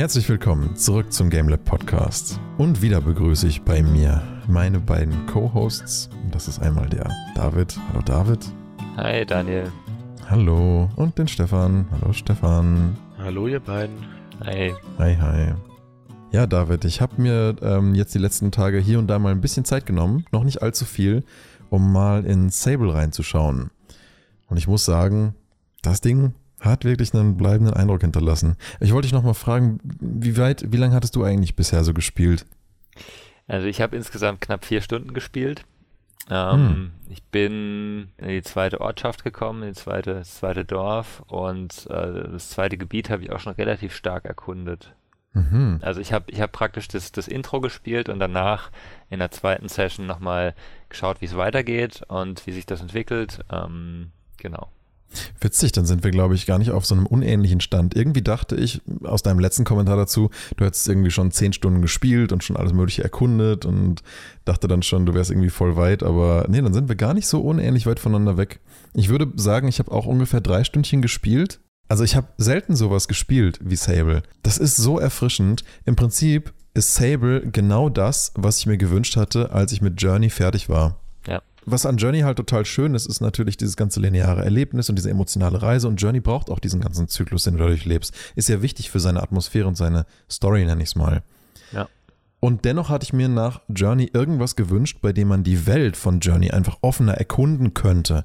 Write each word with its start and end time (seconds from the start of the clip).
Herzlich 0.00 0.30
willkommen 0.30 0.76
zurück 0.76 1.12
zum 1.12 1.28
GameLab 1.28 1.62
Podcast. 1.66 2.40
Und 2.56 2.80
wieder 2.80 3.02
begrüße 3.02 3.46
ich 3.46 3.60
bei 3.60 3.82
mir 3.82 4.22
meine 4.48 4.80
beiden 4.80 5.26
Co-Hosts. 5.26 6.08
Das 6.30 6.48
ist 6.48 6.58
einmal 6.58 6.88
der 6.88 7.14
David. 7.34 7.78
Hallo 7.90 8.00
David. 8.00 8.38
Hi 8.96 9.26
Daniel. 9.26 9.70
Hallo. 10.26 10.88
Und 10.96 11.18
den 11.18 11.28
Stefan. 11.28 11.86
Hallo 11.90 12.14
Stefan. 12.14 12.96
Hallo 13.18 13.46
ihr 13.46 13.60
beiden. 13.60 13.94
Hi. 14.42 14.72
Hi, 14.96 15.16
hi. 15.16 15.52
Ja, 16.32 16.46
David, 16.46 16.86
ich 16.86 17.02
habe 17.02 17.20
mir 17.20 17.56
ähm, 17.60 17.94
jetzt 17.94 18.14
die 18.14 18.20
letzten 18.20 18.50
Tage 18.50 18.78
hier 18.78 18.98
und 18.98 19.06
da 19.06 19.18
mal 19.18 19.32
ein 19.32 19.42
bisschen 19.42 19.66
Zeit 19.66 19.84
genommen, 19.84 20.24
noch 20.32 20.44
nicht 20.44 20.62
allzu 20.62 20.86
viel, 20.86 21.24
um 21.68 21.92
mal 21.92 22.24
in 22.24 22.48
Sable 22.48 22.94
reinzuschauen. 22.94 23.70
Und 24.48 24.56
ich 24.56 24.66
muss 24.66 24.86
sagen, 24.86 25.34
das 25.82 26.00
Ding 26.00 26.32
hat 26.60 26.84
wirklich 26.84 27.14
einen 27.14 27.36
bleibenden 27.36 27.74
Eindruck 27.74 28.02
hinterlassen. 28.02 28.56
Ich 28.80 28.92
wollte 28.92 29.06
dich 29.06 29.14
nochmal 29.14 29.34
fragen, 29.34 29.80
wie 30.00 30.36
weit, 30.36 30.72
wie 30.72 30.76
lange 30.76 30.94
hattest 30.94 31.16
du 31.16 31.24
eigentlich 31.24 31.56
bisher 31.56 31.84
so 31.84 31.94
gespielt? 31.94 32.46
Also 33.48 33.66
ich 33.66 33.80
habe 33.80 33.96
insgesamt 33.96 34.40
knapp 34.40 34.64
vier 34.64 34.80
Stunden 34.80 35.12
gespielt. 35.14 35.64
Ähm, 36.30 36.68
hm. 36.68 36.90
Ich 37.08 37.22
bin 37.24 38.08
in 38.18 38.28
die 38.28 38.42
zweite 38.42 38.80
Ortschaft 38.80 39.24
gekommen, 39.24 39.62
in 39.62 39.70
die 39.70 39.80
zweite, 39.80 40.14
das 40.14 40.36
zweite 40.36 40.64
Dorf 40.64 41.22
und 41.26 41.86
äh, 41.90 42.30
das 42.30 42.50
zweite 42.50 42.76
Gebiet 42.76 43.10
habe 43.10 43.22
ich 43.22 43.32
auch 43.32 43.40
schon 43.40 43.54
relativ 43.54 43.94
stark 43.94 44.26
erkundet. 44.26 44.94
Mhm. 45.32 45.78
Also 45.82 46.00
ich 46.00 46.12
habe 46.12 46.30
ich 46.30 46.40
hab 46.40 46.52
praktisch 46.52 46.88
das, 46.88 47.12
das 47.12 47.28
Intro 47.28 47.60
gespielt 47.60 48.08
und 48.08 48.18
danach 48.18 48.70
in 49.10 49.20
der 49.20 49.30
zweiten 49.30 49.68
Session 49.68 50.06
nochmal 50.06 50.54
geschaut, 50.88 51.20
wie 51.20 51.26
es 51.26 51.36
weitergeht 51.36 52.02
und 52.08 52.46
wie 52.46 52.52
sich 52.52 52.66
das 52.66 52.80
entwickelt. 52.80 53.40
Ähm, 53.50 54.10
genau. 54.36 54.68
Witzig, 55.40 55.72
dann 55.72 55.86
sind 55.86 56.04
wir, 56.04 56.10
glaube 56.10 56.34
ich, 56.34 56.46
gar 56.46 56.58
nicht 56.58 56.70
auf 56.70 56.86
so 56.86 56.94
einem 56.94 57.06
unähnlichen 57.06 57.60
Stand. 57.60 57.96
Irgendwie 57.96 58.22
dachte 58.22 58.56
ich 58.56 58.80
aus 59.02 59.22
deinem 59.22 59.40
letzten 59.40 59.64
Kommentar 59.64 59.96
dazu, 59.96 60.30
du 60.56 60.64
hättest 60.64 60.88
irgendwie 60.88 61.10
schon 61.10 61.30
zehn 61.30 61.52
Stunden 61.52 61.82
gespielt 61.82 62.32
und 62.32 62.44
schon 62.44 62.56
alles 62.56 62.72
Mögliche 62.72 63.02
erkundet 63.02 63.64
und 63.64 64.02
dachte 64.44 64.68
dann 64.68 64.82
schon, 64.82 65.06
du 65.06 65.14
wärst 65.14 65.30
irgendwie 65.30 65.50
voll 65.50 65.76
weit, 65.76 66.02
aber 66.02 66.46
nee, 66.48 66.60
dann 66.60 66.74
sind 66.74 66.88
wir 66.88 66.96
gar 66.96 67.14
nicht 67.14 67.26
so 67.26 67.40
unähnlich 67.40 67.86
weit 67.86 68.00
voneinander 68.00 68.36
weg. 68.36 68.60
Ich 68.94 69.08
würde 69.08 69.32
sagen, 69.36 69.68
ich 69.68 69.78
habe 69.78 69.92
auch 69.92 70.06
ungefähr 70.06 70.40
drei 70.40 70.64
Stündchen 70.64 71.02
gespielt. 71.02 71.60
Also 71.88 72.04
ich 72.04 72.14
habe 72.14 72.28
selten 72.38 72.76
sowas 72.76 73.08
gespielt 73.08 73.58
wie 73.62 73.76
Sable. 73.76 74.22
Das 74.42 74.58
ist 74.58 74.76
so 74.76 75.00
erfrischend. 75.00 75.64
Im 75.84 75.96
Prinzip 75.96 76.52
ist 76.72 76.94
Sable 76.94 77.50
genau 77.50 77.88
das, 77.88 78.32
was 78.36 78.58
ich 78.58 78.66
mir 78.66 78.76
gewünscht 78.76 79.16
hatte, 79.16 79.50
als 79.50 79.72
ich 79.72 79.82
mit 79.82 80.00
Journey 80.00 80.30
fertig 80.30 80.68
war. 80.68 81.00
Was 81.70 81.86
an 81.86 81.98
Journey 81.98 82.20
halt 82.20 82.36
total 82.36 82.64
schön 82.66 82.94
ist, 82.94 83.06
ist 83.06 83.20
natürlich 83.20 83.56
dieses 83.56 83.76
ganze 83.76 84.00
lineare 84.00 84.42
Erlebnis 84.42 84.88
und 84.88 84.96
diese 84.96 85.08
emotionale 85.08 85.62
Reise. 85.62 85.86
Und 85.86 86.00
Journey 86.02 86.18
braucht 86.18 86.50
auch 86.50 86.58
diesen 86.58 86.80
ganzen 86.80 87.06
Zyklus, 87.06 87.44
den 87.44 87.54
du 87.54 87.60
dadurch 87.60 87.84
lebst. 87.84 88.12
Ist 88.34 88.48
ja 88.48 88.60
wichtig 88.60 88.90
für 88.90 88.98
seine 88.98 89.22
Atmosphäre 89.22 89.68
und 89.68 89.76
seine 89.76 90.04
Story, 90.28 90.64
nenne 90.64 90.82
ich 90.82 90.88
es 90.88 90.96
mal. 90.96 91.22
Ja. 91.70 91.88
Und 92.40 92.64
dennoch 92.64 92.88
hatte 92.88 93.04
ich 93.04 93.12
mir 93.12 93.28
nach 93.28 93.60
Journey 93.68 94.10
irgendwas 94.12 94.56
gewünscht, 94.56 94.98
bei 95.00 95.12
dem 95.12 95.28
man 95.28 95.44
die 95.44 95.66
Welt 95.66 95.96
von 95.96 96.18
Journey 96.18 96.50
einfach 96.50 96.78
offener 96.80 97.14
erkunden 97.14 97.72
könnte. 97.72 98.24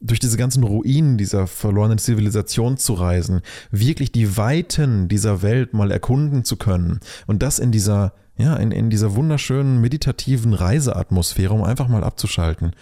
Durch 0.00 0.20
diese 0.20 0.36
ganzen 0.36 0.62
Ruinen 0.62 1.18
dieser 1.18 1.48
verlorenen 1.48 1.98
Zivilisation 1.98 2.76
zu 2.76 2.92
reisen, 2.92 3.40
wirklich 3.72 4.12
die 4.12 4.36
Weiten 4.36 5.08
dieser 5.08 5.42
Welt 5.42 5.72
mal 5.72 5.90
erkunden 5.90 6.44
zu 6.44 6.56
können. 6.56 7.00
Und 7.26 7.42
das 7.42 7.58
in 7.58 7.72
dieser 7.72 8.12
ja, 8.36 8.56
in, 8.56 8.70
in 8.70 8.90
dieser 8.90 9.14
wunderschönen 9.14 9.80
meditativen 9.80 10.52
Reiseatmosphäre, 10.54 11.54
um 11.54 11.62
einfach 11.62 11.88
mal 11.88 12.04
abzuschalten. 12.04 12.72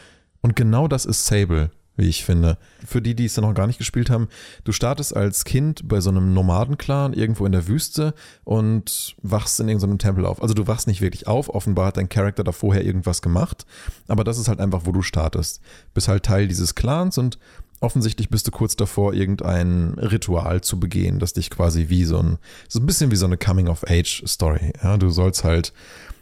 Und 0.41 0.57
genau 0.57 0.89
das 0.89 1.07
ist 1.07 1.27
Sable, 1.27 1.71
wie 1.97 2.09
ich 2.09 2.25
finde. 2.25 2.59
Für 2.85 3.01
die, 3.01 3.15
die 3.15 3.27
es 3.27 3.37
noch 3.37 3.55
gar 3.55 3.67
nicht 3.67 3.79
gespielt 3.79 4.11
haben, 4.11 4.29
du 4.65 4.73
startest 4.73 5.17
als 5.17 5.45
Kind 5.45 5.87
bei 5.89 6.01
so 6.01 6.11
einem 6.11 6.35
Nomadenclan 6.35 7.13
irgendwo 7.13 7.47
in 7.47 7.53
der 7.53 7.69
Wüste 7.69 8.15
und 8.43 9.17
wachst 9.23 9.61
in 9.61 9.69
irgendeinem 9.69 9.99
Tempel 9.99 10.27
auf. 10.27 10.43
Also 10.43 10.55
du 10.55 10.67
wachst 10.67 10.87
nicht 10.87 11.01
wirklich 11.01 11.29
auf, 11.29 11.49
offenbar 11.49 11.87
hat 11.87 11.97
dein 11.97 12.09
Charakter 12.09 12.43
da 12.43 12.53
vorher 12.53 12.85
irgendwas 12.85 13.23
gemacht, 13.23 13.65
aber 14.09 14.25
das 14.25 14.39
ist 14.39 14.49
halt 14.49 14.61
einfach, 14.61 14.83
wo 14.85 14.93
du 14.93 15.03
startest. 15.03 15.61
Bist 15.95 16.09
halt 16.09 16.25
Teil 16.25 16.49
dieses 16.49 16.75
Clans 16.75 17.17
und 17.17 17.39
offensichtlich 17.85 18.29
bist 18.29 18.47
du 18.47 18.51
kurz 18.51 18.77
davor, 18.77 19.15
irgendein 19.15 19.95
Ritual 19.99 20.61
zu 20.63 20.81
begehen, 20.81 21.19
das 21.19 21.33
dich 21.33 21.51
quasi 21.51 21.89
wie 21.89 22.05
so 22.05 22.19
ein, 22.19 22.39
so 22.69 22.81
ein 22.81 22.87
bisschen 22.87 23.11
wie 23.11 23.17
so 23.17 23.27
eine 23.27 23.37
Coming-of-Age-Story. 23.37 24.73
Ja, 24.83 24.97
du 24.97 25.11
sollst 25.11 25.45
halt 25.45 25.73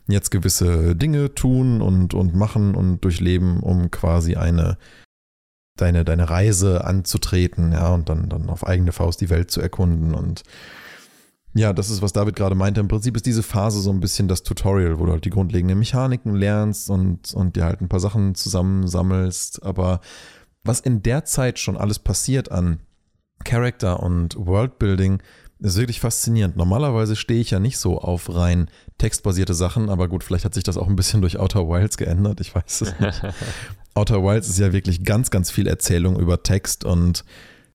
jetzt 0.09 0.31
gewisse 0.31 0.95
Dinge 0.97 1.35
tun 1.35 1.81
und, 1.81 2.15
und 2.15 2.35
machen 2.35 2.75
und 2.75 3.03
durchleben, 3.05 3.61
um 3.61 3.91
quasi 3.91 4.37
eine, 4.37 4.77
deine, 5.77 6.05
deine 6.05 6.29
Reise 6.29 6.85
anzutreten, 6.85 7.73
ja, 7.73 7.95
und 7.95 8.09
dann, 8.09 8.29
dann 8.29 8.51
auf 8.51 8.67
eigene 8.67 8.93
Faust 8.93 9.21
die 9.21 9.31
Welt 9.31 9.51
zu 9.51 9.61
erkunden 9.61 10.15
und 10.15 10.43
ja, 11.55 11.75
das 11.75 11.91
ist, 11.91 12.01
was 12.01 12.15
David 12.15 12.35
gerade 12.35 12.55
meinte. 12.55 12.81
Im 12.81 12.89
Prinzip 12.89 13.15
ist 13.15 13.27
diese 13.27 13.43
Phase 13.43 13.81
so 13.81 13.91
ein 13.91 14.01
bisschen 14.01 14.27
das 14.27 14.43
Tutorial, 14.43 14.99
wo 14.99 15.05
du 15.05 15.13
halt 15.13 15.27
die 15.27 15.31
grundlegenden 15.31 15.79
Mechaniken 15.79 16.35
lernst 16.35 16.89
und, 16.89 17.35
und 17.35 17.57
dir 17.57 17.65
halt 17.65 17.83
ein 17.83 17.91
paar 17.91 18.01
Sachen 18.01 18.35
zusammensammelst, 18.35 19.63
aber 19.63 20.01
was 20.65 20.81
in 20.81 21.03
der 21.03 21.25
Zeit 21.25 21.59
schon 21.59 21.77
alles 21.77 21.99
passiert 21.99 22.51
an 22.51 22.81
Character 23.45 24.03
und 24.03 24.37
Worldbuilding, 24.37 25.23
ist 25.59 25.77
wirklich 25.77 26.01
faszinierend. 26.01 26.57
Normalerweise 26.57 27.17
stehe 27.17 27.41
ich 27.41 27.51
ja 27.51 27.61
nicht 27.61 27.79
so 27.79 28.01
auf 28.01 28.35
rein 28.35 28.69
textbasierte 28.99 29.55
Sachen, 29.55 29.91
aber 29.91 30.09
gut, 30.09 30.25
vielleicht 30.25 30.45
hat 30.45 30.55
sich 30.55 30.65
das 30.65 30.77
auch 30.77 30.89
ein 30.89 30.97
bisschen 30.97 31.21
durch 31.21 31.39
Outer 31.39 31.69
Wilds 31.69 31.97
geändert, 31.97 32.41
ich 32.41 32.55
weiß 32.55 32.81
es 32.81 32.99
nicht. 32.99 33.23
Outer 33.95 34.23
Wilds 34.23 34.49
ist 34.49 34.59
ja 34.59 34.73
wirklich 34.73 35.05
ganz, 35.05 35.31
ganz 35.31 35.51
viel 35.51 35.67
Erzählung 35.67 36.19
über 36.19 36.43
Text 36.43 36.85
und 36.85 37.25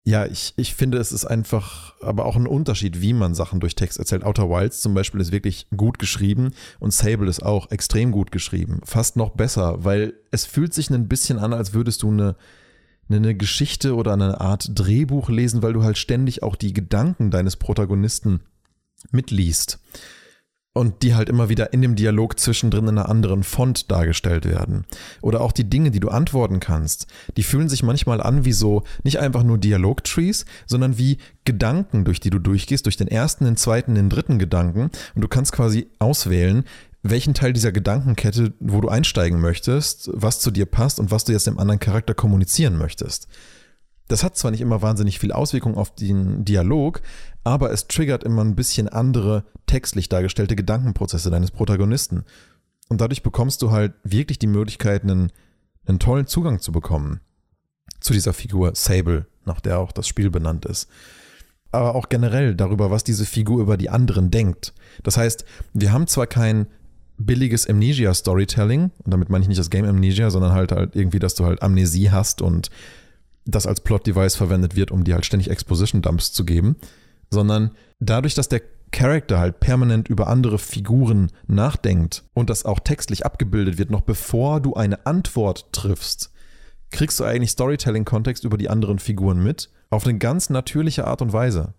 ja, 0.04 0.25
ich, 0.25 0.54
ich 0.56 0.74
finde, 0.74 1.00
es 1.00 1.12
ist 1.12 1.25
einfach 1.25 1.94
aber 2.02 2.25
auch 2.25 2.38
ein 2.38 2.48
Unterschied, 2.48 3.02
wie 3.02 3.12
man 3.12 3.36
Sachen 3.36 3.59
durch 3.59 3.75
Text 3.75 4.00
erzählt. 4.00 4.24
Outer 4.24 4.50
Wilds 4.50 4.80
zum 4.80 4.94
Beispiel 4.94 5.19
ist 5.19 5.34
wirklich 5.34 5.68
gut 5.75 6.00
geschrieben 6.00 6.52
und 6.80 6.94
Sable 6.94 7.30
ist 7.30 7.44
auch 7.44 7.72
extrem 7.72 8.14
gut 8.14 8.31
geschrieben. 8.31 8.80
Fast 8.86 9.18
noch 9.18 9.31
besser, 9.31 9.84
weil 9.84 10.14
es 10.31 10.46
fühlt 10.46 10.74
sich 10.74 10.90
ein 10.90 11.09
bisschen 11.09 11.40
an, 11.40 11.52
als 11.52 11.74
würdest 11.74 12.04
du 12.04 12.09
eine 12.09 12.38
eine 13.09 13.35
Geschichte 13.35 13.95
oder 13.95 14.13
eine 14.13 14.41
Art 14.41 14.72
Drehbuch 14.73 15.29
lesen, 15.29 15.62
weil 15.62 15.73
du 15.73 15.84
halt 15.84 15.97
ständig 15.97 16.44
auch 16.44 16.56
die 16.56 16.73
Gedanken 16.73 17.31
deines 17.31 17.56
Protagonisten 17.56 18.41
mitliest. 19.12 19.79
Und 20.73 21.01
die 21.01 21.16
halt 21.16 21.28
immer 21.28 21.50
wieder 21.50 21.73
in 21.73 21.81
dem 21.81 21.95
Dialog 21.95 22.40
zwischendrin 22.40 22.84
in 22.84 23.00
einer 23.00 23.09
anderen 23.09 23.41
Font 23.41 23.90
dargestellt 23.90 24.45
werden. 24.45 24.85
Oder 25.23 25.41
auch 25.41 25.51
die 25.51 25.68
Dinge, 25.68 25.90
die 25.90 26.00
du 26.00 26.09
antworten 26.09 26.59
kannst, 26.59 27.07
die 27.35 27.41
fühlen 27.41 27.68
sich 27.68 27.81
manchmal 27.81 28.22
an 28.22 28.45
wie 28.45 28.51
so 28.51 28.84
nicht 29.03 29.18
einfach 29.18 29.41
nur 29.41 29.57
Dialogtrees, 29.57 30.45
sondern 30.68 31.00
wie 31.00 31.18
Gedanken, 31.45 32.06
durch 32.06 32.19
die 32.19 32.29
du 32.29 32.38
durchgehst, 32.38 32.85
durch 32.85 32.95
den 32.95 33.07
ersten, 33.07 33.45
den 33.45 33.57
zweiten, 33.57 33.95
den 33.95 34.12
dritten 34.12 34.38
Gedanken. 34.38 34.91
Und 35.16 35.22
du 35.22 35.28
kannst 35.28 35.51
quasi 35.51 35.88
auswählen, 35.97 36.63
welchen 37.09 37.34
Teil 37.34 37.53
dieser 37.53 37.72
Gedankenkette, 37.72 38.53
wo 38.59 38.81
du 38.81 38.90
einsteigen 38.90 39.40
möchtest, 39.40 40.09
was 40.13 40.40
zu 40.40 40.51
dir 40.51 40.66
passt 40.66 41.00
und 41.00 41.12
was 41.12 41.23
du 41.23 41.31
jetzt 41.31 41.47
dem 41.47 41.59
anderen 41.59 41.79
Charakter 41.79 42.13
kommunizieren 42.13 42.78
möchtest. 42.78 43.28
Das 44.07 44.23
hat 44.23 44.38
zwar 44.38 44.51
nicht 44.51 44.62
immer 44.62 44.81
wahnsinnig 44.81 45.19
viel 45.19 45.31
Auswirkung 45.31 45.75
auf 45.75 45.94
den 45.94 46.45
Dialog, 46.45 47.01
aber 47.44 47.72
es 47.72 47.88
triggert 47.88 48.23
immer 48.23 48.44
ein 48.44 48.56
bisschen 48.56 48.88
andere 48.88 49.44
textlich 49.66 50.07
dargestellte 50.07 50.56
Gedankenprozesse 50.56 51.29
deines 51.29 51.51
Protagonisten. 51.51 52.23
Und 52.90 53.01
dadurch 53.01 53.22
bekommst 53.22 53.62
du 53.62 53.72
halt 53.72 53.94
wirklich 54.03 54.39
die 54.39 54.47
Möglichkeit, 54.47 55.03
einen, 55.03 55.31
einen 55.85 56.00
tollen 56.00 56.28
Zugang 56.28 56.62
zu 56.62 56.72
bekommen 56.72 57.19
zu 58.00 58.13
dieser 58.13 58.34
Figur 58.34 58.75
Sable, 58.75 59.28
nach 59.45 59.59
der 59.59 59.79
auch 59.79 59.91
das 59.91 60.07
Spiel 60.07 60.29
benannt 60.29 60.66
ist. 60.66 60.88
Aber 61.72 61.95
auch 61.95 62.07
generell 62.07 62.56
darüber, 62.56 62.91
was 62.91 63.03
diese 63.03 63.25
Figur 63.25 63.62
über 63.62 63.75
die 63.75 63.89
anderen 63.89 64.31
denkt. 64.31 64.74
Das 65.03 65.18
heißt, 65.18 65.44
wir 65.74 65.91
haben 65.91 66.07
zwar 66.07 66.28
kein 66.28 66.68
billiges 67.18 67.68
Amnesia-Storytelling. 67.68 68.92
Und 69.04 69.12
damit 69.12 69.30
meine 69.30 69.44
ich 69.44 69.48
nicht 69.48 69.60
das 69.60 69.70
Game 69.70 69.86
Amnesia, 69.86 70.30
sondern 70.30 70.54
halt, 70.54 70.72
halt 70.72 70.96
irgendwie, 70.96 71.20
dass 71.20 71.36
du 71.36 71.46
halt 71.46 71.62
Amnesie 71.62 72.12
hast 72.12 72.42
und 72.42 72.70
das 73.46 73.66
als 73.66 73.82
Plot-Device 73.82 74.36
verwendet 74.36 74.75
wird, 74.75 74.92
um 74.92 75.04
dir 75.04 75.16
halt 75.16 75.25
ständig 75.25 75.50
Exposition-Dumps 75.50 76.34
zu 76.34 76.46
geben. 76.46 76.75
Sondern 77.30 77.72
dadurch, 78.00 78.36
dass 78.36 78.50
der 78.50 78.62
Charakter 78.92 79.40
halt 79.40 79.60
permanent 79.60 80.08
über 80.08 80.28
andere 80.28 80.60
Figuren 80.60 81.31
nachdenkt 81.48 82.24
und 82.34 82.50
das 82.50 82.66
auch 82.66 82.80
textlich 82.80 83.25
abgebildet 83.25 83.78
wird, 83.78 83.90
noch 83.90 84.02
bevor 84.02 84.62
du 84.62 84.75
eine 84.75 85.06
Antwort 85.06 85.74
triffst, 85.74 86.31
kriegst 86.90 87.20
du 87.20 87.25
eigentlich 87.25 87.52
Storytelling-Kontext 87.52 88.46
über 88.46 88.58
die 88.58 88.70
anderen 88.70 89.00
Figuren 89.00 89.44
mit, 89.44 89.70
auf 89.90 90.06
eine 90.06 90.18
ganz 90.18 90.50
natürliche 90.50 91.06
Art 91.06 91.22
und 91.22 91.34
Weise. 91.34 91.74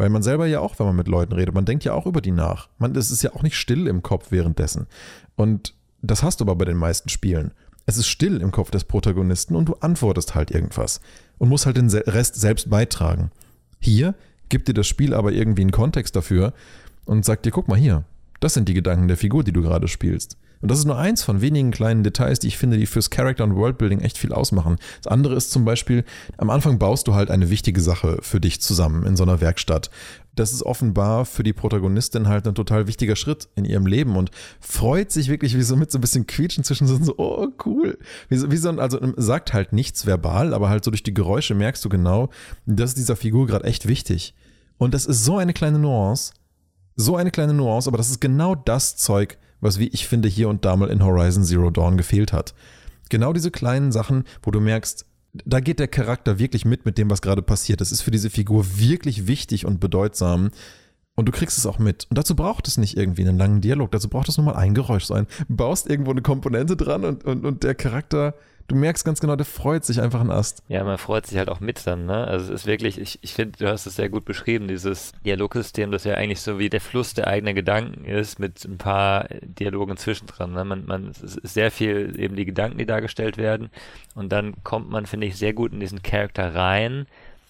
Weil 0.00 0.08
man 0.08 0.22
selber 0.22 0.46
ja 0.46 0.60
auch, 0.60 0.78
wenn 0.78 0.86
man 0.86 0.96
mit 0.96 1.08
Leuten 1.08 1.34
redet, 1.34 1.54
man 1.54 1.66
denkt 1.66 1.84
ja 1.84 1.92
auch 1.92 2.06
über 2.06 2.22
die 2.22 2.30
nach. 2.30 2.70
Man, 2.78 2.96
es 2.96 3.10
ist 3.10 3.22
ja 3.22 3.34
auch 3.34 3.42
nicht 3.42 3.54
still 3.54 3.86
im 3.86 4.02
Kopf 4.02 4.28
währenddessen. 4.30 4.86
Und 5.36 5.74
das 6.00 6.22
hast 6.22 6.40
du 6.40 6.44
aber 6.46 6.56
bei 6.56 6.64
den 6.64 6.78
meisten 6.78 7.10
Spielen. 7.10 7.52
Es 7.84 7.98
ist 7.98 8.08
still 8.08 8.40
im 8.40 8.50
Kopf 8.50 8.70
des 8.70 8.84
Protagonisten 8.84 9.54
und 9.54 9.68
du 9.68 9.74
antwortest 9.74 10.34
halt 10.34 10.52
irgendwas 10.52 11.02
und 11.36 11.50
musst 11.50 11.66
halt 11.66 11.76
den 11.76 11.90
Rest 11.90 12.36
selbst 12.36 12.70
beitragen. 12.70 13.30
Hier 13.78 14.14
gibt 14.48 14.68
dir 14.68 14.72
das 14.72 14.86
Spiel 14.86 15.12
aber 15.12 15.32
irgendwie 15.32 15.60
einen 15.60 15.70
Kontext 15.70 16.16
dafür 16.16 16.54
und 17.04 17.26
sagt 17.26 17.44
dir, 17.44 17.50
guck 17.50 17.68
mal 17.68 17.76
hier, 17.76 18.04
das 18.40 18.54
sind 18.54 18.70
die 18.70 18.74
Gedanken 18.74 19.06
der 19.06 19.18
Figur, 19.18 19.44
die 19.44 19.52
du 19.52 19.60
gerade 19.60 19.86
spielst. 19.86 20.38
Und 20.60 20.70
das 20.70 20.78
ist 20.78 20.84
nur 20.84 20.98
eins 20.98 21.22
von 21.22 21.40
wenigen 21.40 21.70
kleinen 21.70 22.02
Details, 22.02 22.38
die 22.38 22.48
ich 22.48 22.58
finde, 22.58 22.76
die 22.76 22.86
fürs 22.86 23.08
Character 23.08 23.44
und 23.44 23.56
Worldbuilding 23.56 24.00
echt 24.00 24.18
viel 24.18 24.32
ausmachen. 24.32 24.76
Das 25.02 25.10
andere 25.10 25.34
ist 25.34 25.50
zum 25.50 25.64
Beispiel, 25.64 26.04
am 26.36 26.50
Anfang 26.50 26.78
baust 26.78 27.08
du 27.08 27.14
halt 27.14 27.30
eine 27.30 27.48
wichtige 27.48 27.80
Sache 27.80 28.18
für 28.20 28.40
dich 28.40 28.60
zusammen 28.60 29.06
in 29.06 29.16
so 29.16 29.22
einer 29.22 29.40
Werkstatt. 29.40 29.90
Das 30.34 30.52
ist 30.52 30.62
offenbar 30.62 31.24
für 31.24 31.42
die 31.42 31.54
Protagonistin 31.54 32.28
halt 32.28 32.46
ein 32.46 32.54
total 32.54 32.86
wichtiger 32.86 33.16
Schritt 33.16 33.48
in 33.56 33.64
ihrem 33.64 33.86
Leben 33.86 34.16
und 34.16 34.30
freut 34.60 35.10
sich 35.10 35.28
wirklich 35.28 35.56
wie 35.56 35.62
so 35.62 35.76
mit 35.76 35.90
so 35.90 35.98
ein 35.98 36.02
bisschen 36.02 36.26
Quietschen 36.26 36.62
zwischen 36.62 36.86
so, 36.86 37.14
oh 37.16 37.48
cool. 37.64 37.98
Wie 38.28 38.36
so, 38.36 38.50
wie 38.50 38.56
so 38.56 38.70
also 38.70 39.00
sagt 39.16 39.54
halt 39.54 39.72
nichts 39.72 40.06
verbal, 40.06 40.52
aber 40.52 40.68
halt 40.68 40.84
so 40.84 40.90
durch 40.90 41.02
die 41.02 41.14
Geräusche 41.14 41.54
merkst 41.54 41.84
du 41.84 41.88
genau, 41.88 42.28
das 42.66 42.90
ist 42.90 42.98
dieser 42.98 43.16
Figur 43.16 43.46
gerade 43.46 43.64
echt 43.64 43.88
wichtig. 43.88 44.34
Und 44.76 44.94
das 44.94 45.06
ist 45.06 45.24
so 45.24 45.38
eine 45.38 45.52
kleine 45.52 45.78
Nuance, 45.78 46.32
so 46.96 47.16
eine 47.16 47.30
kleine 47.30 47.54
Nuance, 47.54 47.88
aber 47.88 47.98
das 47.98 48.10
ist 48.10 48.20
genau 48.20 48.54
das 48.54 48.96
Zeug, 48.96 49.38
was, 49.60 49.78
wie 49.78 49.88
ich 49.88 50.06
finde, 50.06 50.28
hier 50.28 50.48
und 50.48 50.64
da 50.64 50.76
mal 50.76 50.90
in 50.90 51.04
Horizon 51.04 51.44
Zero 51.44 51.70
Dawn 51.70 51.96
gefehlt 51.96 52.32
hat. 52.32 52.54
Genau 53.08 53.32
diese 53.32 53.50
kleinen 53.50 53.92
Sachen, 53.92 54.24
wo 54.42 54.50
du 54.50 54.60
merkst, 54.60 55.06
da 55.44 55.60
geht 55.60 55.78
der 55.78 55.88
Charakter 55.88 56.38
wirklich 56.38 56.64
mit 56.64 56.84
mit 56.84 56.98
dem, 56.98 57.10
was 57.10 57.22
gerade 57.22 57.42
passiert. 57.42 57.80
Das 57.80 57.92
ist 57.92 58.02
für 58.02 58.10
diese 58.10 58.30
Figur 58.30 58.64
wirklich 58.78 59.26
wichtig 59.26 59.64
und 59.66 59.80
bedeutsam. 59.80 60.50
Und 61.14 61.26
du 61.26 61.32
kriegst 61.32 61.58
es 61.58 61.66
auch 61.66 61.78
mit. 61.78 62.06
Und 62.08 62.16
dazu 62.16 62.34
braucht 62.34 62.66
es 62.66 62.78
nicht 62.78 62.96
irgendwie 62.96 63.28
einen 63.28 63.38
langen 63.38 63.60
Dialog. 63.60 63.90
Dazu 63.90 64.08
braucht 64.08 64.28
es 64.28 64.38
nur 64.38 64.46
mal 64.46 64.56
ein 64.56 64.74
Geräusch 64.74 65.04
sein. 65.04 65.26
Baust 65.48 65.88
irgendwo 65.88 66.12
eine 66.12 66.22
Komponente 66.22 66.76
dran 66.76 67.04
und, 67.04 67.24
und, 67.24 67.44
und 67.44 67.62
der 67.62 67.74
Charakter 67.74 68.34
du 68.70 68.76
merkst 68.76 69.04
ganz 69.04 69.20
genau, 69.20 69.34
der 69.34 69.46
freut 69.46 69.84
sich 69.84 70.00
einfach 70.00 70.20
ein 70.20 70.30
Ast. 70.30 70.62
Ja, 70.68 70.84
man 70.84 70.96
freut 70.96 71.26
sich 71.26 71.36
halt 71.36 71.48
auch 71.48 71.58
mit 71.58 71.84
dann, 71.86 72.06
ne? 72.06 72.26
Also 72.26 72.52
es 72.52 72.62
ist 72.62 72.66
wirklich, 72.66 73.00
ich, 73.00 73.18
ich 73.20 73.34
finde, 73.34 73.58
du 73.58 73.68
hast 73.68 73.86
es 73.86 73.96
sehr 73.96 74.08
gut 74.08 74.24
beschrieben, 74.24 74.68
dieses 74.68 75.12
Dialogsystem, 75.24 75.90
das 75.90 76.04
ja 76.04 76.14
eigentlich 76.14 76.40
so 76.40 76.58
wie 76.60 76.70
der 76.70 76.80
Fluss 76.80 77.12
der 77.12 77.26
eigenen 77.26 77.56
Gedanken 77.56 78.04
ist, 78.04 78.38
mit 78.38 78.64
ein 78.64 78.78
paar 78.78 79.26
Dialogen 79.42 79.96
zwischendrin. 79.96 80.52
Ne? 80.52 80.64
Man, 80.64 80.86
man, 80.86 81.08
es 81.08 81.20
ist 81.20 81.54
sehr 81.54 81.72
viel 81.72 82.14
eben 82.18 82.36
die 82.36 82.44
Gedanken, 82.44 82.78
die 82.78 82.86
dargestellt 82.86 83.36
werden. 83.38 83.70
Und 84.14 84.30
dann 84.30 84.62
kommt 84.62 84.88
man, 84.88 85.06
finde 85.06 85.26
ich, 85.26 85.36
sehr 85.36 85.52
gut 85.52 85.72
in 85.72 85.80
diesen 85.80 86.02
Charakter 86.02 86.54
rein, 86.54 87.06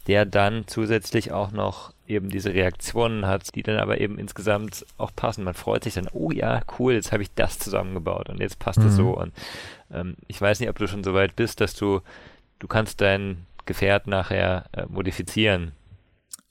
der 0.07 0.25
dann 0.25 0.65
zusätzlich 0.67 1.33
auch 1.33 1.53
noch 1.53 1.93
eben 2.07 2.31
diese 2.31 2.55
Reaktionen 2.55 3.27
hat, 3.27 3.55
die 3.55 3.63
dann 3.63 3.77
aber 3.77 4.01
eben 4.01 4.19
insgesamt 4.19 4.87
auch 4.97 5.13
passen. 5.15 5.45
Man 5.45 5.55
freut 5.55 5.85
sich 5.85 5.95
dann, 5.95 6.09
oh 6.13 6.31
ja, 6.31 6.63
cool, 6.79 6.95
jetzt 6.95 7.13
habe 7.13 7.23
ich 7.23 7.33
das 7.35 7.59
zusammengebaut 7.59 8.31
und 8.31 8.41
jetzt 8.41 8.59
passt 8.59 8.79
es 8.79 8.95
mhm. 8.95 8.97
so. 8.97 9.17
Und 9.19 9.33
ähm, 9.93 10.17
ich 10.29 10.41
weiß 10.41 10.61
nicht, 10.61 10.69
ob 10.69 10.79
du 10.79 10.87
schon 10.87 11.05
so 11.05 11.15
weit 11.15 11.37
bist, 11.37 11.61
dass 11.61 11.75
du, 11.75 12.01
du 12.59 12.69
kannst 12.69 13.01
dein 13.01 13.47
Gefährt 13.67 14.07
nachher 14.07 14.65
äh, 14.73 14.87
modifizieren. 14.89 15.73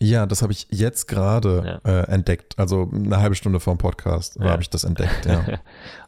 Ja, 0.02 0.26
das 0.26 0.42
habe 0.42 0.54
ich 0.54 0.66
jetzt 0.70 1.10
gerade 1.10 1.82
ja. 1.84 2.00
äh, 2.00 2.12
entdeckt. 2.12 2.58
Also 2.58 2.90
eine 2.94 3.20
halbe 3.20 3.36
Stunde 3.36 3.60
vor 3.60 3.76
dem 3.76 3.80
Podcast 3.80 4.38
ja. 4.40 4.50
habe 4.50 4.62
ich 4.62 4.70
das 4.70 4.86
entdeckt, 4.86 5.26
ja. 5.26 5.44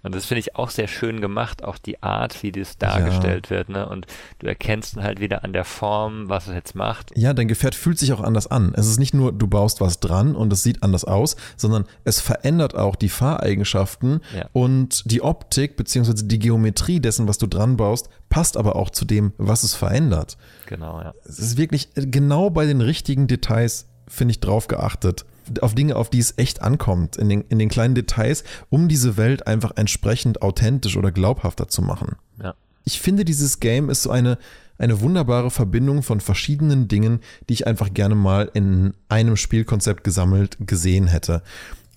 und 0.04 0.16
das 0.16 0.26
finde 0.26 0.40
ich 0.40 0.56
auch 0.56 0.70
sehr 0.70 0.88
schön 0.88 1.20
gemacht, 1.20 1.66
auch 1.66 1.78
die 1.78 2.02
Art, 2.02 2.42
wie 2.42 2.54
das 2.54 2.78
dargestellt 2.78 3.50
wird, 3.50 3.68
ne? 3.68 3.90
Und 3.90 4.08
du 4.40 4.48
erkennst 4.48 4.96
dann 4.96 5.04
halt 5.04 5.20
wieder 5.20 5.44
an 5.44 5.52
der 5.52 5.66
Form, 5.66 6.30
was 6.30 6.48
es 6.48 6.54
jetzt 6.54 6.74
macht. 6.74 7.12
Ja, 7.18 7.34
dein 7.34 7.50
Gefährt 7.50 7.76
fühlt 7.76 8.00
sich 8.00 8.14
auch 8.14 8.22
anders 8.22 8.48
an. 8.48 8.74
Es 8.78 8.88
ist 8.88 8.98
nicht 8.98 9.14
nur, 9.14 9.34
du 9.34 9.48
baust 9.48 9.82
was 9.82 10.00
dran 10.00 10.36
und 10.36 10.54
es 10.54 10.64
sieht 10.64 10.84
anders 10.84 11.04
aus, 11.04 11.36
sondern 11.58 11.84
es 12.06 12.22
verändert 12.22 12.76
auch 12.76 12.96
die 12.96 13.10
Fahreigenschaften 13.10 14.22
und 14.54 15.04
die 15.12 15.22
Optik 15.22 15.76
beziehungsweise 15.76 16.24
die 16.24 16.40
Geometrie 16.40 17.02
dessen, 17.02 17.28
was 17.28 17.38
du 17.38 17.48
dran 17.48 17.76
baust, 17.76 18.08
passt 18.30 18.56
aber 18.56 18.78
auch 18.78 18.90
zu 18.90 19.04
dem, 19.04 19.34
was 19.38 19.64
es 19.64 19.74
verändert. 19.74 20.38
Genau, 20.72 21.02
ja. 21.02 21.14
Es 21.26 21.38
ist 21.38 21.58
wirklich 21.58 21.90
genau 21.96 22.50
bei 22.50 22.66
den 22.66 22.80
richtigen 22.80 23.28
Details, 23.28 23.88
finde 24.08 24.32
ich, 24.32 24.40
drauf 24.40 24.70
geachtet. 24.70 25.26
Auf 25.60 25.76
Dinge, 25.76 25.98
auf 25.98 26.10
die 26.10 26.20
es 26.20 26.38
echt 26.38 26.62
ankommt, 26.62 27.18
in 27.18 27.28
den, 27.28 27.42
in 27.50 27.60
den 27.60 27.68
kleinen 27.68 27.94
Details, 27.94 28.46
um 28.70 28.88
diese 28.88 29.18
Welt 29.18 29.48
einfach 29.48 29.74
entsprechend 29.76 30.42
authentisch 30.42 30.96
oder 30.96 31.12
glaubhafter 31.12 31.68
zu 31.68 31.82
machen. 31.82 32.16
Ja. 32.42 32.56
Ich 32.86 33.02
finde, 33.02 33.26
dieses 33.26 33.60
Game 33.60 33.90
ist 33.90 34.04
so 34.04 34.12
eine, 34.12 34.38
eine 34.78 35.02
wunderbare 35.02 35.52
Verbindung 35.52 36.04
von 36.04 36.22
verschiedenen 36.22 36.88
Dingen, 36.88 37.20
die 37.50 37.54
ich 37.56 37.68
einfach 37.68 37.94
gerne 37.94 38.16
mal 38.16 38.50
in 38.54 38.94
einem 39.10 39.36
Spielkonzept 39.36 40.06
gesammelt 40.06 40.56
gesehen 40.62 41.08
hätte. 41.08 41.44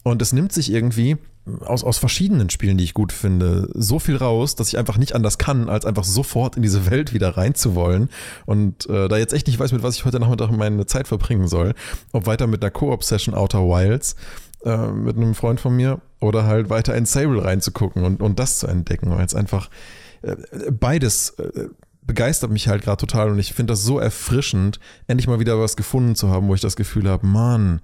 Und 0.03 0.20
es 0.20 0.32
nimmt 0.32 0.50
sich 0.50 0.73
irgendwie 0.73 1.17
aus, 1.61 1.85
aus 1.85 1.99
verschiedenen 1.99 2.50
Spielen, 2.50 2.79
die 2.79 2.85
ich 2.85 2.94
gut 2.94 3.12
finde, 3.12 3.69
so 3.75 3.99
viel 3.99 4.17
raus, 4.17 4.55
dass 4.55 4.69
ich 4.69 4.79
einfach 4.79 4.96
nicht 4.96 5.14
anders 5.14 5.38
kann, 5.38 5.69
als 5.69 5.85
einfach 5.85 6.05
sofort 6.05 6.56
in 6.56 6.62
diese 6.62 6.91
Welt 6.91 7.12
wieder 7.12 7.37
reinzuwollen. 7.37 8.08
Und 8.46 8.88
äh, 8.88 9.08
da 9.08 9.19
jetzt 9.19 9.35
echt 9.35 9.46
nicht 9.46 9.58
weiß, 9.58 9.73
mit 9.73 9.82
was 9.82 9.96
ich 9.96 10.05
heute 10.05 10.20
Nachmittag 10.20 10.50
meine 10.50 10.87
Zeit 10.87 11.08
verbringen 11.08 11.49
soll. 11.49 11.75
Ob 12.12 12.26
weiter 12.26 12.46
mit 12.46 12.62
einer 12.62 12.70
Koop-Session 12.70 13.35
Outer 13.35 13.62
Wilds 13.62 14.17
äh, 14.64 14.88
mit 14.88 15.17
einem 15.17 15.35
Freund 15.35 15.61
von 15.61 15.76
mir 15.76 16.00
oder 16.20 16.44
halt 16.44 16.70
weiter 16.70 16.94
in 16.94 17.05
Sable 17.05 17.44
reinzugucken 17.44 18.05
und, 18.05 18.23
und 18.23 18.38
das 18.38 18.58
zu 18.58 18.67
entdecken, 18.67 19.11
weil 19.11 19.25
es 19.25 19.35
einfach 19.35 19.69
äh, 20.23 20.37
beides 20.70 21.31
äh, 21.38 21.69
begeistert 22.06 22.50
mich 22.50 22.69
halt 22.69 22.82
gerade 22.82 22.99
total 22.99 23.31
und 23.31 23.38
ich 23.38 23.55
finde 23.55 23.73
das 23.73 23.82
so 23.82 23.99
erfrischend, 23.99 24.79
endlich 25.06 25.26
mal 25.26 25.41
wieder 25.41 25.58
was 25.58 25.76
gefunden 25.76 26.14
zu 26.14 26.29
haben, 26.29 26.49
wo 26.49 26.55
ich 26.55 26.61
das 26.61 26.76
Gefühl 26.76 27.08
habe, 27.08 27.26
Mann, 27.26 27.81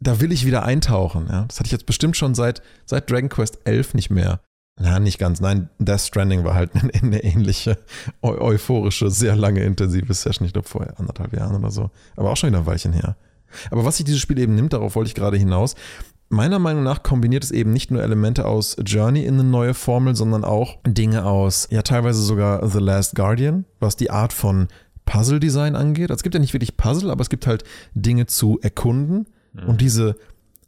da 0.00 0.20
will 0.20 0.32
ich 0.32 0.46
wieder 0.46 0.64
eintauchen. 0.64 1.26
Ja? 1.30 1.44
Das 1.46 1.58
hatte 1.58 1.66
ich 1.66 1.72
jetzt 1.72 1.86
bestimmt 1.86 2.16
schon 2.16 2.34
seit, 2.34 2.62
seit 2.84 3.10
Dragon 3.10 3.28
Quest 3.28 3.58
11 3.64 3.94
nicht 3.94 4.10
mehr. 4.10 4.40
Na, 4.80 4.98
nicht 4.98 5.18
ganz. 5.18 5.40
Nein, 5.40 5.68
Death 5.78 6.00
Stranding 6.00 6.44
war 6.44 6.54
halt 6.54 6.72
eine, 6.74 6.92
eine 6.94 7.24
ähnliche, 7.24 7.78
eu 8.22 8.38
euphorische, 8.40 9.10
sehr 9.10 9.36
lange 9.36 9.62
intensive 9.62 10.12
Session. 10.12 10.46
Ich 10.46 10.52
glaube, 10.52 10.68
vor 10.68 10.86
anderthalb 10.96 11.32
Jahren 11.32 11.54
oder 11.56 11.70
so. 11.70 11.90
Aber 12.16 12.30
auch 12.30 12.36
schon 12.36 12.50
wieder 12.50 12.60
ein 12.60 12.66
Weilchen 12.66 12.92
her. 12.92 13.16
Aber 13.70 13.84
was 13.84 13.98
sich 13.98 14.04
dieses 14.04 14.20
Spiel 14.20 14.38
eben 14.38 14.54
nimmt, 14.54 14.72
darauf 14.72 14.96
wollte 14.96 15.08
ich 15.08 15.14
gerade 15.14 15.36
hinaus. 15.36 15.76
Meiner 16.28 16.58
Meinung 16.58 16.82
nach 16.82 17.04
kombiniert 17.04 17.44
es 17.44 17.52
eben 17.52 17.72
nicht 17.72 17.92
nur 17.92 18.02
Elemente 18.02 18.46
aus 18.46 18.76
Journey 18.84 19.24
in 19.24 19.34
eine 19.34 19.44
neue 19.44 19.74
Formel, 19.74 20.16
sondern 20.16 20.42
auch 20.42 20.78
Dinge 20.84 21.24
aus, 21.24 21.68
ja, 21.70 21.82
teilweise 21.82 22.22
sogar 22.22 22.66
The 22.68 22.80
Last 22.80 23.14
Guardian, 23.14 23.66
was 23.78 23.94
die 23.94 24.10
Art 24.10 24.32
von 24.32 24.66
Puzzle-Design 25.04 25.76
angeht. 25.76 26.10
Also 26.10 26.20
es 26.20 26.22
gibt 26.24 26.34
ja 26.34 26.40
nicht 26.40 26.54
wirklich 26.54 26.76
Puzzle, 26.76 27.10
aber 27.10 27.20
es 27.20 27.30
gibt 27.30 27.46
halt 27.46 27.62
Dinge 27.94 28.26
zu 28.26 28.58
erkunden 28.62 29.26
Mhm. 29.54 29.68
Und 29.68 29.80
diese 29.80 30.16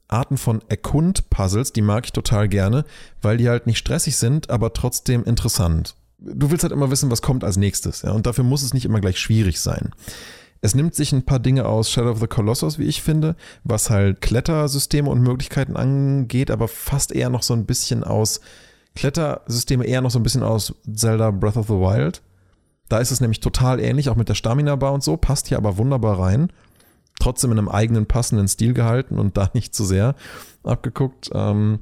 Arten 0.09 0.37
von 0.37 0.62
Erkund-Puzzles, 0.69 1.73
die 1.73 1.83
mag 1.83 2.05
ich 2.06 2.12
total 2.12 2.49
gerne, 2.49 2.85
weil 3.23 3.37
die 3.37 3.49
halt 3.49 3.67
nicht 3.67 3.79
stressig 3.79 4.17
sind, 4.17 4.50
aber 4.50 4.73
trotzdem 4.73 5.25
interessant. 5.25 5.97
Du 6.19 6.50
willst 6.50 6.62
halt 6.62 6.73
immer 6.73 6.91
wissen, 6.91 7.11
was 7.11 7.23
kommt 7.23 7.44
als 7.44 7.56
nächstes, 7.56 8.03
ja, 8.03 8.12
und 8.12 8.27
dafür 8.27 8.44
muss 8.44 8.62
es 8.62 8.73
nicht 8.73 8.85
immer 8.85 9.00
gleich 9.00 9.19
schwierig 9.19 9.61
sein. 9.61 9.91
Es 10.62 10.75
nimmt 10.75 10.94
sich 10.94 11.12
ein 11.12 11.25
paar 11.25 11.38
Dinge 11.38 11.67
aus 11.67 11.91
Shadow 11.91 12.11
of 12.11 12.21
the 12.21 12.27
Colossus, 12.27 12.79
wie 12.79 12.87
ich 12.87 13.03
finde, 13.03 13.37
was 13.62 13.91
halt 13.91 14.21
Klettersysteme 14.21 15.11
und 15.11 15.21
Möglichkeiten 15.21 15.77
angeht, 15.77 16.50
aber 16.50 16.67
fast 16.69 17.12
eher 17.12 17.29
noch 17.29 17.43
so 17.43 17.53
ein 17.55 17.67
bisschen 17.67 18.03
aus 18.03 18.41
Klettersysteme 18.94 19.85
eher 19.85 20.00
noch 20.00 20.11
so 20.11 20.19
ein 20.19 20.23
bisschen 20.23 20.43
aus 20.43 20.75
Zelda 20.91 21.31
Breath 21.31 21.59
of 21.59 21.67
the 21.67 21.75
Wild. 21.75 22.23
Da 22.89 22.99
ist 22.99 23.11
es 23.11 23.21
nämlich 23.21 23.41
total 23.41 23.81
ähnlich, 23.81 24.09
auch 24.09 24.17
mit 24.17 24.31
der 24.31 24.35
Stamina-Bar 24.35 24.93
und 24.93 25.05
so, 25.05 25.19
passt 25.19 25.49
hier 25.49 25.59
aber 25.59 25.77
wunderbar 25.77 26.19
rein 26.19 26.50
trotzdem 27.20 27.53
in 27.53 27.58
einem 27.58 27.69
eigenen 27.69 28.06
passenden 28.06 28.49
Stil 28.49 28.75
gehalten 28.75 29.19
und 29.19 29.37
da 29.37 29.51
nicht 29.55 29.75
zu 29.75 29.85
sehr 29.85 30.15
abgeguckt. 30.63 31.31
Ähm, 31.32 31.81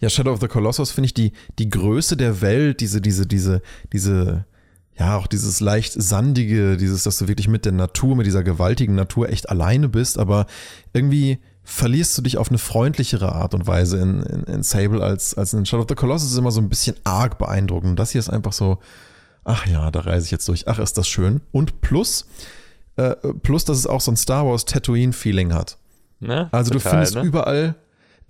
ja, 0.00 0.08
Shadow 0.08 0.32
of 0.32 0.40
the 0.40 0.48
Colossus 0.48 0.92
finde 0.92 1.06
ich 1.06 1.14
die, 1.14 1.32
die 1.58 1.68
Größe 1.68 2.16
der 2.16 2.40
Welt, 2.40 2.80
diese, 2.80 3.00
diese, 3.00 3.26
diese, 3.26 3.62
diese, 3.92 4.46
ja, 4.96 5.16
auch 5.16 5.26
dieses 5.26 5.60
leicht 5.60 5.92
sandige, 6.00 6.76
dieses, 6.76 7.02
dass 7.02 7.18
du 7.18 7.28
wirklich 7.28 7.48
mit 7.48 7.64
der 7.64 7.72
Natur, 7.72 8.14
mit 8.16 8.26
dieser 8.26 8.44
gewaltigen 8.44 8.94
Natur 8.94 9.28
echt 9.28 9.48
alleine 9.48 9.88
bist, 9.88 10.18
aber 10.18 10.46
irgendwie 10.92 11.38
verlierst 11.64 12.16
du 12.16 12.22
dich 12.22 12.36
auf 12.36 12.50
eine 12.50 12.58
freundlichere 12.58 13.32
Art 13.32 13.54
und 13.54 13.66
Weise 13.66 13.98
in, 13.98 14.22
in, 14.22 14.42
in 14.44 14.62
Sable 14.62 15.02
als, 15.02 15.34
als 15.34 15.54
in 15.54 15.64
Shadow 15.64 15.82
of 15.82 15.88
the 15.88 15.94
Colossus 15.94 16.30
ist 16.30 16.38
immer 16.38 16.50
so 16.50 16.60
ein 16.60 16.68
bisschen 16.68 16.96
arg 17.04 17.38
beeindruckend. 17.38 17.98
Das 17.98 18.10
hier 18.10 18.18
ist 18.18 18.28
einfach 18.28 18.52
so, 18.52 18.78
ach 19.44 19.66
ja, 19.66 19.90
da 19.90 20.00
reise 20.00 20.26
ich 20.26 20.30
jetzt 20.30 20.46
durch, 20.48 20.68
ach, 20.68 20.78
ist 20.78 20.98
das 20.98 21.08
schön. 21.08 21.40
Und 21.52 21.80
plus, 21.80 22.26
äh, 22.96 23.14
plus, 23.42 23.64
dass 23.64 23.78
es 23.78 23.86
auch 23.86 24.00
so 24.00 24.12
ein 24.12 24.16
Star 24.16 24.46
Wars 24.46 24.64
Tatooine-Feeling 24.64 25.52
hat. 25.52 25.78
Ne? 26.20 26.48
Also 26.52 26.72
Total, 26.72 26.82
du 26.82 26.90
findest 26.90 27.14
ne? 27.16 27.22
überall 27.22 27.74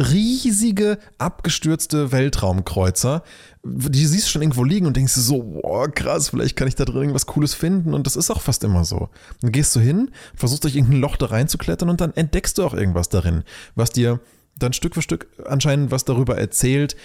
riesige, 0.03 0.99
abgestürzte 1.19 2.11
Weltraumkreuzer. 2.11 3.23
Die 3.63 4.07
siehst 4.07 4.27
du 4.27 4.31
schon 4.31 4.43
irgendwo 4.43 4.65
liegen 4.65 4.87
und 4.87 4.97
denkst 4.97 5.13
so, 5.13 5.43
boah, 5.43 5.89
krass, 5.89 6.31
vielleicht 6.31 6.57
kann 6.57 6.67
ich 6.67 6.75
da 6.75 6.85
drin 6.85 7.03
irgendwas 7.03 7.27
Cooles 7.27 7.55
finden. 7.55 7.95
Und 7.95 8.07
das 8.07 8.17
ist 8.17 8.31
auch 8.31 8.41
fast 8.41 8.65
immer 8.65 8.85
so. 8.85 9.09
Dann 9.41 9.53
gehst 9.53 9.75
du 9.77 9.81
hin, 9.81 10.11
versuchst 10.35 10.65
durch 10.65 10.75
irgendein 10.75 11.01
Loch 11.01 11.17
da 11.17 11.27
reinzuklettern 11.27 11.89
und 11.89 12.01
dann 12.01 12.13
entdeckst 12.15 12.59
du 12.59 12.65
auch 12.65 12.75
irgendwas 12.75 13.09
darin, 13.09 13.45
was 13.75 13.91
dir 13.91 14.21
dann 14.59 14.73
Stück 14.73 14.95
für 14.95 15.03
Stück 15.03 15.29
anscheinend 15.47 15.91
was 15.91 16.05
darüber 16.05 16.39
erzählt, 16.39 16.97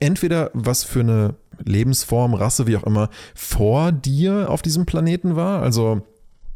entweder 0.00 0.50
was 0.54 0.84
für 0.84 1.00
eine 1.00 1.36
Lebensform, 1.64 2.34
Rasse, 2.34 2.66
wie 2.66 2.76
auch 2.76 2.84
immer, 2.84 3.10
vor 3.34 3.92
dir 3.92 4.50
auf 4.50 4.62
diesem 4.62 4.86
Planeten 4.86 5.36
war. 5.36 5.62
Also 5.62 6.02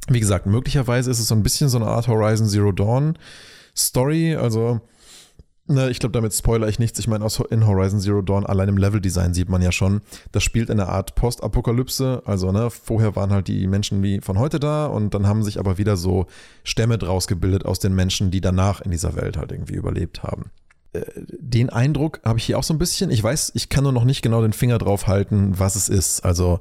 wie 0.09 0.21
gesagt, 0.21 0.47
möglicherweise 0.47 1.11
ist 1.11 1.19
es 1.19 1.29
so 1.29 1.35
ein 1.35 1.43
bisschen 1.43 1.69
so 1.69 1.79
eine 1.79 1.87
Art 1.87 2.09
Horizon 2.09 2.49
Zero 2.49 2.73
Dawn 2.73 3.19
Story. 3.77 4.35
Also, 4.35 4.81
ne, 5.67 5.91
ich 5.91 5.99
glaube, 6.01 6.13
damit 6.13 6.35
spoiler 6.35 6.69
ich 6.69 6.79
nichts. 6.79 6.99
Ich 6.99 7.09
meine, 7.09 7.27
in 7.51 7.67
Horizon 7.67 8.01
Zero 8.01 8.23
Dawn, 8.23 8.47
allein 8.47 8.69
im 8.69 8.79
Leveldesign 8.79 9.35
sieht 9.35 9.49
man 9.49 9.63
ja 9.63 9.71
schon, 9.71 10.01
das 10.33 10.43
spielt 10.43 10.71
in 10.71 10.81
einer 10.81 10.89
Art 10.91 11.15
Postapokalypse. 11.15 12.23
Also, 12.25 12.53
ne, 12.53 12.71
vorher 12.71 13.15
waren 13.17 13.31
halt 13.31 13.49
die 13.49 13.67
Menschen 13.67 14.03
wie 14.03 14.21
von 14.21 14.39
heute 14.39 14.59
da 14.59 14.87
und 14.87 15.15
dann 15.15 15.27
haben 15.27 15.43
sich 15.45 15.59
aber 15.59 15.79
wieder 15.79 15.97
so 15.97 16.27
Stämme 16.65 16.99
draus 16.99 17.27
gebildet 17.27 17.65
aus 17.65 17.79
den 17.79 17.95
Menschen, 17.95 18.31
die 18.31 18.41
danach 18.41 18.81
in 18.81 18.91
dieser 18.91 19.15
Welt 19.17 19.37
halt 19.37 19.53
irgendwie 19.53 19.75
überlebt 19.75 20.23
haben. 20.23 20.51
äh, 20.93 21.03
den 21.17 21.71
Eindruck 21.71 22.21
habe 22.25 22.39
ich 22.39 22.45
hier 22.45 22.59
auch 22.59 22.63
so 22.63 22.75
ein 22.75 22.79
bisschen. 22.79 23.11
Ich 23.11 23.23
weiß, 23.23 23.53
ich 23.55 23.69
kann 23.69 23.85
nur 23.85 23.93
noch 23.93 24.05
nicht 24.05 24.23
genau 24.23 24.43
den 24.43 24.53
Finger 24.53 24.79
drauf 24.79 25.07
halten, 25.07 25.59
was 25.59 25.77
es 25.77 25.89
ist. 25.89 26.25
Also 26.25 26.61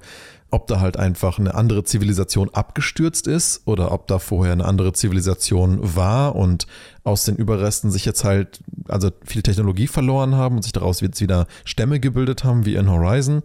ob 0.50 0.68
da 0.68 0.80
halt 0.80 0.98
einfach 0.98 1.40
eine 1.40 1.56
andere 1.56 1.84
Zivilisation 1.84 2.50
abgestürzt 2.54 3.28
ist 3.28 3.62
oder 3.66 3.92
ob 3.92 4.08
da 4.08 4.18
vorher 4.18 4.54
eine 4.54 4.66
andere 4.66 4.94
Zivilisation 4.94 5.80
war 5.96 6.36
und 6.36 6.68
aus 7.04 7.26
den 7.26 7.36
Überresten 7.36 7.92
sich 7.92 8.06
jetzt 8.06 8.24
halt 8.24 8.60
also 8.88 9.12
viel 9.26 9.42
Technologie 9.42 9.88
verloren 9.88 10.36
haben 10.36 10.56
und 10.56 10.64
sich 10.64 10.72
daraus 10.72 11.02
jetzt 11.02 11.20
wieder 11.20 11.48
Stämme 11.66 12.00
gebildet 12.00 12.44
haben 12.44 12.66
wie 12.66 12.76
in 12.76 12.90
Horizon. 12.90 13.44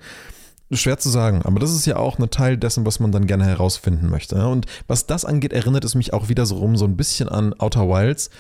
Schwer 0.71 0.99
zu 0.99 1.11
sagen, 1.11 1.43
aber 1.43 1.61
das 1.61 1.73
ist 1.73 1.85
ja 1.85 1.97
auch 1.97 2.19
ein 2.19 2.31
Teil 2.31 2.57
dessen, 2.57 2.87
was 2.87 2.99
man 2.99 3.13
dann 3.13 3.27
gerne 3.27 3.45
herausfinden 3.45 4.09
möchte. 4.09 4.37
Ne? 4.37 4.49
Und 4.49 4.67
was 4.87 5.07
das 5.07 5.25
angeht, 5.25 5.53
erinnert 5.53 5.85
es 5.85 5.95
mich 5.95 6.15
auch 6.15 6.29
wieder 6.29 6.47
so 6.47 6.57
rum 6.57 6.77
so 6.77 6.87
ein 6.87 6.97
bisschen 6.97 7.29
an 7.29 7.53
Outer 7.59 7.89
Wilds, 7.89 8.31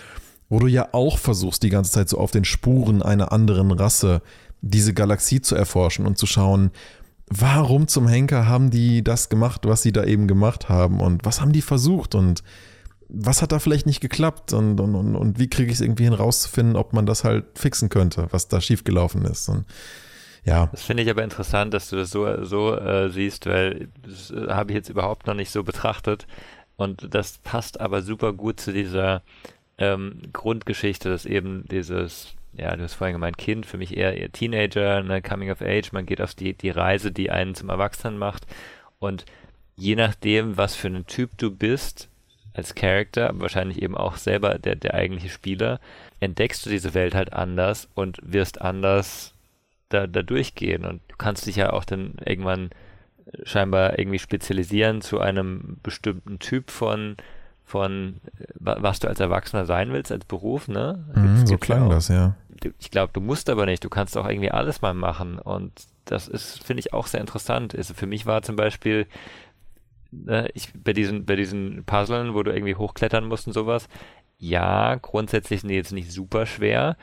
wo 0.48 0.58
du 0.58 0.66
ja 0.66 0.88
auch 0.92 1.18
versuchst, 1.18 1.62
die 1.62 1.68
ganze 1.68 1.92
Zeit 1.92 2.08
so 2.08 2.18
auf 2.18 2.30
den 2.30 2.44
Spuren 2.44 3.02
einer 3.02 3.32
anderen 3.32 3.70
Rasse 3.70 4.22
diese 4.62 4.94
Galaxie 4.94 5.42
zu 5.42 5.56
erforschen 5.56 6.06
und 6.06 6.16
zu 6.16 6.26
schauen, 6.26 6.70
warum 7.40 7.88
zum 7.88 8.08
Henker 8.08 8.46
haben 8.46 8.70
die 8.70 9.02
das 9.02 9.28
gemacht, 9.28 9.62
was 9.64 9.82
sie 9.82 9.92
da 9.92 10.04
eben 10.04 10.28
gemacht 10.28 10.68
haben 10.68 11.00
und 11.00 11.24
was 11.24 11.40
haben 11.40 11.52
die 11.52 11.62
versucht 11.62 12.14
und 12.14 12.42
was 13.08 13.42
hat 13.42 13.52
da 13.52 13.58
vielleicht 13.58 13.86
nicht 13.86 14.00
geklappt 14.00 14.52
und, 14.52 14.80
und, 14.80 14.94
und, 14.94 15.16
und 15.16 15.38
wie 15.38 15.48
kriege 15.48 15.70
ich 15.70 15.76
es 15.76 15.80
irgendwie 15.80 16.04
hin 16.04 16.14
rauszufinden, 16.14 16.76
ob 16.76 16.92
man 16.92 17.04
das 17.04 17.24
halt 17.24 17.44
fixen 17.58 17.88
könnte, 17.88 18.26
was 18.30 18.48
da 18.48 18.60
schiefgelaufen 18.60 19.24
ist. 19.24 19.48
Und 19.48 19.66
ja. 20.44 20.66
Das 20.72 20.82
finde 20.82 21.02
ich 21.02 21.10
aber 21.10 21.22
interessant, 21.22 21.74
dass 21.74 21.90
du 21.90 21.96
das 21.96 22.10
so, 22.10 22.44
so 22.44 22.74
äh, 22.74 23.10
siehst, 23.10 23.46
weil 23.46 23.88
das 24.02 24.30
äh, 24.30 24.48
habe 24.48 24.72
ich 24.72 24.76
jetzt 24.76 24.88
überhaupt 24.88 25.26
noch 25.26 25.34
nicht 25.34 25.50
so 25.50 25.62
betrachtet. 25.62 26.26
Und 26.76 27.14
das 27.14 27.38
passt 27.38 27.80
aber 27.80 28.02
super 28.02 28.32
gut 28.32 28.60
zu 28.60 28.72
dieser 28.72 29.22
ähm, 29.78 30.20
Grundgeschichte, 30.32 31.10
dass 31.10 31.26
eben 31.26 31.64
dieses 31.70 32.34
ja, 32.54 32.76
du 32.76 32.82
hast 32.82 32.94
vorhin 32.94 33.14
gemeint, 33.14 33.38
Kind, 33.38 33.66
für 33.66 33.78
mich 33.78 33.96
eher, 33.96 34.16
eher 34.16 34.30
Teenager, 34.30 35.02
ne, 35.02 35.22
Coming 35.22 35.50
of 35.50 35.62
Age, 35.62 35.92
man 35.92 36.06
geht 36.06 36.20
auf 36.20 36.34
die, 36.34 36.54
die 36.54 36.70
Reise, 36.70 37.12
die 37.12 37.30
einen 37.30 37.54
zum 37.54 37.70
Erwachsenen 37.70 38.18
macht. 38.18 38.46
Und 38.98 39.24
je 39.76 39.96
nachdem, 39.96 40.56
was 40.56 40.74
für 40.74 40.88
ein 40.88 41.06
Typ 41.06 41.36
du 41.38 41.50
bist, 41.50 42.08
als 42.54 42.74
Charakter, 42.74 43.30
wahrscheinlich 43.34 43.80
eben 43.80 43.96
auch 43.96 44.16
selber 44.16 44.58
der, 44.58 44.76
der 44.76 44.94
eigentliche 44.94 45.30
Spieler, 45.30 45.80
entdeckst 46.20 46.64
du 46.66 46.70
diese 46.70 46.94
Welt 46.94 47.14
halt 47.14 47.32
anders 47.32 47.88
und 47.94 48.18
wirst 48.22 48.60
anders 48.60 49.34
da, 49.88 50.06
da 50.06 50.22
durchgehen. 50.22 50.84
Und 50.84 51.00
du 51.08 51.16
kannst 51.16 51.46
dich 51.46 51.56
ja 51.56 51.72
auch 51.72 51.84
dann 51.84 52.16
irgendwann 52.24 52.70
scheinbar 53.44 53.98
irgendwie 53.98 54.18
spezialisieren 54.18 55.00
zu 55.00 55.20
einem 55.20 55.78
bestimmten 55.82 56.38
Typ 56.38 56.70
von 56.70 57.16
von 57.72 58.20
was 58.60 59.00
du 59.00 59.08
als 59.08 59.18
Erwachsener 59.18 59.64
sein 59.64 59.92
willst, 59.92 60.12
als 60.12 60.26
Beruf, 60.26 60.68
ne? 60.68 61.06
Mhm, 61.14 61.46
so 61.46 61.56
klang 61.56 61.84
ja 61.84 61.94
das, 61.94 62.08
ja. 62.08 62.34
Ich 62.78 62.90
glaube, 62.90 63.14
du 63.14 63.20
musst 63.22 63.48
aber 63.48 63.64
nicht, 63.64 63.82
du 63.82 63.88
kannst 63.88 64.16
auch 64.18 64.28
irgendwie 64.28 64.50
alles 64.50 64.82
mal 64.82 64.92
machen 64.92 65.38
und 65.38 65.72
das 66.04 66.28
ist, 66.28 66.62
finde 66.62 66.80
ich, 66.80 66.92
auch 66.92 67.06
sehr 67.06 67.22
interessant. 67.22 67.74
Also 67.74 67.94
für 67.94 68.06
mich 68.06 68.26
war 68.26 68.42
zum 68.42 68.56
Beispiel, 68.56 69.06
ne, 70.10 70.50
ich, 70.52 70.68
bei 70.74 70.92
diesen, 70.92 71.24
bei 71.24 71.34
diesen 71.34 71.84
Puzzlen, 71.84 72.34
wo 72.34 72.42
du 72.42 72.52
irgendwie 72.52 72.74
hochklettern 72.74 73.24
musst 73.24 73.46
und 73.46 73.54
sowas, 73.54 73.88
ja, 74.38 74.96
grundsätzlich 74.96 75.62
sind 75.62 75.70
die 75.70 75.76
jetzt 75.76 75.92
nicht 75.92 76.12
super 76.12 76.44
schwer, 76.44 76.98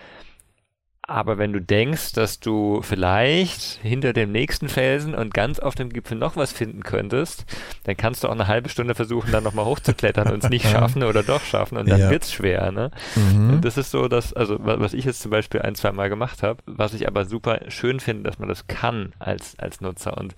aber 1.10 1.40
wenn 1.40 1.54
du 1.54 1.60
denkst, 1.60 2.14
dass 2.14 2.40
du 2.40 2.82
vielleicht 2.84 3.80
hinter 3.82 4.14
dem 4.14 4.32
nächsten 4.32 4.70
Felsen 4.70 5.16
und 5.16 5.34
ganz 5.34 5.60
auf 5.60 5.74
dem 5.74 5.90
Gipfel 5.90 6.18
noch 6.18 6.36
was 6.36 6.52
finden 6.52 6.84
könntest, 6.84 7.46
dann 7.86 7.98
kannst 7.98 8.24
du 8.24 8.28
auch 8.28 8.34
eine 8.34 8.48
halbe 8.48 8.70
Stunde 8.70 8.94
versuchen, 8.94 9.32
dann 9.32 9.44
nochmal 9.44 9.66
hochzuklettern 9.66 10.32
und 10.32 10.44
es 10.44 10.50
nicht 10.50 10.66
schaffen 10.70 11.04
oder 11.04 11.24
doch 11.24 11.42
schaffen 11.42 11.78
und 11.78 11.90
dann 11.90 12.00
ja. 12.00 12.10
wird's 12.12 12.32
schwer. 12.32 12.72
Ne? 12.72 12.92
Mhm. 13.16 13.54
Und 13.54 13.66
das 13.66 13.78
ist 13.78 13.90
so, 13.90 14.08
dass, 14.08 14.34
also 14.34 14.58
was 14.60 14.94
ich 14.94 15.06
jetzt 15.06 15.22
zum 15.22 15.32
Beispiel 15.32 15.62
ein, 15.64 15.74
zwei 15.74 15.92
Mal 15.92 16.10
gemacht 16.10 16.44
habe, 16.44 16.62
was 16.68 16.94
ich 16.94 17.08
aber 17.08 17.26
super 17.26 17.60
schön 17.70 18.00
finde, 18.00 18.30
dass 18.30 18.38
man 18.38 18.48
das 18.48 18.68
kann 18.68 19.14
als, 19.18 19.58
als 19.58 19.82
Nutzer. 19.82 20.16
Und 20.16 20.36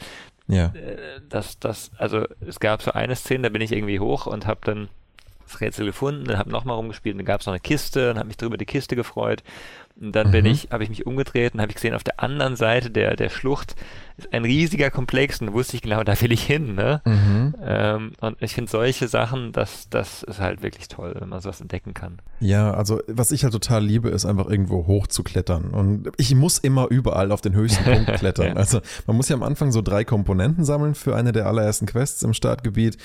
ja. 0.47 0.67
Äh, 0.67 1.19
das, 1.27 1.59
das, 1.59 1.91
also 1.97 2.25
es 2.47 2.61
gab 2.61 2.81
so 2.81 2.91
eine 2.93 3.17
Szene, 3.17 3.43
da 3.43 3.49
bin 3.49 3.61
ich 3.61 3.73
irgendwie 3.73 3.99
hoch 3.99 4.25
und 4.25 4.47
habe 4.47 4.61
dann 4.63 4.87
das 5.43 5.59
Rätsel 5.59 5.85
gefunden, 5.85 6.25
dann 6.25 6.37
habe 6.37 6.49
nochmal 6.49 6.77
rumgespielt, 6.77 7.17
dann 7.17 7.25
gab 7.25 7.41
es 7.41 7.45
noch 7.45 7.53
eine 7.53 7.59
Kiste 7.59 8.11
und 8.11 8.17
habe 8.17 8.27
mich 8.27 8.37
drüber 8.37 8.55
die 8.55 8.65
Kiste 8.65 8.95
gefreut 8.95 9.43
und 10.01 10.15
dann 10.15 10.27
mhm. 10.27 10.31
bin 10.31 10.45
ich, 10.45 10.69
habe 10.71 10.83
ich 10.83 10.89
mich 10.89 11.05
umgedreht 11.05 11.53
und 11.53 11.61
habe 11.61 11.69
ich 11.69 11.75
gesehen, 11.75 11.93
auf 11.93 12.03
der 12.03 12.19
anderen 12.19 12.55
Seite 12.55 12.89
der, 12.89 13.15
der 13.15 13.29
Schlucht 13.29 13.75
ist 14.17 14.33
ein 14.33 14.43
riesiger 14.43 14.89
Komplex 14.89 15.41
und 15.41 15.53
wusste 15.53 15.75
ich 15.75 15.81
genau, 15.81 16.03
da 16.03 16.19
will 16.21 16.31
ich 16.31 16.43
hin. 16.43 16.75
Ne? 16.75 17.01
Mhm. 17.05 17.55
Ähm, 17.63 18.11
und 18.19 18.37
ich 18.41 18.53
finde 18.53 18.69
solche 18.69 19.07
Sachen, 19.07 19.51
das, 19.51 19.89
das 19.89 20.23
ist 20.23 20.39
halt 20.39 20.61
wirklich 20.63 20.87
toll, 20.87 21.15
wenn 21.19 21.29
man 21.29 21.41
sowas 21.41 21.61
entdecken 21.61 21.93
kann. 21.93 22.19
Ja, 22.39 22.73
also 22.73 23.01
was 23.07 23.31
ich 23.31 23.43
halt 23.43 23.53
total 23.53 23.83
liebe, 23.83 24.09
ist 24.09 24.25
einfach 24.25 24.47
irgendwo 24.47 24.87
hoch 24.87 25.07
zu 25.07 25.23
klettern. 25.23 25.71
Und 25.71 26.09
ich 26.17 26.35
muss 26.35 26.57
immer 26.57 26.87
überall 26.89 27.31
auf 27.31 27.41
den 27.41 27.53
höchsten 27.53 27.83
Punkt 27.83 28.13
klettern. 28.19 28.47
ja. 28.47 28.53
Also 28.53 28.81
man 29.07 29.17
muss 29.17 29.29
ja 29.29 29.35
am 29.35 29.43
Anfang 29.43 29.71
so 29.71 29.81
drei 29.81 30.03
Komponenten 30.03 30.65
sammeln 30.65 30.95
für 30.95 31.15
eine 31.15 31.31
der 31.31 31.47
allerersten 31.47 31.85
Quests 31.85 32.23
im 32.23 32.33
Startgebiet. 32.33 32.97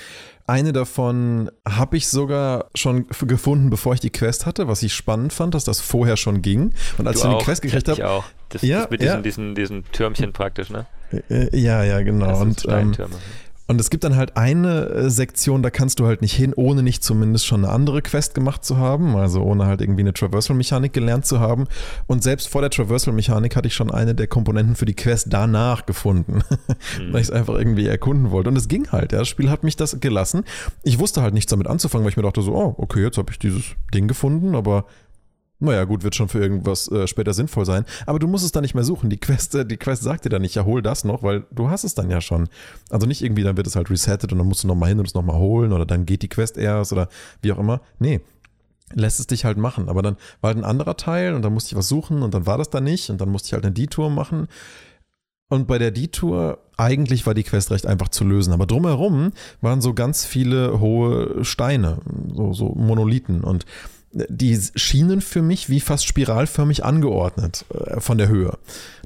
Eine 0.49 0.71
davon 0.71 1.51
habe 1.67 1.97
ich 1.97 2.07
sogar 2.07 2.67
schon 2.73 3.05
gefunden, 3.07 3.69
bevor 3.69 3.93
ich 3.93 3.99
die 3.99 4.11
Quest 4.11 4.45
hatte, 4.45 4.69
was 4.69 4.81
ich 4.81 4.93
spannend 4.93 5.33
fand, 5.33 5.53
dass 5.53 5.65
das 5.65 5.81
vorher 5.81 6.15
schon 6.15 6.41
ging. 6.41 6.73
Und 6.97 7.07
als 7.07 7.21
du 7.21 7.29
ich 7.29 7.37
die 7.37 7.43
Quest 7.43 7.61
gekriegt 7.61 7.87
habe. 7.87 7.99
Ich 7.99 8.05
auch. 8.05 8.25
Das, 8.49 8.61
ja, 8.61 8.81
das 8.81 8.89
mit 8.89 9.01
diesen, 9.01 9.15
ja. 9.15 9.21
diesen, 9.21 9.55
diesen 9.55 9.83
Türmchen 9.91 10.33
praktisch, 10.33 10.69
ne? 10.69 10.85
Äh, 11.29 11.57
ja, 11.57 11.83
ja, 11.83 12.01
genau. 12.01 12.39
Und, 12.39 12.65
ähm, 12.69 12.93
und 13.69 13.81
es 13.81 13.89
gibt 13.89 14.05
dann 14.05 14.15
halt 14.15 14.37
eine 14.37 14.85
äh, 14.85 15.09
Sektion, 15.09 15.61
da 15.61 15.69
kannst 15.69 15.99
du 15.99 16.05
halt 16.05 16.21
nicht 16.21 16.33
hin, 16.33 16.53
ohne 16.55 16.83
nicht 16.83 17.03
zumindest 17.03 17.45
schon 17.45 17.65
eine 17.65 17.73
andere 17.73 18.01
Quest 18.01 18.33
gemacht 18.33 18.63
zu 18.63 18.77
haben, 18.77 19.17
also 19.17 19.41
ohne 19.43 19.65
halt 19.65 19.81
irgendwie 19.81 20.01
eine 20.01 20.13
Traversal-Mechanik 20.13 20.93
gelernt 20.93 21.25
zu 21.25 21.41
haben. 21.41 21.67
Und 22.07 22.23
selbst 22.23 22.47
vor 22.47 22.61
der 22.61 22.69
Traversal-Mechanik 22.69 23.57
hatte 23.57 23.67
ich 23.67 23.73
schon 23.73 23.91
eine 23.91 24.15
der 24.15 24.27
Komponenten 24.27 24.77
für 24.77 24.85
die 24.85 24.95
Quest 24.95 25.27
danach 25.31 25.85
gefunden, 25.85 26.43
mhm. 26.99 27.11
weil 27.11 27.21
ich 27.21 27.27
es 27.27 27.31
einfach 27.31 27.55
irgendwie 27.55 27.87
erkunden 27.87 28.31
wollte. 28.31 28.49
Und 28.49 28.55
es 28.55 28.69
ging 28.69 28.89
halt, 28.93 29.11
ja, 29.11 29.19
das 29.19 29.27
Spiel 29.27 29.49
hat 29.49 29.63
mich 29.63 29.75
das 29.75 29.99
gelassen. 29.99 30.45
Ich 30.83 30.97
wusste 30.99 31.21
halt 31.21 31.33
nichts 31.33 31.49
damit 31.49 31.67
anzufangen, 31.67 32.05
weil 32.05 32.11
ich 32.11 32.17
mir 32.17 32.23
dachte 32.23 32.41
so, 32.41 32.55
oh, 32.55 32.75
okay, 32.77 33.03
jetzt 33.03 33.17
habe 33.17 33.31
ich 33.31 33.39
dieses 33.39 33.75
Ding 33.93 34.07
gefunden, 34.07 34.55
aber 34.55 34.85
naja, 35.59 35.85
gut, 35.85 36.03
wird 36.03 36.15
schon 36.15 36.29
für 36.29 36.39
irgendwas 36.39 36.87
äh, 36.91 37.07
später 37.07 37.33
sinnvoll 37.33 37.65
sein. 37.65 37.85
Aber 38.05 38.19
du 38.19 38.27
musst 38.27 38.45
es 38.45 38.51
dann 38.51 38.61
nicht 38.61 38.75
mehr 38.75 38.83
suchen. 38.83 39.09
Die 39.09 39.17
Quest, 39.17 39.55
äh, 39.55 39.65
die 39.65 39.77
Quest 39.77 40.03
sagt 40.03 40.25
dir 40.25 40.29
dann 40.29 40.43
nicht, 40.43 40.55
ja, 40.55 40.65
hol 40.65 40.81
das 40.81 41.03
noch, 41.03 41.23
weil 41.23 41.45
du 41.51 41.69
hast 41.69 41.83
es 41.83 41.95
dann 41.95 42.09
ja 42.11 42.21
schon. 42.21 42.47
Also 42.89 43.07
nicht 43.07 43.23
irgendwie, 43.23 43.43
dann 43.43 43.57
wird 43.57 43.65
es 43.65 43.75
halt 43.75 43.89
resettet 43.89 44.31
und 44.31 44.37
dann 44.37 44.47
musst 44.47 44.63
du 44.63 44.67
nochmal 44.67 44.89
hin 44.89 44.99
und 44.99 45.07
es 45.07 45.15
nochmal 45.15 45.37
holen 45.37 45.73
oder 45.73 45.85
dann 45.85 46.05
geht 46.05 46.21
die 46.21 46.29
Quest 46.29 46.57
erst 46.57 46.93
oder 46.93 47.09
wie 47.41 47.51
auch 47.51 47.57
immer. 47.57 47.81
Nee, 47.97 48.21
lässt 48.93 49.19
es 49.19 49.27
dich 49.27 49.45
halt 49.45 49.57
machen. 49.57 49.89
Aber 49.89 50.03
dann 50.03 50.17
war 50.41 50.49
halt 50.49 50.57
ein 50.57 50.63
anderer 50.63 50.95
Teil 50.95 51.33
und 51.33 51.41
dann 51.41 51.53
musste 51.53 51.71
ich 51.71 51.77
was 51.77 51.87
suchen 51.87 52.21
und 52.21 52.33
dann 52.33 52.45
war 52.45 52.59
das 52.59 52.69
da 52.69 52.79
nicht 52.79 53.09
und 53.09 53.19
dann 53.19 53.29
musste 53.29 53.47
ich 53.47 53.53
halt 53.53 53.65
eine 53.65 53.73
Detour 53.73 54.11
machen. 54.11 54.47
Und 55.49 55.65
bei 55.65 55.77
der 55.77 55.91
Detour, 55.91 56.59
eigentlich 56.75 57.25
war 57.25 57.33
die 57.33 57.43
Quest 57.43 57.71
recht 57.71 57.87
einfach 57.87 58.09
zu 58.09 58.25
lösen, 58.25 58.51
aber 58.51 58.65
drumherum 58.65 59.31
waren 59.61 59.81
so 59.81 59.93
ganz 59.93 60.25
viele 60.25 60.81
hohe 60.81 61.45
Steine, 61.45 61.99
so, 62.33 62.51
so 62.51 62.75
Monolithen 62.75 63.43
und 63.45 63.65
die 64.29 64.59
schienen 64.75 65.21
für 65.21 65.41
mich 65.41 65.69
wie 65.69 65.79
fast 65.79 66.05
spiralförmig 66.05 66.83
angeordnet 66.83 67.65
äh, 67.73 67.99
von 67.99 68.17
der 68.17 68.27
Höhe. 68.27 68.57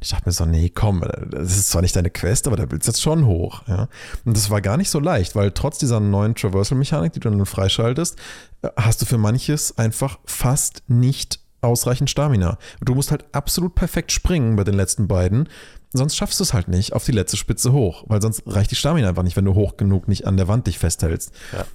Ich 0.01 0.09
dachte 0.09 0.27
mir 0.27 0.31
so, 0.31 0.45
nee, 0.45 0.69
komm, 0.73 1.03
das 1.29 1.57
ist 1.57 1.69
zwar 1.69 1.81
nicht 1.81 1.95
deine 1.95 2.09
Quest, 2.09 2.47
aber 2.47 2.55
da 2.55 2.69
willst 2.69 2.87
du 2.87 2.91
jetzt 2.91 3.01
schon 3.01 3.25
hoch. 3.25 3.63
Ja? 3.67 3.87
Und 4.25 4.35
das 4.37 4.49
war 4.49 4.61
gar 4.61 4.77
nicht 4.77 4.89
so 4.89 4.99
leicht, 4.99 5.35
weil 5.35 5.51
trotz 5.51 5.77
dieser 5.77 5.99
neuen 5.99 6.35
Traversal-Mechanik, 6.35 7.13
die 7.13 7.19
du 7.19 7.29
dann 7.29 7.45
freischaltest, 7.45 8.17
äh, 8.61 8.69
hast 8.77 9.01
du 9.01 9.05
für 9.05 9.17
manches 9.17 9.77
einfach 9.77 10.19
fast 10.25 10.83
nicht 10.87 11.39
ausreichend 11.61 12.09
Stamina. 12.09 12.57
Du 12.81 12.95
musst 12.95 13.11
halt 13.11 13.25
absolut 13.33 13.75
perfekt 13.75 14.11
springen 14.11 14.55
bei 14.55 14.63
den 14.63 14.73
letzten 14.73 15.07
beiden, 15.07 15.47
sonst 15.93 16.15
schaffst 16.15 16.39
du 16.39 16.43
es 16.43 16.53
halt 16.53 16.67
nicht 16.67 16.93
auf 16.93 17.05
die 17.05 17.11
letzte 17.11 17.37
Spitze 17.37 17.71
hoch, 17.71 18.03
weil 18.07 18.21
sonst 18.21 18.43
reicht 18.47 18.71
die 18.71 18.75
Stamina 18.75 19.09
einfach 19.09 19.23
nicht, 19.23 19.37
wenn 19.37 19.45
du 19.45 19.55
hoch 19.55 19.77
genug 19.77 20.07
nicht 20.07 20.25
an 20.25 20.37
der 20.37 20.47
Wand 20.47 20.67
dich 20.67 20.79
festhältst. 20.79 21.31
Ja. 21.53 21.65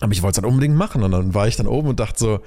Aber 0.00 0.12
ich 0.12 0.22
wollte 0.22 0.40
es 0.40 0.42
halt 0.42 0.52
unbedingt 0.52 0.76
machen 0.76 1.02
und 1.02 1.10
dann 1.10 1.34
war 1.34 1.48
ich 1.48 1.56
dann 1.56 1.66
oben 1.66 1.88
und 1.88 2.00
dachte 2.00 2.18
so, 2.18 2.40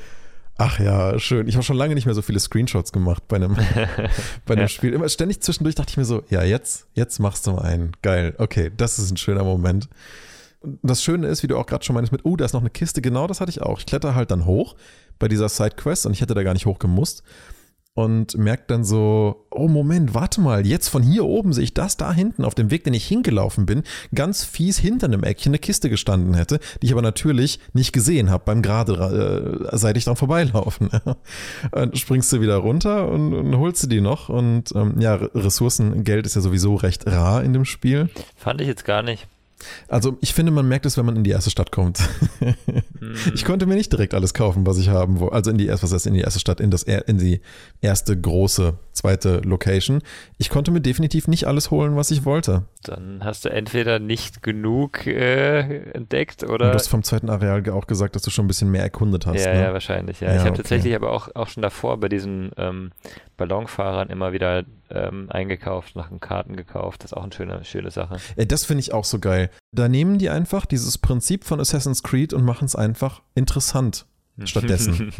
Ach 0.64 0.78
ja, 0.80 1.18
schön. 1.18 1.48
Ich 1.48 1.56
habe 1.56 1.64
schon 1.64 1.76
lange 1.76 1.96
nicht 1.96 2.06
mehr 2.06 2.14
so 2.14 2.22
viele 2.22 2.40
Screenshots 2.40 2.92
gemacht 2.92 3.28
bei 3.28 3.38
einem, 3.38 3.56
bei 4.46 4.54
einem 4.54 4.62
ja. 4.62 4.68
Spiel. 4.68 4.94
Immer 4.94 5.10
ständig 5.10 5.42
zwischendurch 5.42 5.74
dachte 5.74 5.90
ich 5.90 5.98
mir 5.98 6.06
so, 6.06 6.22
ja, 6.30 6.44
jetzt, 6.44 6.86
jetzt 6.94 7.18
machst 7.18 7.48
du 7.48 7.54
mal 7.54 7.64
einen. 7.64 7.94
Geil. 8.04 8.36
Okay, 8.38 8.72
das 8.78 9.00
ist 9.00 9.10
ein 9.10 9.18
schöner 9.18 9.44
Moment. 9.44 9.90
Und 10.60 10.78
das 10.84 11.02
Schöne 11.02 11.26
ist, 11.30 11.42
wie 11.42 11.48
du 11.48 11.58
auch 11.58 11.66
gerade 11.66 11.84
schon 11.84 11.96
meinst, 11.96 12.12
mit, 12.12 12.26
oh, 12.26 12.36
da 12.36 12.46
ist 12.46 12.54
noch 12.54 12.62
eine 12.62 12.70
Kiste. 12.70 13.02
Genau 13.02 13.26
das 13.26 13.42
hatte 13.42 13.50
ich 13.50 13.64
auch. 13.64 13.80
Ich 13.80 13.88
kletter 13.88 14.14
halt 14.14 14.30
dann 14.30 14.46
hoch 14.46 14.76
bei 15.18 15.28
dieser 15.28 15.50
Sidequest 15.50 16.06
und 16.06 16.12
ich 16.12 16.22
hätte 16.22 16.36
da 16.36 16.44
gar 16.44 16.54
nicht 16.54 16.68
hoch 16.68 16.78
gemusst 16.78 17.24
und 17.94 18.38
merkt 18.38 18.72
dann 18.72 18.86
so, 18.86 19.48
oh 19.52 19.68
Moment, 19.68 20.14
warte 20.14 20.40
mal, 20.40 20.66
jetzt 20.66 20.88
von 20.88 21.04
hier 21.04 21.26
oben 21.26 21.52
sehe 21.52 21.66
ich 21.66 21.74
das 21.74 21.98
da 21.98 22.14
hinten 22.14 22.46
auf 22.46 22.56
dem 22.56 22.72
Weg, 22.72 22.86
den 22.86 22.94
ich 22.94 23.06
hingelaufen 23.06 23.66
bin, 23.66 23.84
ganz 24.16 24.46
fies 24.46 24.78
hinter 24.78 25.08
einem 25.08 25.24
Eckchen 25.24 25.52
eine 25.52 25.60
Kiste 25.60 25.90
gestanden 25.90 26.34
hätte, 26.34 26.60
die 26.82 26.88
ich 26.88 26.92
aber 26.94 27.02
natürlich 27.02 27.60
nicht 27.74 27.92
gesehen 27.92 28.30
habe 28.30 28.44
beim 28.46 28.62
gerade 28.62 29.70
äh, 29.72 29.78
seit 29.78 29.98
ich 29.98 30.06
dran 30.06 30.16
vorbeilaufen. 30.16 30.90
springst 31.94 32.32
du 32.32 32.42
wieder 32.42 32.58
runter 32.58 33.10
und, 33.10 33.34
und 33.34 33.58
holst 33.58 33.84
du 33.84 33.88
die 33.88 34.02
noch 34.02 34.30
und 34.30 34.74
ähm, 34.74 35.00
ja, 35.00 35.16
Ressourcen, 35.16 36.04
Geld 36.04 36.26
ist 36.26 36.36
ja 36.36 36.42
sowieso 36.42 36.76
recht 36.76 37.06
rar 37.08 37.44
in 37.44 37.52
dem 37.52 37.66
Spiel. 37.66 38.10
Fand 38.36 38.62
ich 38.62 38.68
jetzt 38.68 38.86
gar 38.86 39.04
nicht. 39.04 39.28
Also 39.88 40.18
ich 40.22 40.34
finde, 40.34 40.52
man 40.52 40.68
merkt 40.68 40.86
es, 40.86 40.98
wenn 40.98 41.06
man 41.06 41.16
in 41.16 41.24
die 41.24 41.32
erste 41.32 41.50
Stadt 41.50 41.72
kommt. 41.72 42.00
Ich 43.34 43.46
konnte 43.46 43.66
mir 43.66 43.76
nicht 43.76 43.92
direkt 43.92 44.14
alles 44.14 44.34
kaufen, 44.34 44.66
was 44.68 44.78
ich 44.78 44.90
haben 44.90 45.20
wollte. 45.20 45.34
Also 45.34 45.52
in 45.52 45.58
die 45.58 45.66
erste, 45.66 45.84
was 45.84 45.94
heißt 45.94 46.06
in 46.06 46.14
die 46.14 46.22
erste 46.22 46.40
Stadt, 46.40 46.60
in 46.60 46.70
das 46.70 46.84
in 46.84 47.18
die 47.18 47.42
erste 47.82 48.20
große 48.20 48.78
zweite 48.94 49.38
Location. 49.40 50.02
Ich 50.38 50.50
konnte 50.50 50.70
mir 50.72 50.82
definitiv 50.82 51.28
nicht 51.28 51.48
alles 51.48 51.72
holen, 51.72 51.96
was 51.96 52.12
ich 52.12 52.26
wollte. 52.26 52.66
Dann 52.84 53.24
hast 53.24 53.46
du 53.46 53.50
entweder 53.50 54.00
nicht 54.00 54.44
genug 54.44 55.08
äh, 55.08 55.92
entdeckt 55.94 56.44
oder. 56.44 56.66
Und 56.66 56.72
du 56.72 56.74
hast 56.76 56.88
vom 56.88 57.04
zweiten 57.04 57.30
Areal 57.30 57.68
auch 57.72 57.88
gesagt, 57.88 58.16
dass 58.16 58.22
du 58.22 58.30
schon 58.30 58.46
ein 58.46 58.48
bisschen 58.48 58.70
mehr 58.70 58.84
erkundet 58.84 59.26
hast. 59.26 59.44
Ja, 59.44 59.54
ne? 59.54 59.62
ja, 59.64 59.74
wahrscheinlich. 59.74 60.20
Ja. 60.20 60.30
ja 60.30 60.36
ich 60.36 60.40
habe 60.42 60.52
okay. 60.52 60.58
tatsächlich 60.58 60.96
aber 60.96 61.12
auch, 61.12 61.30
auch 61.36 61.48
schon 61.48 61.64
davor 61.64 62.00
bei 62.00 62.08
diesen 62.08 62.52
ähm, 62.58 62.92
Ballonfahrern 63.38 64.10
immer 64.10 64.34
wieder 64.34 64.64
ähm, 64.94 65.28
eingekauft, 65.30 65.96
nach 65.96 66.10
den 66.10 66.20
Karten 66.20 66.56
gekauft. 66.56 67.04
Das 67.04 67.12
ist 67.12 67.18
auch 67.18 67.24
eine 67.24 67.34
schöne, 67.34 67.64
schöne 67.66 67.92
Sache. 67.92 68.18
Ja, 68.36 68.46
das 68.46 68.66
finde 68.66 68.82
ich 68.82 68.94
auch 68.94 69.06
so 69.06 69.20
geil. 69.20 69.50
Da 69.72 69.88
nehmen 69.88 70.18
die 70.18 70.30
einfach 70.30 70.66
dieses 70.66 70.98
Prinzip 70.98 71.44
von 71.44 71.60
Assassin's 71.60 72.04
Creed 72.04 72.34
und 72.34 72.44
machen 72.44 72.66
es 72.66 72.76
einfach 72.76 73.22
interessant 73.36 74.06
stattdessen. 74.46 75.12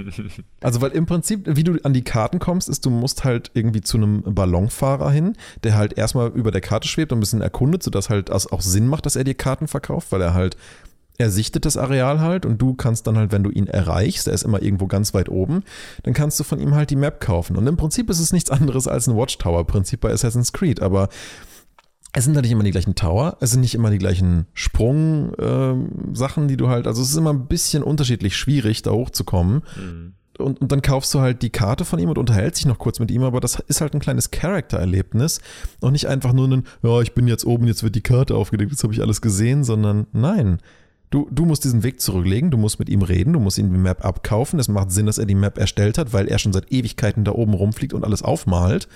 also, 0.62 0.82
weil 0.82 0.92
im 0.92 1.06
Prinzip, 1.06 1.44
wie 1.46 1.64
du 1.64 1.78
an 1.84 1.94
die 1.94 2.04
Karten 2.04 2.40
kommst, 2.40 2.70
ist, 2.70 2.86
du 2.86 2.90
musst 2.90 3.24
halt 3.24 3.52
irgendwie 3.54 3.82
zu 3.82 3.98
einem 3.98 4.24
Ballonfahrer 4.24 5.12
hin, 5.12 5.36
der 5.64 5.76
halt 5.76 5.98
erstmal 5.98 6.30
über 6.30 6.52
der 6.52 6.62
Karte 6.62 6.88
schwebt 6.88 7.12
und 7.12 7.18
ein 7.18 7.22
bisschen 7.22 7.42
erkundet, 7.42 7.84
sodass 7.84 8.10
halt 8.10 8.32
auch 8.32 8.62
Sinn 8.62 8.88
macht, 8.88 9.06
dass 9.06 9.16
er 9.16 9.24
dir 9.24 9.36
Karten 9.36 9.68
verkauft, 9.68 10.12
weil 10.12 10.22
er 10.22 10.34
halt 10.34 10.58
er 11.22 11.32
sichtet 11.32 11.66
das 11.66 11.78
Areal 11.78 12.20
halt 12.20 12.46
und 12.46 12.62
du 12.62 12.74
kannst 12.74 13.08
dann 13.08 13.18
halt, 13.18 13.32
wenn 13.32 13.44
du 13.44 13.52
ihn 13.52 13.68
erreichst, 13.68 14.28
er 14.28 14.34
ist 14.34 14.44
immer 14.44 14.62
irgendwo 14.62 14.88
ganz 14.88 15.14
weit 15.14 15.30
oben, 15.30 15.64
dann 16.04 16.14
kannst 16.14 16.40
du 16.40 16.44
von 16.44 16.60
ihm 16.60 16.76
halt 16.76 16.90
die 16.90 16.96
Map 16.96 17.22
kaufen. 17.22 17.56
Und 17.56 17.68
im 17.68 17.78
Prinzip 17.78 18.10
ist 18.10 18.20
es 18.20 18.34
nichts 18.34 18.50
anderes 18.50 18.88
als 18.88 19.08
ein 19.08 19.16
Watchtower-Prinzip 19.16 20.02
bei 20.02 20.12
Assassin's 20.12 20.52
Creed, 20.52 20.82
aber 20.82 21.10
es 22.14 22.26
sind 22.26 22.36
halt 22.36 22.44
nicht 22.44 22.52
immer 22.52 22.64
die 22.64 22.72
gleichen 22.72 22.96
Tower, 22.96 23.38
es 23.40 23.52
sind 23.52 23.62
nicht 23.62 23.76
immer 23.76 23.90
die 23.90 23.98
gleichen 23.98 24.48
Sprung-Sachen, 24.54 26.44
äh, 26.44 26.48
die 26.48 26.58
du 26.58 26.68
halt, 26.68 26.88
also 26.88 27.02
es 27.02 27.12
ist 27.12 27.18
immer 27.18 27.32
ein 27.32 27.48
bisschen 27.48 27.84
unterschiedlich 27.84 28.36
schwierig, 28.36 28.82
da 28.82 28.92
hochzukommen. 28.92 29.64
Mhm. 29.78 30.14
Und, 30.38 30.60
und, 30.60 30.72
dann 30.72 30.82
kaufst 30.82 31.14
du 31.14 31.20
halt 31.20 31.42
die 31.42 31.52
Karte 31.52 31.86
von 31.86 32.00
ihm 32.00 32.10
und 32.10 32.18
unterhältst 32.18 32.60
dich 32.62 32.66
noch 32.66 32.80
kurz 32.80 33.00
mit 33.00 33.12
ihm, 33.12 33.24
aber 33.24 33.40
das 33.40 33.60
ist 33.68 33.80
halt 33.80 33.94
ein 33.94 34.00
kleines 34.00 34.32
Charaktererlebnis 34.32 35.40
und 35.82 35.92
nicht 35.94 36.08
einfach 36.08 36.34
nur 36.34 36.48
ein, 36.48 36.64
ja, 36.82 37.00
ich 37.02 37.14
bin 37.14 37.28
jetzt 37.28 37.46
oben, 37.46 37.68
jetzt 37.68 37.84
wird 37.84 37.96
die 37.96 38.02
Karte 38.02 38.36
aufgedeckt, 38.36 38.72
jetzt 38.72 38.84
habe 38.84 38.94
ich 38.94 39.02
alles 39.02 39.22
gesehen, 39.22 39.64
sondern 39.64 40.08
nein. 40.14 40.60
Du, 41.12 41.28
du 41.30 41.46
musst 41.46 41.66
diesen 41.66 41.84
Weg 41.84 42.00
zurücklegen, 42.00 42.52
du 42.52 42.58
musst 42.58 42.80
mit 42.80 42.88
ihm 42.88 43.02
reden, 43.02 43.34
du 43.34 43.40
musst 43.42 43.58
ihm 43.58 43.72
die 43.72 43.78
Map 43.78 44.06
abkaufen. 44.06 44.60
Es 44.60 44.70
macht 44.70 44.92
Sinn, 44.92 45.06
dass 45.06 45.18
er 45.18 45.26
die 45.26 45.36
Map 45.36 45.58
erstellt 45.58 45.98
hat, 45.98 46.14
weil 46.14 46.28
er 46.28 46.40
schon 46.40 46.54
seit 46.54 46.72
Ewigkeiten 46.72 47.26
da 47.26 47.34
oben 47.34 47.54
rumfliegt 47.54 47.94
und 47.94 48.06
alles 48.06 48.24
aufmalt. 48.24 48.88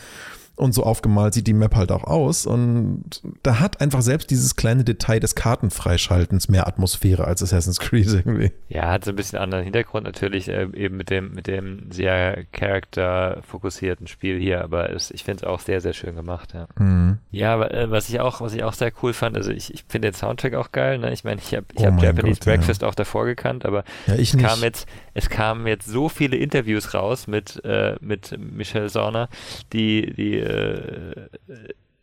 Und 0.58 0.74
so 0.74 0.84
aufgemalt 0.84 1.34
sieht 1.34 1.48
die 1.48 1.54
Map 1.54 1.76
halt 1.76 1.92
auch 1.92 2.06
aus. 2.06 2.46
Und 2.46 3.22
da 3.44 3.60
hat 3.60 3.82
einfach 3.82 4.02
selbst 4.02 4.30
dieses 4.32 4.56
kleine 4.56 4.84
Detail 4.84 5.20
des 5.20 5.36
Kartenfreischaltens 5.36 6.48
mehr 6.48 6.68
Atmosphäre 6.68 7.26
als 7.26 7.44
Assassin's 7.44 7.80
Creed 7.80 8.08
irgendwie. 8.08 8.52
Ja, 8.70 8.92
hat 8.92 9.04
so 9.04 9.12
ein 9.12 9.16
bisschen 9.16 9.40
anderen 9.40 9.64
Hintergrund 9.64 10.06
natürlich, 10.06 10.48
äh, 10.48 10.68
eben 10.74 10.98
mit 10.98 11.10
dem, 11.10 11.34
mit 11.34 11.48
dem 11.48 11.92
sehr 11.92 12.46
charakterfokussierten 12.54 14.08
Spiel 14.08 14.40
hier, 14.40 14.64
aber 14.64 14.92
es, 14.92 15.12
ich 15.12 15.24
finde 15.24 15.44
es 15.44 15.50
auch 15.50 15.60
sehr, 15.60 15.82
sehr 15.82 15.94
schön 15.94 16.16
gemacht, 16.16 16.54
ja. 16.54 16.68
Mhm. 16.78 17.20
Ja, 17.32 17.62
äh, 17.62 17.92
was 17.92 18.10
ich 18.10 18.20
auch, 18.20 18.42
was 18.42 18.54
ich 18.54 18.64
auch 18.64 18.74
sehr 18.74 18.92
cool 19.04 19.14
fand, 19.14 19.36
also 19.36 19.52
ich, 19.52 19.74
ich 19.74 19.84
finde 19.88 20.12
den 20.12 20.16
Soundtrack 20.16 20.56
auch 20.56 20.72
geil, 20.72 21.00
ne? 21.00 21.12
Ich 21.12 21.24
meine, 21.24 21.42
ich 21.42 21.54
habe 21.54 21.66
ich 21.74 21.82
oh 21.82 21.88
hab 21.88 22.02
Japanese 22.02 22.40
Gott, 22.40 22.46
Breakfast 22.46 22.82
ja. 22.82 22.88
auch 22.88 22.96
davor 22.96 23.26
gekannt, 23.26 23.66
aber 23.66 23.84
ja, 24.08 24.14
es 24.16 24.34
nicht. 24.34 24.46
kam 24.46 24.62
jetzt, 24.62 24.88
es 25.16 25.30
kamen 25.30 25.66
jetzt 25.66 25.88
so 25.88 26.10
viele 26.10 26.36
Interviews 26.36 26.94
raus 26.94 27.26
mit, 27.26 27.64
äh, 27.64 27.96
mit 28.02 28.38
Michelle 28.38 28.90
Sorner, 28.90 29.30
die, 29.72 30.14
die 30.14 30.38
äh, 30.38 31.30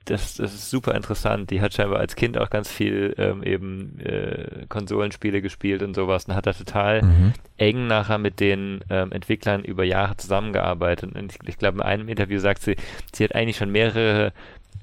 das, 0.07 0.35
das 0.35 0.55
ist 0.55 0.71
super 0.71 0.95
interessant. 0.95 1.51
Die 1.51 1.61
hat 1.61 1.75
scheinbar 1.75 2.01
als 2.01 2.17
Kind 2.17 2.37
auch 2.37 2.51
ganz 2.51 2.71
viel 2.71 3.15
ähm, 3.19 3.43
eben 3.43 4.01
äh, 4.01 4.67
Konsolenspiele 4.69 5.43
gespielt 5.43 5.83
und 5.83 5.95
sowas 5.95 6.25
und 6.25 6.35
hat 6.35 6.47
da 6.47 6.53
total 6.53 7.03
mhm. 7.03 7.33
eng 7.57 7.87
nachher 7.87 8.19
mit 8.19 8.41
den 8.41 8.81
ähm, 8.91 9.13
Entwicklern 9.13 9.63
über 9.63 9.85
Jahre 9.85 10.17
zusammengearbeitet. 10.17 11.15
Und 11.15 11.33
ich, 11.33 11.39
ich 11.47 11.59
glaube, 11.59 11.79
in 11.79 11.83
einem 11.83 12.09
Interview 12.09 12.41
sagt 12.41 12.63
sie, 12.63 12.77
sie 13.13 13.25
hat 13.25 13.35
eigentlich 13.35 13.59
schon 13.59 13.71
mehrere 13.71 14.33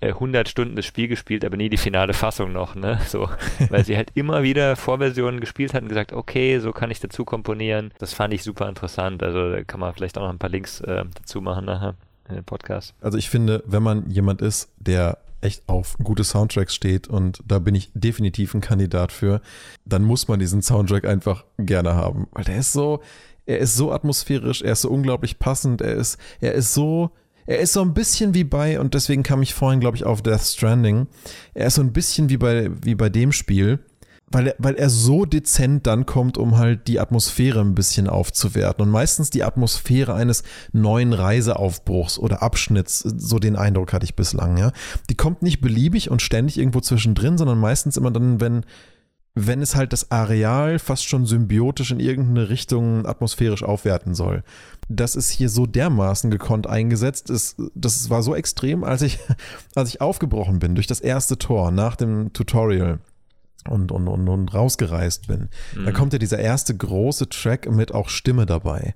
100 0.01 0.47
äh, 0.47 0.49
Stunden 0.49 0.75
das 0.75 0.85
Spiel 0.85 1.07
gespielt, 1.07 1.43
aber 1.43 1.57
nie 1.57 1.69
die 1.69 1.77
finale 1.77 2.13
Fassung 2.13 2.51
noch, 2.51 2.75
ne? 2.75 2.99
So, 3.07 3.29
weil 3.69 3.83
sie 3.85 3.97
halt 3.97 4.11
immer 4.15 4.43
wieder 4.43 4.75
Vorversionen 4.75 5.39
gespielt 5.39 5.73
hat 5.73 5.83
und 5.83 5.89
gesagt, 5.89 6.13
okay, 6.13 6.59
so 6.59 6.71
kann 6.71 6.91
ich 6.91 6.99
dazu 6.99 7.25
komponieren. 7.25 7.91
Das 7.99 8.13
fand 8.13 8.33
ich 8.33 8.43
super 8.43 8.69
interessant. 8.69 9.23
Also 9.23 9.51
da 9.51 9.63
kann 9.63 9.79
man 9.79 9.93
vielleicht 9.93 10.17
auch 10.17 10.23
noch 10.23 10.29
ein 10.29 10.39
paar 10.39 10.49
Links 10.49 10.81
äh, 10.81 11.03
dazu 11.15 11.41
machen 11.41 11.65
nachher 11.65 11.95
in 12.29 12.35
den 12.35 12.43
Podcast. 12.43 12.93
Also 13.01 13.17
ich 13.17 13.29
finde, 13.29 13.63
wenn 13.65 13.83
man 13.83 14.09
jemand 14.09 14.41
ist, 14.41 14.71
der 14.77 15.17
echt 15.41 15.63
auf 15.67 15.97
gute 16.03 16.23
Soundtracks 16.23 16.75
steht 16.75 17.07
und 17.07 17.41
da 17.45 17.59
bin 17.59 17.75
ich 17.75 17.91
definitiv 17.93 18.53
ein 18.53 18.62
Kandidat 18.62 19.12
für, 19.12 19.41
dann 19.85 20.03
muss 20.03 20.27
man 20.27 20.39
diesen 20.39 20.62
Soundtrack 20.62 21.05
einfach 21.05 21.45
gerne 21.57 21.95
haben, 21.95 22.27
weil 22.31 22.43
der 22.43 22.57
ist 22.57 22.73
so, 22.73 23.01
er 23.45 23.59
ist 23.59 23.75
so 23.75 23.91
atmosphärisch, 23.91 24.62
er 24.62 24.73
ist 24.73 24.81
so 24.81 24.89
unglaublich 24.89 25.39
passend, 25.39 25.81
er 25.81 25.95
ist, 25.95 26.17
er 26.41 26.53
ist 26.53 26.73
so, 26.73 27.12
er 27.49 27.57
ist 27.57 27.73
so 27.73 27.81
ein 27.81 27.95
bisschen 27.95 28.35
wie 28.35 28.43
bei, 28.43 28.79
und 28.79 28.93
deswegen 28.93 29.23
kam 29.23 29.41
ich 29.41 29.55
vorhin, 29.55 29.79
glaube 29.79 29.97
ich, 29.97 30.05
auf 30.05 30.21
Death 30.21 30.41
Stranding, 30.41 31.07
er 31.55 31.65
ist 31.65 31.75
so 31.75 31.81
ein 31.81 31.93
bisschen 31.93 32.29
wie 32.29 32.38
bei, 32.38 32.69
wie 32.83 32.93
bei 32.93 33.09
dem 33.09 33.31
Spiel, 33.31 33.79
weil 34.31 34.49
er, 34.49 34.55
weil 34.59 34.75
er 34.75 34.91
so 34.91 35.25
dezent 35.25 35.88
dann 35.88 36.05
kommt, 36.05 36.38
um 36.38 36.59
halt 36.59 36.88
die 36.88 36.99
Atmosphäre 36.99 37.62
ein 37.62 37.73
bisschen 37.73 38.07
aufzuwerten. 38.07 38.83
Und 38.83 38.91
meistens 38.91 39.31
die 39.31 39.43
Atmosphäre 39.43 40.13
eines 40.13 40.43
neuen 40.73 41.12
Reiseaufbruchs 41.12 42.19
oder 42.19 42.43
Abschnitts, 42.43 42.99
so 42.99 43.39
den 43.39 43.55
Eindruck 43.55 43.93
hatte 43.93 44.03
ich 44.03 44.13
bislang, 44.13 44.57
ja. 44.57 44.71
Die 45.09 45.15
kommt 45.15 45.41
nicht 45.41 45.59
beliebig 45.59 46.12
und 46.12 46.21
ständig 46.21 46.59
irgendwo 46.59 46.81
zwischendrin, 46.81 47.39
sondern 47.39 47.57
meistens 47.57 47.97
immer 47.97 48.12
dann, 48.12 48.39
wenn, 48.39 48.63
wenn 49.47 49.62
es 49.62 49.75
halt 49.75 49.93
das 49.93 50.12
Areal 50.12 50.80
fast 50.80 51.08
schon 51.08 51.25
symbiotisch 51.25 51.91
in 51.91 51.99
irgendeine 51.99 52.49
Richtung 52.49 53.06
atmosphärisch 53.06 53.63
aufwerten 53.63 54.15
soll. 54.15 54.43
Das 54.88 55.15
ist 55.15 55.30
hier 55.30 55.49
so 55.49 55.65
dermaßen 55.65 56.32
gekonnt 56.32 56.67
eingesetzt. 56.67 57.30
Ist, 57.30 57.58
das 57.75 58.10
war 58.10 58.23
so 58.23 58.36
extrem, 58.36 58.84
als 58.84 59.02
ich, 59.02 59.19
als 59.75 59.89
ich 59.89 60.02
aufgebrochen 60.02 60.60
bin 60.60 60.75
durch 60.75 60.88
das 60.88 60.99
erste 60.99 61.38
Tor 61.38 61.71
nach 61.71 61.95
dem 61.95 62.34
Tutorial 62.34 62.99
und, 63.67 63.91
und, 63.91 64.08
und, 64.08 64.28
und 64.28 64.54
rausgereist 64.54 65.28
bin. 65.28 65.49
Mhm. 65.75 65.86
Da 65.86 65.91
kommt 65.91 66.13
ja 66.13 66.19
dieser 66.19 66.39
erste 66.39 66.75
große 66.75 67.30
Track 67.30 67.69
mit 67.69 67.93
auch 67.93 68.10
Stimme 68.10 68.45
dabei. 68.45 68.95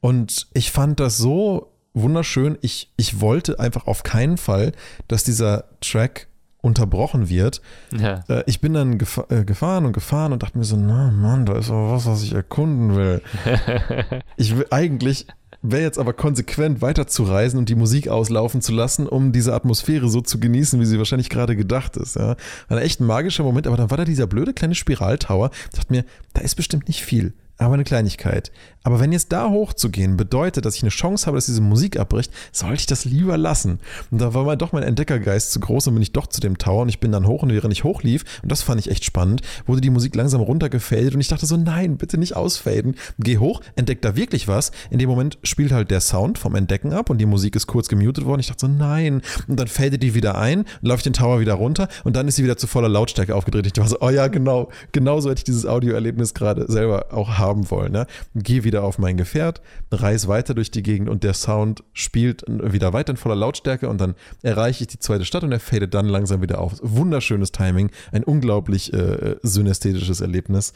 Und 0.00 0.48
ich 0.54 0.70
fand 0.70 1.00
das 1.00 1.18
so 1.18 1.72
wunderschön. 1.92 2.58
Ich, 2.60 2.92
ich 2.96 3.20
wollte 3.20 3.58
einfach 3.58 3.86
auf 3.86 4.02
keinen 4.02 4.36
Fall, 4.36 4.72
dass 5.08 5.24
dieser 5.24 5.64
Track 5.80 6.28
unterbrochen 6.66 7.28
wird. 7.28 7.62
Ja. 7.98 8.24
Äh, 8.28 8.42
ich 8.46 8.60
bin 8.60 8.74
dann 8.74 8.98
gef 8.98 9.22
äh, 9.28 9.44
gefahren 9.44 9.86
und 9.86 9.92
gefahren 9.92 10.32
und 10.32 10.42
dachte 10.42 10.58
mir 10.58 10.64
so, 10.64 10.76
na 10.76 11.10
Mann, 11.10 11.46
da 11.46 11.56
ist 11.56 11.70
aber 11.70 11.92
was, 11.92 12.06
was 12.06 12.22
ich 12.22 12.34
erkunden 12.34 12.96
will. 12.96 13.22
ich 14.36 14.56
will 14.56 14.66
eigentlich 14.70 15.26
wäre 15.62 15.82
jetzt 15.82 15.98
aber 15.98 16.12
konsequent 16.12 16.82
weiterzureisen 16.82 17.58
und 17.58 17.68
die 17.68 17.74
Musik 17.74 18.08
auslaufen 18.08 18.60
zu 18.60 18.72
lassen, 18.72 19.06
um 19.06 19.32
diese 19.32 19.54
Atmosphäre 19.54 20.08
so 20.08 20.20
zu 20.20 20.38
genießen, 20.38 20.78
wie 20.80 20.84
sie 20.84 20.98
wahrscheinlich 20.98 21.30
gerade 21.30 21.56
gedacht 21.56 21.96
ist. 21.96 22.16
Ja. 22.16 22.36
War 22.68 22.78
ein 22.78 22.78
echt 22.78 23.00
ein 23.00 23.06
magischer 23.06 23.42
Moment, 23.42 23.66
aber 23.66 23.76
dann 23.76 23.90
war 23.90 23.96
da 23.96 24.04
dieser 24.04 24.26
blöde 24.26 24.52
kleine 24.52 24.74
Spiraltower. 24.74 25.50
Ich 25.72 25.78
dachte 25.78 25.92
mir, 25.92 26.04
da 26.34 26.42
ist 26.42 26.54
bestimmt 26.54 26.88
nicht 26.88 27.02
viel 27.02 27.32
aber 27.58 27.74
eine 27.74 27.84
Kleinigkeit. 27.84 28.52
Aber 28.82 29.00
wenn 29.00 29.10
jetzt 29.10 29.32
da 29.32 29.50
hochzugehen 29.50 30.16
bedeutet, 30.16 30.64
dass 30.64 30.76
ich 30.76 30.82
eine 30.82 30.90
Chance 30.90 31.26
habe, 31.26 31.36
dass 31.36 31.46
diese 31.46 31.60
Musik 31.60 31.98
abbricht, 31.98 32.30
sollte 32.52 32.76
ich 32.76 32.86
das 32.86 33.04
lieber 33.04 33.36
lassen. 33.36 33.80
Und 34.10 34.20
da 34.20 34.32
war 34.32 34.44
mal 34.44 34.56
doch 34.56 34.72
mein 34.72 34.84
Entdeckergeist 34.84 35.50
zu 35.50 35.58
groß 35.58 35.88
und 35.88 35.94
bin 35.94 36.02
ich 36.02 36.12
doch 36.12 36.28
zu 36.28 36.40
dem 36.40 36.56
Tower 36.58 36.82
und 36.82 36.88
ich 36.88 37.00
bin 37.00 37.10
dann 37.10 37.26
hoch 37.26 37.42
und 37.42 37.52
während 37.52 37.72
ich 37.72 37.82
hochlief, 37.82 38.24
und 38.42 38.52
das 38.52 38.62
fand 38.62 38.80
ich 38.80 38.88
echt 38.90 39.04
spannend, 39.04 39.42
wurde 39.66 39.80
die 39.80 39.90
Musik 39.90 40.14
langsam 40.14 40.40
runtergefadet 40.40 41.14
und 41.14 41.20
ich 41.20 41.28
dachte 41.28 41.46
so, 41.46 41.56
nein, 41.56 41.96
bitte 41.96 42.18
nicht 42.18 42.36
ausfaden. 42.36 42.94
Geh 43.18 43.38
hoch, 43.38 43.60
entdeck 43.74 44.02
da 44.02 44.14
wirklich 44.14 44.46
was. 44.46 44.70
In 44.90 44.98
dem 44.98 45.08
Moment 45.08 45.38
spielt 45.42 45.72
halt 45.72 45.90
der 45.90 46.00
Sound 46.00 46.38
vom 46.38 46.54
Entdecken 46.54 46.92
ab 46.92 47.10
und 47.10 47.18
die 47.18 47.26
Musik 47.26 47.56
ist 47.56 47.66
kurz 47.66 47.88
gemutet 47.88 48.24
worden. 48.24 48.40
Ich 48.40 48.48
dachte 48.48 48.66
so, 48.66 48.72
nein. 48.72 49.22
Und 49.48 49.58
dann 49.58 49.66
fadet 49.66 50.02
die 50.02 50.14
wieder 50.14 50.38
ein, 50.38 50.64
ich 50.82 51.02
den 51.02 51.12
Tower 51.12 51.40
wieder 51.40 51.54
runter 51.54 51.88
und 52.04 52.14
dann 52.14 52.28
ist 52.28 52.36
sie 52.36 52.44
wieder 52.44 52.56
zu 52.56 52.66
voller 52.66 52.88
Lautstärke 52.88 53.34
aufgedreht. 53.34 53.66
Ich 53.66 53.80
war 53.80 53.88
so, 53.88 53.98
oh 54.00 54.10
ja, 54.10 54.28
genau, 54.28 54.70
genau 54.92 55.20
so 55.20 55.28
hätte 55.28 55.40
ich 55.40 55.44
dieses 55.44 55.66
Audioerlebnis 55.66 56.34
gerade 56.34 56.66
selber 56.70 57.12
auch 57.12 57.36
haben 57.38 57.45
haben 57.46 57.70
wollen. 57.70 57.92
Ne? 57.92 58.06
Geh 58.34 58.64
wieder 58.64 58.84
auf 58.84 58.98
mein 58.98 59.16
Gefährt, 59.16 59.62
reise 59.90 60.28
weiter 60.28 60.54
durch 60.54 60.70
die 60.70 60.82
Gegend 60.82 61.08
und 61.08 61.24
der 61.24 61.34
Sound 61.34 61.84
spielt 61.92 62.44
wieder 62.48 62.92
weiter 62.92 63.10
in 63.12 63.16
voller 63.16 63.36
Lautstärke 63.36 63.88
und 63.88 64.00
dann 64.00 64.14
erreiche 64.42 64.82
ich 64.82 64.88
die 64.88 64.98
zweite 64.98 65.24
Stadt 65.24 65.44
und 65.44 65.52
er 65.52 65.60
fadet 65.60 65.94
dann 65.94 66.06
langsam 66.06 66.42
wieder 66.42 66.60
auf. 66.60 66.74
Wunderschönes 66.82 67.52
Timing, 67.52 67.90
ein 68.12 68.24
unglaublich 68.24 68.92
äh, 68.92 69.36
synästhetisches 69.42 70.20
Erlebnis. 70.20 70.72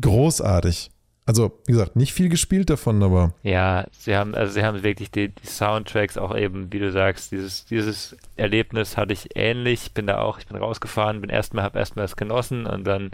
Großartig. 0.00 0.90
Also, 1.28 1.60
wie 1.66 1.72
gesagt, 1.72 1.94
nicht 1.94 2.14
viel 2.14 2.30
gespielt 2.30 2.70
davon, 2.70 3.02
aber. 3.02 3.34
Ja, 3.42 3.84
sie 3.92 4.16
haben, 4.16 4.34
also 4.34 4.50
sie 4.54 4.64
haben 4.64 4.82
wirklich 4.82 5.10
die, 5.10 5.28
die, 5.28 5.46
Soundtracks 5.46 6.16
auch 6.16 6.34
eben, 6.34 6.72
wie 6.72 6.78
du 6.78 6.90
sagst, 6.90 7.32
dieses, 7.32 7.66
dieses 7.66 8.16
Erlebnis 8.36 8.96
hatte 8.96 9.12
ich 9.12 9.36
ähnlich. 9.36 9.92
Bin 9.92 10.06
da 10.06 10.22
auch, 10.22 10.38
ich 10.38 10.46
bin 10.46 10.56
rausgefahren, 10.56 11.20
bin 11.20 11.28
erstmal, 11.28 11.64
hab 11.64 11.76
erstmal 11.76 12.06
es 12.06 12.16
genossen 12.16 12.64
und 12.64 12.84
dann 12.84 13.10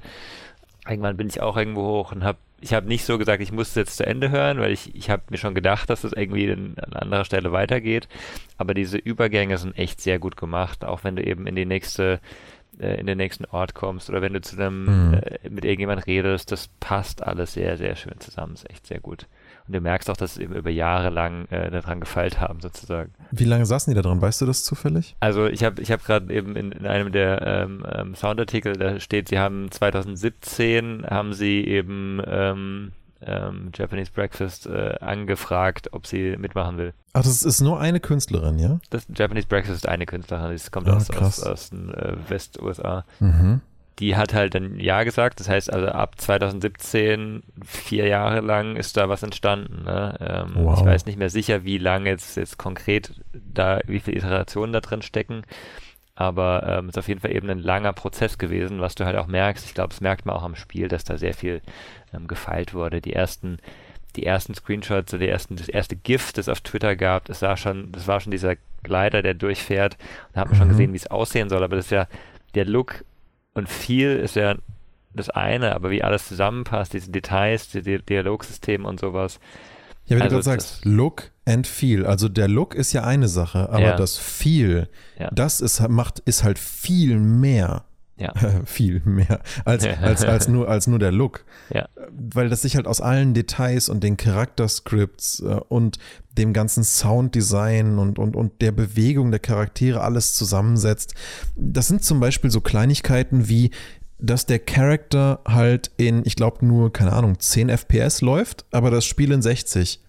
irgendwann 0.88 1.16
bin 1.16 1.26
ich 1.26 1.40
auch 1.40 1.56
irgendwo 1.56 1.82
hoch 1.82 2.12
und 2.12 2.22
hab 2.22 2.36
ich 2.64 2.72
habe 2.74 2.88
nicht 2.88 3.04
so 3.04 3.18
gesagt, 3.18 3.42
ich 3.42 3.52
muss 3.52 3.68
es 3.68 3.74
jetzt 3.74 3.96
zu 3.98 4.06
Ende 4.06 4.30
hören, 4.30 4.58
weil 4.58 4.72
ich, 4.72 4.94
ich 4.94 5.10
habe 5.10 5.22
mir 5.28 5.36
schon 5.36 5.54
gedacht, 5.54 5.90
dass 5.90 6.02
es 6.02 6.12
irgendwie 6.14 6.50
an 6.50 6.74
anderer 6.94 7.24
Stelle 7.26 7.52
weitergeht. 7.52 8.08
Aber 8.56 8.72
diese 8.72 8.96
Übergänge 8.96 9.58
sind 9.58 9.76
echt 9.78 10.00
sehr 10.00 10.18
gut 10.18 10.36
gemacht, 10.36 10.84
auch 10.84 11.04
wenn 11.04 11.14
du 11.16 11.22
eben 11.22 11.46
in 11.46 11.54
die 11.56 11.66
nächste 11.66 12.20
äh, 12.80 12.98
in 12.98 13.06
den 13.06 13.18
nächsten 13.18 13.44
Ort 13.44 13.74
kommst 13.74 14.08
oder 14.08 14.22
wenn 14.22 14.32
du 14.32 14.40
zu 14.40 14.56
einem 14.56 14.84
Mhm. 15.10 15.14
äh, 15.14 15.48
mit 15.50 15.64
irgendjemand 15.64 16.06
redest, 16.06 16.50
das 16.52 16.68
passt 16.80 17.22
alles 17.22 17.52
sehr, 17.52 17.76
sehr 17.76 17.96
schön 17.96 18.18
zusammen. 18.18 18.54
Ist 18.54 18.68
echt 18.70 18.86
sehr 18.86 18.98
gut. 19.00 19.26
Und 19.66 19.74
du 19.74 19.80
merkst 19.80 20.10
auch, 20.10 20.16
dass 20.16 20.34
sie 20.34 20.42
eben 20.42 20.54
über 20.54 20.68
Jahre 20.70 21.08
lang 21.08 21.46
äh, 21.46 21.70
daran 21.70 22.00
gefeilt 22.00 22.38
haben, 22.40 22.60
sozusagen. 22.60 23.12
Wie 23.30 23.44
lange 23.44 23.64
saßen 23.64 23.90
die 23.90 23.94
da 23.96 24.02
dran? 24.02 24.20
Weißt 24.20 24.40
du 24.42 24.46
das 24.46 24.62
zufällig? 24.62 25.16
Also 25.20 25.46
ich 25.46 25.64
habe 25.64 25.80
ich 25.80 25.90
hab 25.90 26.04
gerade 26.04 26.32
eben 26.32 26.54
in, 26.54 26.70
in 26.72 26.86
einem 26.86 27.12
der 27.12 27.40
ähm, 27.46 27.86
ähm, 27.90 28.14
Soundartikel, 28.14 28.74
da 28.74 29.00
steht, 29.00 29.28
sie 29.28 29.38
haben 29.38 29.70
2017 29.70 31.06
haben 31.08 31.32
sie 31.32 31.64
eben 31.64 32.20
ähm, 32.26 32.92
ähm, 33.22 33.70
Japanese 33.74 34.10
Breakfast 34.12 34.66
äh, 34.66 34.96
angefragt, 35.00 35.88
ob 35.92 36.06
sie 36.06 36.36
mitmachen 36.36 36.76
will. 36.76 36.92
Ach, 37.14 37.22
das 37.22 37.42
ist 37.42 37.60
nur 37.60 37.80
eine 37.80 38.00
Künstlerin, 38.00 38.58
ja? 38.58 38.80
Das 38.90 39.06
Japanese 39.14 39.46
Breakfast 39.46 39.76
ist 39.76 39.88
eine 39.88 40.04
Künstlerin, 40.04 40.54
die 40.54 40.70
kommt 40.70 40.88
Ah, 40.88 40.96
aus, 40.96 41.10
aus, 41.10 41.42
aus 41.42 41.70
den 41.70 41.92
äh, 41.94 42.16
West-USA. 42.28 43.04
Mhm. 43.20 43.60
Die 44.00 44.16
hat 44.16 44.34
halt 44.34 44.54
dann 44.56 44.80
Ja 44.80 45.04
gesagt, 45.04 45.38
das 45.40 45.48
heißt 45.48 45.72
also 45.72 45.86
ab 45.88 46.20
2017, 46.20 47.42
vier 47.64 48.06
Jahre 48.08 48.40
lang 48.40 48.74
ist 48.76 48.96
da 48.96 49.08
was 49.08 49.22
entstanden. 49.22 49.84
Ne? 49.84 50.16
Ähm, 50.20 50.64
Wow. 50.64 50.80
Ich 50.80 50.84
weiß 50.84 51.06
nicht 51.06 51.18
mehr 51.18 51.30
sicher, 51.30 51.64
wie 51.64 51.78
lange 51.78 52.10
jetzt, 52.10 52.36
jetzt 52.36 52.58
konkret 52.58 53.12
da, 53.32 53.80
wie 53.86 54.00
viele 54.00 54.16
Iterationen 54.16 54.72
da 54.72 54.80
drin 54.80 55.02
stecken, 55.02 55.42
aber 56.16 56.64
ähm, 56.66 56.88
ist 56.88 56.98
auf 56.98 57.08
jeden 57.08 57.20
Fall 57.20 57.34
eben 57.34 57.48
ein 57.50 57.58
langer 57.60 57.92
Prozess 57.92 58.38
gewesen, 58.38 58.80
was 58.80 58.94
du 58.94 59.04
halt 59.04 59.16
auch 59.16 59.26
merkst. 59.26 59.64
Ich 59.66 59.74
glaube, 59.74 59.90
das 59.90 60.00
merkt 60.00 60.26
man 60.26 60.36
auch 60.36 60.42
am 60.42 60.54
Spiel, 60.56 60.88
dass 60.88 61.04
da 61.04 61.16
sehr 61.16 61.34
viel 61.34 61.60
ähm, 62.12 62.26
gefeilt 62.26 62.74
wurde. 62.74 63.00
Die 63.00 63.12
ersten 63.12 63.58
die 64.16 64.24
ersten 64.26 64.54
Screenshots, 64.54 65.10
so 65.10 65.18
die 65.18 65.26
ersten, 65.26 65.56
das 65.56 65.68
erste 65.68 65.96
GIF, 65.96 66.32
das 66.32 66.48
auf 66.48 66.60
Twitter 66.60 66.94
gab, 66.94 67.24
das 67.24 67.42
war 67.42 67.56
schon, 67.56 67.90
das 67.90 68.06
war 68.06 68.20
schon 68.20 68.30
dieser 68.30 68.54
Gleiter, 68.84 69.22
der 69.22 69.34
durchfährt. 69.34 69.96
Da 70.32 70.42
hat 70.42 70.48
man 70.50 70.56
schon 70.56 70.68
Mhm. 70.68 70.70
gesehen, 70.70 70.92
wie 70.92 70.98
es 70.98 71.08
aussehen 71.08 71.48
soll, 71.48 71.64
aber 71.64 71.74
das 71.74 71.86
ist 71.86 71.90
ja, 71.90 72.06
der 72.54 72.64
Look 72.64 73.04
und 73.54 73.68
viel 73.68 74.16
ist 74.16 74.36
ja 74.36 74.56
das 75.14 75.30
eine, 75.30 75.74
aber 75.74 75.90
wie 75.90 76.02
alles 76.02 76.26
zusammenpasst, 76.28 76.92
diese 76.92 77.10
Details, 77.10 77.68
die, 77.68 77.82
die 77.82 77.98
Dialogsystem 78.02 78.84
und 78.84 78.98
sowas. 79.00 79.38
Ja, 80.06 80.16
wie 80.16 80.22
Also 80.22 80.24
du 80.24 80.42
gerade 80.42 80.60
sagst, 80.60 80.84
Look 80.84 81.30
and 81.46 81.66
Feel. 81.66 82.04
Also 82.04 82.28
der 82.28 82.48
Look 82.48 82.74
ist 82.74 82.92
ja 82.92 83.04
eine 83.04 83.28
Sache, 83.28 83.70
aber 83.70 83.80
Ja. 83.80 83.96
das 83.96 84.18
Feel, 84.18 84.88
Ja. 85.18 85.30
das 85.32 85.60
ist, 85.60 85.86
macht, 85.88 86.18
ist 86.20 86.42
halt 86.44 86.58
viel 86.58 87.18
mehr. 87.18 87.84
Ja. 88.16 88.32
viel 88.64 89.02
mehr 89.04 89.40
als, 89.64 89.84
als, 90.02 90.24
als, 90.24 90.48
nur, 90.48 90.68
als 90.68 90.86
nur 90.86 90.98
der 90.98 91.12
Look. 91.12 91.44
Ja. 91.72 91.88
Weil 92.10 92.48
das 92.48 92.62
sich 92.62 92.76
halt 92.76 92.86
aus 92.86 93.00
allen 93.00 93.34
Details 93.34 93.88
und 93.88 94.04
den 94.04 94.16
Charakterscripts 94.16 95.40
äh, 95.40 95.60
und 95.68 95.98
dem 96.32 96.52
ganzen 96.52 96.84
Sounddesign 96.84 97.98
und, 97.98 98.18
und, 98.18 98.36
und 98.36 98.60
der 98.60 98.72
Bewegung 98.72 99.30
der 99.30 99.40
Charaktere 99.40 100.00
alles 100.00 100.34
zusammensetzt. 100.34 101.14
Das 101.56 101.88
sind 101.88 102.04
zum 102.04 102.20
Beispiel 102.20 102.50
so 102.50 102.60
Kleinigkeiten 102.60 103.48
wie, 103.48 103.70
dass 104.18 104.46
der 104.46 104.58
Charakter 104.58 105.40
halt 105.46 105.90
in, 105.96 106.22
ich 106.24 106.36
glaube, 106.36 106.64
nur, 106.64 106.92
keine 106.92 107.12
Ahnung, 107.12 107.38
10 107.38 107.68
FPS 107.68 108.20
läuft, 108.20 108.64
aber 108.70 108.90
das 108.90 109.04
Spiel 109.04 109.32
in 109.32 109.42
60. 109.42 110.00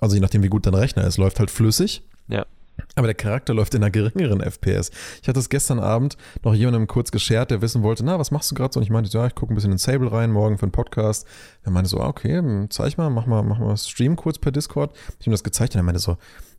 Also 0.00 0.14
je 0.14 0.20
nachdem, 0.20 0.42
wie 0.42 0.48
gut 0.48 0.66
dein 0.66 0.74
Rechner 0.74 1.04
ist, 1.04 1.18
läuft 1.18 1.38
halt 1.40 1.50
flüssig. 1.50 2.02
Ja. 2.28 2.46
Aber 2.94 3.06
der 3.06 3.14
Charakter 3.14 3.54
läuft 3.54 3.74
in 3.74 3.82
einer 3.82 3.90
geringeren 3.90 4.40
FPS. 4.40 4.90
Ich 5.22 5.28
hatte 5.28 5.38
es 5.38 5.48
gestern 5.48 5.78
Abend 5.78 6.16
noch 6.42 6.54
jemandem 6.54 6.86
kurz 6.86 7.10
geshared, 7.10 7.50
der 7.50 7.62
wissen 7.62 7.82
wollte, 7.82 8.04
na, 8.04 8.18
was 8.18 8.30
machst 8.30 8.50
du 8.50 8.54
gerade 8.54 8.72
so? 8.72 8.80
Und 8.80 8.84
ich 8.84 8.90
meinte, 8.90 9.10
ja, 9.10 9.26
ich 9.26 9.34
gucke 9.34 9.52
ein 9.52 9.54
bisschen 9.54 9.72
in 9.72 9.78
Sable 9.78 10.10
rein, 10.10 10.30
morgen 10.30 10.58
für 10.58 10.64
einen 10.64 10.72
Podcast. 10.72 11.26
Er 11.62 11.70
meinte 11.70 11.88
so, 11.88 12.00
ah, 12.00 12.08
okay, 12.08 12.38
hm, 12.38 12.70
zeig 12.70 12.98
mal, 12.98 13.10
mach 13.10 13.26
mal, 13.26 13.42
mach 13.42 13.58
mal 13.58 13.76
Stream 13.76 14.16
kurz 14.16 14.38
per 14.38 14.52
Discord. 14.52 14.92
Ich 14.94 15.14
habe 15.14 15.30
ihm 15.30 15.32
das 15.32 15.44
gezeigt 15.44 15.74
und 15.74 15.80
er 15.80 15.84
meinte 15.84 16.00
so, 16.00 16.16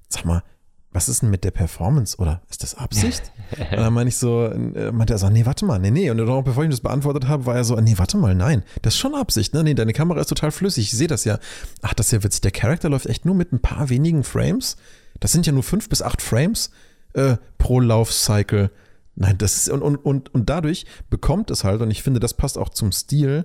sag 0.08 0.26
mal, 0.26 0.44
was 0.92 1.08
ist 1.08 1.22
denn 1.22 1.30
mit 1.30 1.44
der 1.44 1.52
Performance? 1.52 2.18
Oder 2.18 2.42
ist 2.50 2.64
das 2.64 2.76
Absicht? 2.76 3.32
und 3.72 3.78
dann 3.78 3.94
meinte 3.94 4.10
ich 4.10 4.18
so, 4.18 4.46
äh, 4.46 4.92
meinte 4.92 5.14
er 5.14 5.20
so, 5.20 5.30
nee, 5.30 5.46
warte 5.46 5.66
mal, 5.66 5.78
nee, 5.78 5.92
nee. 5.92 6.10
Und 6.10 6.18
dann 6.18 6.44
bevor 6.44 6.64
ich 6.64 6.68
ihm 6.68 6.72
das 6.72 6.82
beantwortet 6.82 7.28
habe, 7.28 7.46
war 7.46 7.56
er 7.56 7.64
so, 7.64 7.76
nee, 7.76 7.98
warte 7.98 8.18
mal, 8.18 8.34
nein, 8.34 8.64
das 8.82 8.96
ist 8.96 9.00
schon 9.00 9.14
Absicht, 9.14 9.54
ne? 9.54 9.64
Nee, 9.64 9.76
deine 9.76 9.94
Kamera 9.94 10.20
ist 10.20 10.28
total 10.28 10.52
flüssig, 10.52 10.86
ich 10.86 10.98
sehe 10.98 11.08
das 11.08 11.26
ja. 11.26 11.38
Ach, 11.84 11.94
das 11.94 12.08
ist 12.08 12.12
ja 12.14 12.24
witzig, 12.24 12.42
der 12.42 12.52
Charakter 12.52 12.90
läuft 12.90 13.06
echt 13.06 13.26
nur 13.26 13.36
mit 13.36 13.52
ein 13.54 13.62
paar 13.62 13.90
wenigen 13.90 14.24
Frames. 14.24 14.78
Das 15.20 15.32
sind 15.32 15.46
ja 15.46 15.52
nur 15.52 15.64
fünf 15.64 15.90
bis 15.90 16.02
acht 16.02 16.22
Frames 16.22 16.72
äh, 17.14 17.38
pro 17.58 17.80
Laufcycle. 17.80 18.72
Nein, 19.16 19.38
das 19.38 19.58
ist, 19.58 19.70
und, 19.70 19.82
und, 19.82 19.98
und, 19.98 20.34
und 20.34 20.50
dadurch 20.50 20.86
bekommt 21.10 21.52
es 21.52 21.64
halt, 21.64 21.82
und 21.82 21.92
ich 21.92 22.04
finde, 22.04 22.20
das 22.20 22.34
passt 22.34 22.58
auch 22.58 22.70
zum 22.70 22.92
Stil, 22.92 23.44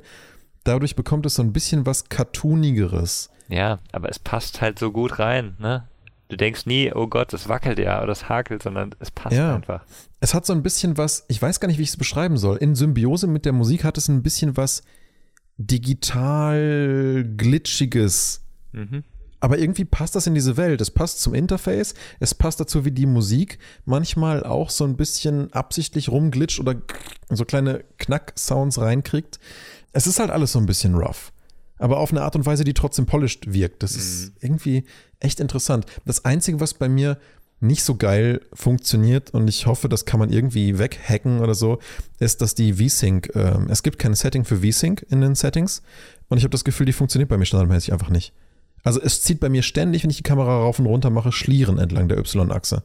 dadurch 0.62 0.94
bekommt 0.94 1.26
es 1.26 1.34
so 1.34 1.42
ein 1.42 1.52
bisschen 1.52 1.84
was 1.84 2.08
Cartoonigeres. 2.08 3.28
Ja, 3.48 3.80
aber 3.92 4.08
es 4.08 4.18
passt 4.18 4.60
halt 4.60 4.78
so 4.78 4.92
gut 4.92 5.18
rein, 5.18 5.56
ne? 5.58 5.88
Du 6.28 6.36
denkst 6.36 6.64
nie, 6.64 6.90
oh 6.92 7.06
Gott, 7.06 7.32
das 7.32 7.48
wackelt 7.48 7.78
ja 7.78 7.98
oder 7.98 8.06
das 8.06 8.28
hakelt, 8.30 8.62
sondern 8.62 8.94
es 8.98 9.10
passt 9.10 9.36
Ja. 9.36 9.54
einfach. 9.56 9.84
Es 10.20 10.32
hat 10.32 10.46
so 10.46 10.54
ein 10.54 10.62
bisschen 10.62 10.96
was, 10.96 11.26
ich 11.28 11.40
weiß 11.40 11.60
gar 11.60 11.68
nicht, 11.68 11.76
wie 11.78 11.82
ich 11.82 11.90
es 11.90 11.96
beschreiben 11.98 12.38
soll. 12.38 12.56
In 12.56 12.74
Symbiose 12.74 13.26
mit 13.26 13.44
der 13.44 13.52
Musik 13.52 13.84
hat 13.84 13.98
es 13.98 14.08
ein 14.08 14.22
bisschen 14.22 14.56
was 14.56 14.82
digital 15.58 17.24
glitschiges. 17.36 18.42
Mhm. 18.72 19.04
Aber 19.44 19.58
irgendwie 19.58 19.84
passt 19.84 20.16
das 20.16 20.26
in 20.26 20.32
diese 20.32 20.56
Welt. 20.56 20.80
Es 20.80 20.90
passt 20.90 21.20
zum 21.20 21.34
Interface, 21.34 21.92
es 22.18 22.34
passt 22.34 22.60
dazu, 22.60 22.86
wie 22.86 22.92
die 22.92 23.04
Musik 23.04 23.58
manchmal 23.84 24.42
auch 24.42 24.70
so 24.70 24.84
ein 24.84 24.96
bisschen 24.96 25.52
absichtlich 25.52 26.08
rumglitscht 26.08 26.60
oder 26.60 26.76
so 27.28 27.44
kleine 27.44 27.84
Knack-Sounds 27.98 28.78
reinkriegt. 28.78 29.38
Es 29.92 30.06
ist 30.06 30.18
halt 30.18 30.30
alles 30.30 30.52
so 30.52 30.58
ein 30.60 30.64
bisschen 30.64 30.94
rough. 30.94 31.30
Aber 31.76 31.98
auf 31.98 32.10
eine 32.10 32.22
Art 32.22 32.36
und 32.36 32.46
Weise, 32.46 32.64
die 32.64 32.72
trotzdem 32.72 33.04
polished 33.04 33.52
wirkt. 33.52 33.82
Das 33.82 33.96
ist 33.96 34.32
irgendwie 34.40 34.84
echt 35.20 35.40
interessant. 35.40 35.84
Das 36.06 36.24
Einzige, 36.24 36.60
was 36.60 36.72
bei 36.72 36.88
mir 36.88 37.18
nicht 37.60 37.84
so 37.84 37.96
geil 37.96 38.40
funktioniert 38.54 39.34
und 39.34 39.46
ich 39.48 39.66
hoffe, 39.66 39.90
das 39.90 40.06
kann 40.06 40.20
man 40.20 40.30
irgendwie 40.30 40.78
weghacken 40.78 41.40
oder 41.40 41.54
so, 41.54 41.80
ist, 42.18 42.40
dass 42.40 42.54
die 42.54 42.72
V-Sync, 42.72 43.30
ähm, 43.34 43.66
es 43.68 43.82
gibt 43.82 43.98
kein 43.98 44.14
Setting 44.14 44.46
für 44.46 44.62
V-Sync 44.62 45.04
in 45.10 45.20
den 45.20 45.34
Settings 45.34 45.82
und 46.30 46.38
ich 46.38 46.44
habe 46.44 46.50
das 46.52 46.64
Gefühl, 46.64 46.86
die 46.86 46.94
funktioniert 46.94 47.28
bei 47.28 47.36
mir 47.36 47.44
standardmäßig 47.44 47.92
einfach 47.92 48.08
nicht. 48.08 48.32
Also 48.84 49.00
es 49.00 49.22
zieht 49.22 49.40
bei 49.40 49.48
mir 49.48 49.62
ständig, 49.62 50.04
wenn 50.04 50.10
ich 50.10 50.18
die 50.18 50.22
Kamera 50.22 50.58
rauf 50.58 50.78
und 50.78 50.86
runter 50.86 51.10
mache, 51.10 51.32
Schlieren 51.32 51.78
entlang 51.78 52.06
der 52.06 52.18
Y-Achse. 52.18 52.82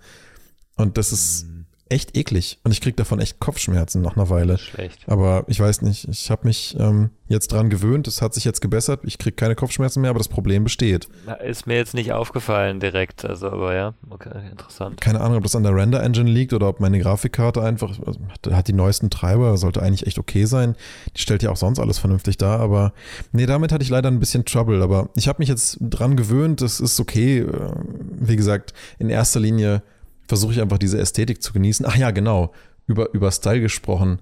Und 0.75 0.97
das 0.97 1.11
ist 1.11 1.45
echt 1.89 2.15
eklig. 2.15 2.59
Und 2.63 2.71
ich 2.71 2.81
kriege 2.81 2.95
davon 2.95 3.19
echt 3.19 3.39
Kopfschmerzen 3.39 4.01
nach 4.01 4.15
einer 4.15 4.29
Weile. 4.29 4.57
Schlecht. 4.57 4.99
Aber 5.07 5.43
ich 5.47 5.59
weiß 5.59 5.81
nicht, 5.81 6.07
ich 6.07 6.29
habe 6.31 6.47
mich 6.47 6.75
ähm, 6.79 7.09
jetzt 7.27 7.51
dran 7.51 7.69
gewöhnt, 7.69 8.07
es 8.07 8.21
hat 8.21 8.33
sich 8.33 8.45
jetzt 8.45 8.61
gebessert, 8.61 9.01
ich 9.03 9.17
kriege 9.17 9.35
keine 9.35 9.55
Kopfschmerzen 9.55 10.01
mehr, 10.01 10.09
aber 10.09 10.19
das 10.19 10.27
Problem 10.27 10.63
besteht. 10.63 11.07
Na, 11.25 11.33
Ist 11.33 11.67
mir 11.67 11.75
jetzt 11.75 11.93
nicht 11.93 12.11
aufgefallen 12.11 12.79
direkt, 12.79 13.25
also 13.25 13.47
aber 13.47 13.73
ja, 13.73 13.93
okay, 14.09 14.49
interessant. 14.51 15.01
Keine 15.01 15.21
Ahnung, 15.21 15.37
ob 15.37 15.43
das 15.43 15.55
an 15.55 15.63
der 15.63 15.75
Render-Engine 15.75 16.29
liegt 16.29 16.53
oder 16.53 16.67
ob 16.69 16.79
meine 16.79 16.99
Grafikkarte 16.99 17.61
einfach, 17.61 17.99
also, 18.05 18.19
hat, 18.29 18.53
hat 18.53 18.67
die 18.67 18.73
neuesten 18.73 19.09
Treiber, 19.09 19.57
sollte 19.57 19.81
eigentlich 19.81 20.07
echt 20.07 20.19
okay 20.19 20.45
sein. 20.45 20.75
Die 21.15 21.21
stellt 21.21 21.43
ja 21.43 21.51
auch 21.51 21.57
sonst 21.57 21.79
alles 21.79 21.99
vernünftig 21.99 22.37
dar, 22.37 22.59
aber 22.59 22.93
nee, 23.31 23.45
damit 23.45 23.71
hatte 23.71 23.83
ich 23.83 23.89
leider 23.89 24.09
ein 24.09 24.19
bisschen 24.19 24.45
Trouble, 24.45 24.81
aber 24.81 25.09
ich 25.15 25.27
habe 25.27 25.39
mich 25.39 25.49
jetzt 25.49 25.77
dran 25.81 26.15
gewöhnt, 26.15 26.61
das 26.61 26.79
ist 26.79 26.99
okay. 26.99 27.39
Äh, 27.39 27.73
Wie 28.19 28.35
gesagt, 28.35 28.73
in 28.97 29.09
erster 29.09 29.39
Linie 29.39 29.81
versuche 30.29 30.53
ich 30.53 30.61
einfach 30.61 30.77
diese 30.77 30.99
Ästhetik 30.99 31.41
zu 31.41 31.51
genießen. 31.51 31.85
Ach 31.89 31.95
ja, 31.95 32.11
genau, 32.11 32.53
über, 32.85 33.13
über 33.13 33.31
Style 33.31 33.61
gesprochen. 33.61 34.21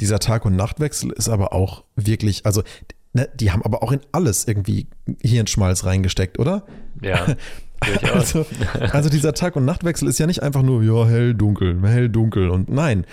Dieser 0.00 0.18
Tag- 0.20 0.44
und 0.44 0.54
Nachtwechsel 0.54 1.10
ist 1.10 1.30
aber 1.30 1.54
auch 1.54 1.84
wirklich, 1.96 2.44
also 2.44 2.62
ne, 3.14 3.28
die 3.34 3.50
haben 3.50 3.62
aber 3.62 3.82
auch 3.82 3.90
in 3.90 4.00
alles 4.12 4.46
irgendwie 4.46 4.86
Hirnschmalz 5.22 5.84
reingesteckt, 5.84 6.38
oder? 6.38 6.64
Ja. 7.02 7.26
Also, 8.12 8.44
also 8.90 9.08
dieser 9.08 9.34
Tag- 9.34 9.54
und 9.54 9.64
Nachtwechsel 9.64 10.08
ist 10.08 10.18
ja 10.18 10.26
nicht 10.26 10.42
einfach 10.42 10.62
nur, 10.62 10.82
ja, 10.82 11.06
hell, 11.06 11.32
dunkel, 11.32 11.80
hell, 11.84 12.08
dunkel 12.08 12.50
und 12.50 12.68
nein. 12.68 13.06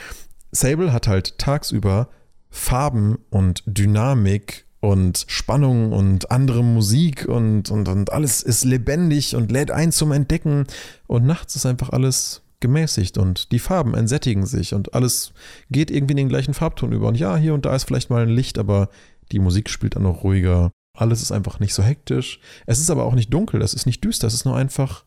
Sable 0.52 0.92
hat 0.92 1.08
halt 1.08 1.38
tagsüber 1.38 2.10
Farben 2.50 3.20
und 3.30 3.62
Dynamik 3.68 4.65
und 4.86 5.26
Spannung 5.28 5.92
und 5.92 6.32
andere 6.32 6.64
Musik 6.64 7.26
und, 7.28 7.72
und, 7.72 7.88
und 7.88 8.12
alles 8.12 8.44
ist 8.44 8.64
lebendig 8.64 9.36
und 9.36 9.52
lädt 9.52 9.72
ein 9.72 9.92
zum 9.92 10.12
Entdecken 10.12 10.66
und 11.08 11.26
nachts 11.26 11.56
ist 11.56 11.66
einfach 11.66 11.90
alles 11.90 12.42
gemäßigt 12.60 13.18
und 13.18 13.52
die 13.52 13.60
Farben 13.60 13.96
entsättigen 13.96 14.46
sich 14.46 14.74
und 14.74 14.94
alles 14.94 15.34
geht 15.72 15.92
irgendwie 15.92 16.14
in 16.14 16.18
den 16.18 16.30
gleichen 16.30 16.54
Farbton 16.54 16.92
über 16.92 17.08
und 17.08 17.18
ja, 17.18 17.36
hier 17.36 17.54
und 17.54 17.66
da 17.66 17.76
ist 17.76 17.86
vielleicht 17.86 18.10
mal 18.10 18.24
ein 18.24 18.30
Licht, 18.30 18.58
aber 18.58 18.90
die 19.32 19.40
Musik 19.40 19.70
spielt 19.70 19.96
dann 19.96 20.04
noch 20.04 20.24
ruhiger. 20.24 20.72
Alles 20.94 21.22
ist 21.22 21.32
einfach 21.32 21.60
nicht 21.60 21.74
so 21.74 21.84
hektisch. 21.84 22.40
Es 22.66 22.80
ist 22.80 22.90
aber 22.90 23.04
auch 23.04 23.16
nicht 23.16 23.34
dunkel, 23.34 23.62
es 23.62 23.74
ist 23.74 23.86
nicht 23.86 24.04
düster, 24.04 24.28
es 24.28 24.34
ist 24.34 24.46
nur 24.46 24.56
einfach, 24.56 25.04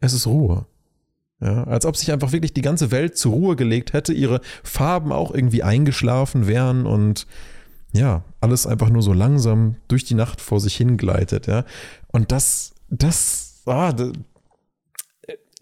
es 0.00 0.12
ist 0.12 0.26
Ruhe. 0.26 0.66
Ja, 1.42 1.64
als 1.64 1.84
ob 1.86 1.96
sich 1.96 2.12
einfach 2.12 2.32
wirklich 2.32 2.52
die 2.52 2.62
ganze 2.62 2.90
Welt 2.90 3.16
zur 3.16 3.32
Ruhe 3.32 3.56
gelegt 3.56 3.92
hätte, 3.92 4.12
ihre 4.12 4.40
Farben 4.62 5.10
auch 5.10 5.34
irgendwie 5.34 5.62
eingeschlafen 5.62 6.46
wären 6.46 6.86
und 6.86 7.26
ja, 7.92 8.24
alles 8.40 8.66
einfach 8.66 8.88
nur 8.88 9.02
so 9.02 9.12
langsam 9.12 9.76
durch 9.88 10.04
die 10.04 10.14
Nacht 10.14 10.40
vor 10.40 10.60
sich 10.60 10.76
hingleitet, 10.76 11.46
ja. 11.46 11.64
Und 12.08 12.32
das, 12.32 12.74
das, 12.88 13.62
ah, 13.66 13.92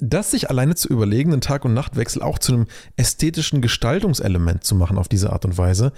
das 0.00 0.30
sich 0.30 0.50
alleine 0.50 0.74
zu 0.74 0.88
überlegen, 0.88 1.32
einen 1.32 1.40
Tag- 1.40 1.64
und 1.64 1.74
Nachtwechsel 1.74 2.22
auch 2.22 2.38
zu 2.38 2.52
einem 2.52 2.66
ästhetischen 2.96 3.62
Gestaltungselement 3.62 4.64
zu 4.64 4.74
machen 4.74 4.98
auf 4.98 5.08
diese 5.08 5.32
Art 5.32 5.44
und 5.44 5.58
Weise, 5.58 5.92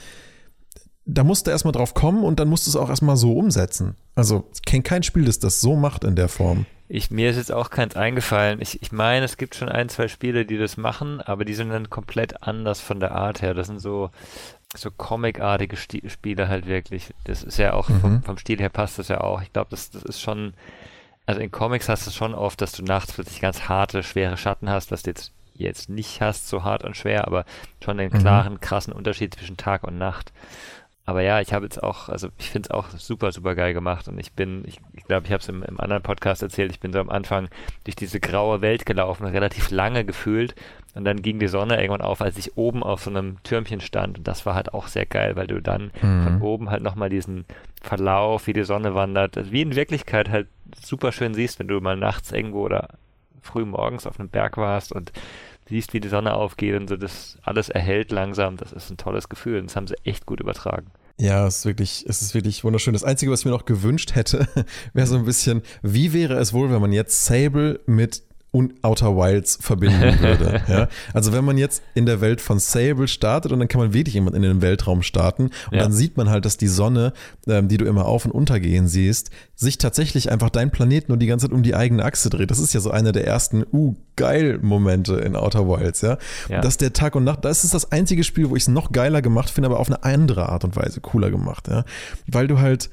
da 1.04 1.24
musst 1.24 1.46
du 1.46 1.50
erstmal 1.50 1.72
drauf 1.72 1.94
kommen 1.94 2.22
und 2.22 2.38
dann 2.38 2.48
musst 2.48 2.66
du 2.66 2.70
es 2.70 2.76
auch 2.76 2.88
erstmal 2.88 3.16
so 3.16 3.32
umsetzen. 3.32 3.96
Also, 4.14 4.48
ich 4.54 4.62
kenne 4.62 4.82
kein 4.82 5.02
Spiel, 5.02 5.24
das 5.24 5.38
das 5.38 5.60
so 5.60 5.76
macht 5.76 6.04
in 6.04 6.14
der 6.14 6.28
Form. 6.28 6.66
Ich, 6.88 7.10
mir 7.10 7.30
ist 7.30 7.36
jetzt 7.36 7.52
auch 7.52 7.70
keins 7.70 7.96
eingefallen. 7.96 8.60
Ich, 8.60 8.82
ich 8.82 8.90
meine, 8.90 9.24
es 9.24 9.36
gibt 9.36 9.54
schon 9.54 9.68
ein, 9.68 9.88
zwei 9.88 10.08
Spiele, 10.08 10.44
die 10.44 10.58
das 10.58 10.76
machen, 10.76 11.20
aber 11.20 11.44
die 11.44 11.54
sind 11.54 11.70
dann 11.70 11.88
komplett 11.88 12.42
anders 12.42 12.80
von 12.80 13.00
der 13.00 13.12
Art 13.12 13.42
her. 13.42 13.54
Das 13.54 13.68
sind 13.68 13.80
so, 13.80 14.10
so 14.76 14.90
comicartige 14.90 15.76
Spiele 15.76 16.48
halt 16.48 16.66
wirklich. 16.66 17.12
Das 17.24 17.42
ist 17.42 17.58
ja 17.58 17.72
auch, 17.72 17.88
mhm. 17.88 18.00
vom, 18.00 18.22
vom, 18.22 18.38
Stil 18.38 18.60
her 18.60 18.68
passt 18.68 18.98
das 18.98 19.08
ja 19.08 19.20
auch. 19.20 19.42
Ich 19.42 19.52
glaube, 19.52 19.70
das, 19.70 19.90
das 19.90 20.02
ist 20.02 20.20
schon, 20.20 20.54
also 21.26 21.40
in 21.40 21.50
Comics 21.50 21.88
hast 21.88 22.06
du 22.06 22.10
schon 22.10 22.34
oft, 22.34 22.60
dass 22.60 22.72
du 22.72 22.82
nachts 22.82 23.12
plötzlich 23.12 23.40
ganz 23.40 23.68
harte, 23.68 24.02
schwere 24.02 24.36
Schatten 24.36 24.70
hast, 24.70 24.92
was 24.92 25.02
du 25.02 25.10
jetzt, 25.10 25.32
jetzt 25.54 25.88
nicht 25.88 26.20
hast, 26.20 26.48
so 26.48 26.62
hart 26.62 26.84
und 26.84 26.96
schwer, 26.96 27.26
aber 27.26 27.44
schon 27.84 27.98
den 27.98 28.12
mhm. 28.12 28.18
klaren, 28.18 28.52
mhm. 28.54 28.60
krassen 28.60 28.92
Unterschied 28.92 29.34
zwischen 29.34 29.56
Tag 29.56 29.82
und 29.82 29.98
Nacht. 29.98 30.32
Aber 31.10 31.22
ja, 31.22 31.40
ich 31.40 31.52
habe 31.52 31.64
jetzt 31.64 31.82
auch, 31.82 32.08
also 32.08 32.28
ich 32.38 32.50
finde 32.50 32.68
es 32.68 32.70
auch 32.70 32.88
super, 32.90 33.32
super 33.32 33.56
geil 33.56 33.74
gemacht 33.74 34.06
und 34.06 34.16
ich 34.20 34.32
bin, 34.32 34.62
ich 34.64 34.76
glaube, 34.76 34.92
ich, 34.94 35.04
glaub, 35.06 35.24
ich 35.24 35.32
habe 35.32 35.40
es 35.40 35.48
im, 35.48 35.64
im, 35.64 35.80
anderen 35.80 36.04
Podcast 36.04 36.40
erzählt, 36.40 36.70
ich 36.70 36.78
bin 36.78 36.92
so 36.92 37.00
am 37.00 37.10
Anfang 37.10 37.48
durch 37.82 37.96
diese 37.96 38.20
graue 38.20 38.60
Welt 38.60 38.86
gelaufen, 38.86 39.26
relativ 39.26 39.72
lange 39.72 40.04
gefühlt 40.04 40.54
und 40.94 41.04
dann 41.04 41.20
ging 41.20 41.40
die 41.40 41.48
Sonne 41.48 41.80
irgendwann 41.82 42.00
auf, 42.00 42.20
als 42.20 42.38
ich 42.38 42.56
oben 42.56 42.84
auf 42.84 43.02
so 43.02 43.10
einem 43.10 43.42
Türmchen 43.42 43.80
stand 43.80 44.18
und 44.18 44.28
das 44.28 44.46
war 44.46 44.54
halt 44.54 44.72
auch 44.72 44.86
sehr 44.86 45.04
geil, 45.04 45.34
weil 45.34 45.48
du 45.48 45.60
dann 45.60 45.90
mhm. 46.00 46.22
von 46.22 46.42
oben 46.42 46.70
halt 46.70 46.84
nochmal 46.84 47.08
diesen 47.08 47.44
Verlauf, 47.82 48.46
wie 48.46 48.52
die 48.52 48.62
Sonne 48.62 48.94
wandert, 48.94 49.36
also 49.36 49.50
wie 49.50 49.62
in 49.62 49.74
Wirklichkeit 49.74 50.28
halt 50.28 50.46
super 50.80 51.10
schön 51.10 51.34
siehst, 51.34 51.58
wenn 51.58 51.66
du 51.66 51.80
mal 51.80 51.96
nachts 51.96 52.30
irgendwo 52.30 52.60
oder 52.60 52.90
früh 53.42 53.64
morgens 53.64 54.06
auf 54.06 54.20
einem 54.20 54.28
Berg 54.28 54.58
warst 54.58 54.92
und 54.92 55.10
siehst, 55.66 55.92
wie 55.92 56.00
die 56.00 56.08
Sonne 56.08 56.34
aufgeht 56.34 56.78
und 56.78 56.86
so 56.86 56.96
das 56.96 57.36
alles 57.42 57.68
erhält 57.68 58.12
langsam. 58.12 58.56
Das 58.56 58.72
ist 58.72 58.90
ein 58.90 58.96
tolles 58.96 59.28
Gefühl 59.28 59.58
und 59.58 59.70
das 59.70 59.76
haben 59.76 59.88
sie 59.88 59.96
echt 60.04 60.24
gut 60.24 60.38
übertragen. 60.38 60.86
Ja, 61.20 61.46
es 61.46 61.58
ist 61.58 61.64
wirklich, 61.66 62.06
es 62.08 62.22
ist 62.22 62.34
wirklich 62.34 62.64
wunderschön. 62.64 62.94
Das 62.94 63.04
Einzige, 63.04 63.30
was 63.30 63.40
ich 63.40 63.44
mir 63.44 63.50
noch 63.50 63.66
gewünscht 63.66 64.14
hätte, 64.14 64.48
wäre 64.94 65.06
so 65.06 65.16
ein 65.16 65.26
bisschen, 65.26 65.60
wie 65.82 66.14
wäre 66.14 66.38
es 66.38 66.54
wohl, 66.54 66.70
wenn 66.70 66.80
man 66.80 66.92
jetzt 66.92 67.26
Sable 67.26 67.80
mit 67.84 68.22
und 68.52 68.82
Outer 68.82 69.16
Wilds 69.16 69.58
verbinden 69.60 70.00
würde. 70.20 70.62
ja? 70.68 70.88
Also 71.14 71.32
wenn 71.32 71.44
man 71.44 71.58
jetzt 71.58 71.82
in 71.94 72.06
der 72.06 72.20
Welt 72.20 72.40
von 72.40 72.58
Sable 72.58 73.06
startet 73.06 73.52
und 73.52 73.60
dann 73.60 73.68
kann 73.68 73.80
man 73.80 73.92
wirklich 73.92 74.14
jemand 74.14 74.34
in 74.36 74.42
den 74.42 74.60
Weltraum 74.60 75.02
starten 75.02 75.44
und 75.44 75.76
ja. 75.76 75.82
dann 75.82 75.92
sieht 75.92 76.16
man 76.16 76.30
halt, 76.30 76.44
dass 76.44 76.56
die 76.56 76.68
Sonne, 76.68 77.12
ähm, 77.46 77.68
die 77.68 77.76
du 77.76 77.84
immer 77.84 78.06
auf 78.06 78.24
und 78.24 78.32
untergehen 78.32 78.88
siehst, 78.88 79.30
sich 79.54 79.78
tatsächlich 79.78 80.32
einfach 80.32 80.50
dein 80.50 80.70
Planet 80.70 81.08
nur 81.08 81.18
die 81.18 81.26
ganze 81.26 81.46
Zeit 81.46 81.54
um 81.54 81.62
die 81.62 81.74
eigene 81.74 82.04
Achse 82.04 82.30
dreht. 82.30 82.50
Das 82.50 82.58
ist 82.58 82.72
ja 82.72 82.80
so 82.80 82.90
einer 82.90 83.12
der 83.12 83.26
ersten, 83.26 83.64
uh, 83.72 83.94
geil 84.16 84.58
Momente 84.60 85.14
in 85.16 85.36
Outer 85.36 85.68
Wilds, 85.68 86.00
ja. 86.00 86.18
ja. 86.48 86.60
Dass 86.60 86.76
der 86.76 86.92
Tag 86.92 87.14
und 87.14 87.24
Nacht, 87.24 87.44
das 87.44 87.64
ist 87.64 87.74
das 87.74 87.92
einzige 87.92 88.24
Spiel, 88.24 88.50
wo 88.50 88.56
ich 88.56 88.64
es 88.64 88.68
noch 88.68 88.92
geiler 88.92 89.22
gemacht 89.22 89.50
finde, 89.50 89.68
aber 89.68 89.78
auf 89.78 89.88
eine 89.88 90.02
andere 90.02 90.48
Art 90.48 90.64
und 90.64 90.76
Weise 90.76 91.00
cooler 91.00 91.30
gemacht, 91.30 91.68
ja. 91.68 91.84
Weil 92.26 92.48
du 92.48 92.58
halt, 92.58 92.90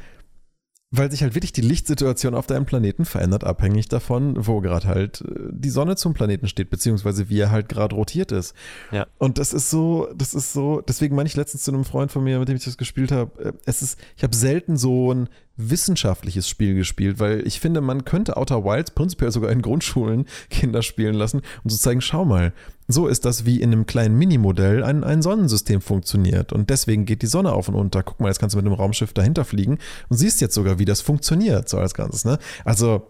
weil 0.89 1.12
sich 1.12 1.21
halt 1.21 1.36
wirklich 1.36 1.52
die 1.52 1.62
Lichtsituation 1.62 2.34
auf 2.34 2.47
deinem 2.47 2.65
Planeten 2.65 3.04
verändert, 3.04 3.43
abhängig 3.43 3.89
davon, 3.89 4.36
wo 4.47 4.62
gerade 4.62 4.88
halt 4.88 5.21
äh, 5.21 5.50
die 5.52 5.69
Sonne 5.69 5.97
zum 5.97 6.13
Planeten 6.13 6.47
steht, 6.47 6.69
beziehungsweise 6.69 7.30
wie 7.30 7.39
er 7.39 7.52
halt 7.52 7.67
gerade 7.67 7.95
rotiert 7.95 8.32
ist. 8.32 8.56
Ja. 8.91 9.06
Und 9.17 9.38
das 9.38 9.54
ist 9.54 9.69
so, 9.69 10.08
das 10.15 10.34
ist 10.34 10.54
so, 10.54 10.82
deswegen 10.82 11.15
meine 11.15 11.28
ich 11.28 11.36
letztens 11.36 11.63
zu 11.63 11.71
einem 11.71 11.84
Freund 11.84 12.12
von 12.12 12.23
mir, 12.23 12.39
mit 12.39 12.47
dem 12.47 12.56
ich 12.56 12.63
das 12.63 12.78
gespielt 12.78 13.12
habe, 13.12 13.43
äh, 13.43 13.54
es 13.65 13.82
ist, 13.82 14.00
ich 14.15 14.23
habe 14.23 14.36
selten 14.36 14.78
so 14.78 15.13
ein 15.13 15.30
wissenschaftliches 15.58 16.48
Spiel 16.48 16.76
gespielt, 16.76 17.20
weil 17.20 17.46
ich 17.46 17.60
finde, 17.60 17.82
man 17.82 18.06
könnte 18.06 18.38
Outer 18.38 18.63
Wilds 18.63 18.91
prinzipiell 18.91 19.32
sogar 19.32 19.52
in 19.52 19.62
Grundschulen 19.62 20.26
Kinder 20.50 20.84
spielen 20.84 21.15
lassen 21.15 21.41
und 21.63 21.70
so 21.70 21.78
zeigen, 21.78 22.02
schau 22.02 22.26
mal, 22.26 22.54
so 22.88 23.08
ist 23.08 23.26
das, 23.26 23.46
wie 23.46 23.60
in 23.60 23.74
einem 23.74 23.86
kleinen 23.86 24.17
Minimodell 24.17 24.84
ein, 24.84 25.04
ein 25.04 25.22
Sonnensystem 25.22 25.82
funktioniert. 25.82 26.54
Und 26.54 26.70
deswegen 26.70 27.06
geht 27.06 27.22
die 27.22 27.28
Sonne 27.28 27.52
auf 27.52 27.67
und 27.67 27.76
unter. 27.76 28.02
Guck 28.02 28.20
mal, 28.20 28.30
jetzt 28.30 28.39
kannst 28.39 28.54
du 28.54 28.58
mit 28.58 28.65
einem 28.65 28.76
Raumschiff 28.76 29.12
dahinter 29.13 29.43
fliegen 29.43 29.80
und 30.08 30.17
siehst 30.17 30.39
jetzt 30.39 30.54
sogar, 30.54 30.80
wie 30.80 30.86
das 30.86 31.02
funktioniert, 31.02 31.67
so 31.67 31.80
als 31.80 31.93
Ganzes. 31.93 32.24
Ne? 32.24 32.38
Also, 32.63 33.08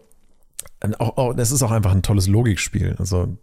auch, 0.97 1.17
auch, 1.17 1.33
das 1.35 1.51
ist 1.51 1.61
auch 1.61 1.71
einfach 1.71 1.91
ein 1.91 2.01
tolles 2.01 2.27
Logikspiel. 2.27 2.95
Also, 2.97 3.37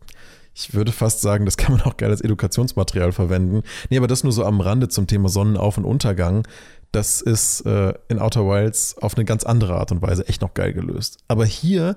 ich 0.55 0.75
würde 0.75 0.93
fast 0.93 1.21
sagen, 1.21 1.45
das 1.45 1.57
kann 1.57 1.73
man 1.73 1.83
auch 1.83 1.97
geil 1.97 2.11
als 2.11 2.21
Edukationsmaterial 2.21 3.13
verwenden. 3.13 3.63
Nee, 3.91 3.99
aber 3.99 4.07
das 4.07 4.25
nur 4.25 4.33
so 4.33 4.45
am 4.45 4.61
Rande 4.61 4.89
zum 4.89 5.07
Thema 5.07 5.29
Sonnenauf- 5.29 5.79
und 5.79 5.85
Untergang. 5.85 6.47
Das 6.95 7.21
ist 7.21 7.63
äh, 7.67 7.93
in 8.09 8.21
Outer 8.21 8.47
Wilds 8.47 8.97
auf 8.99 9.17
eine 9.17 9.25
ganz 9.25 9.43
andere 9.43 9.75
Art 9.77 9.91
und 9.91 10.01
Weise 10.01 10.29
echt 10.29 10.43
noch 10.43 10.55
geil 10.55 10.73
gelöst. 10.73 11.19
Aber 11.27 11.45
hier 11.45 11.97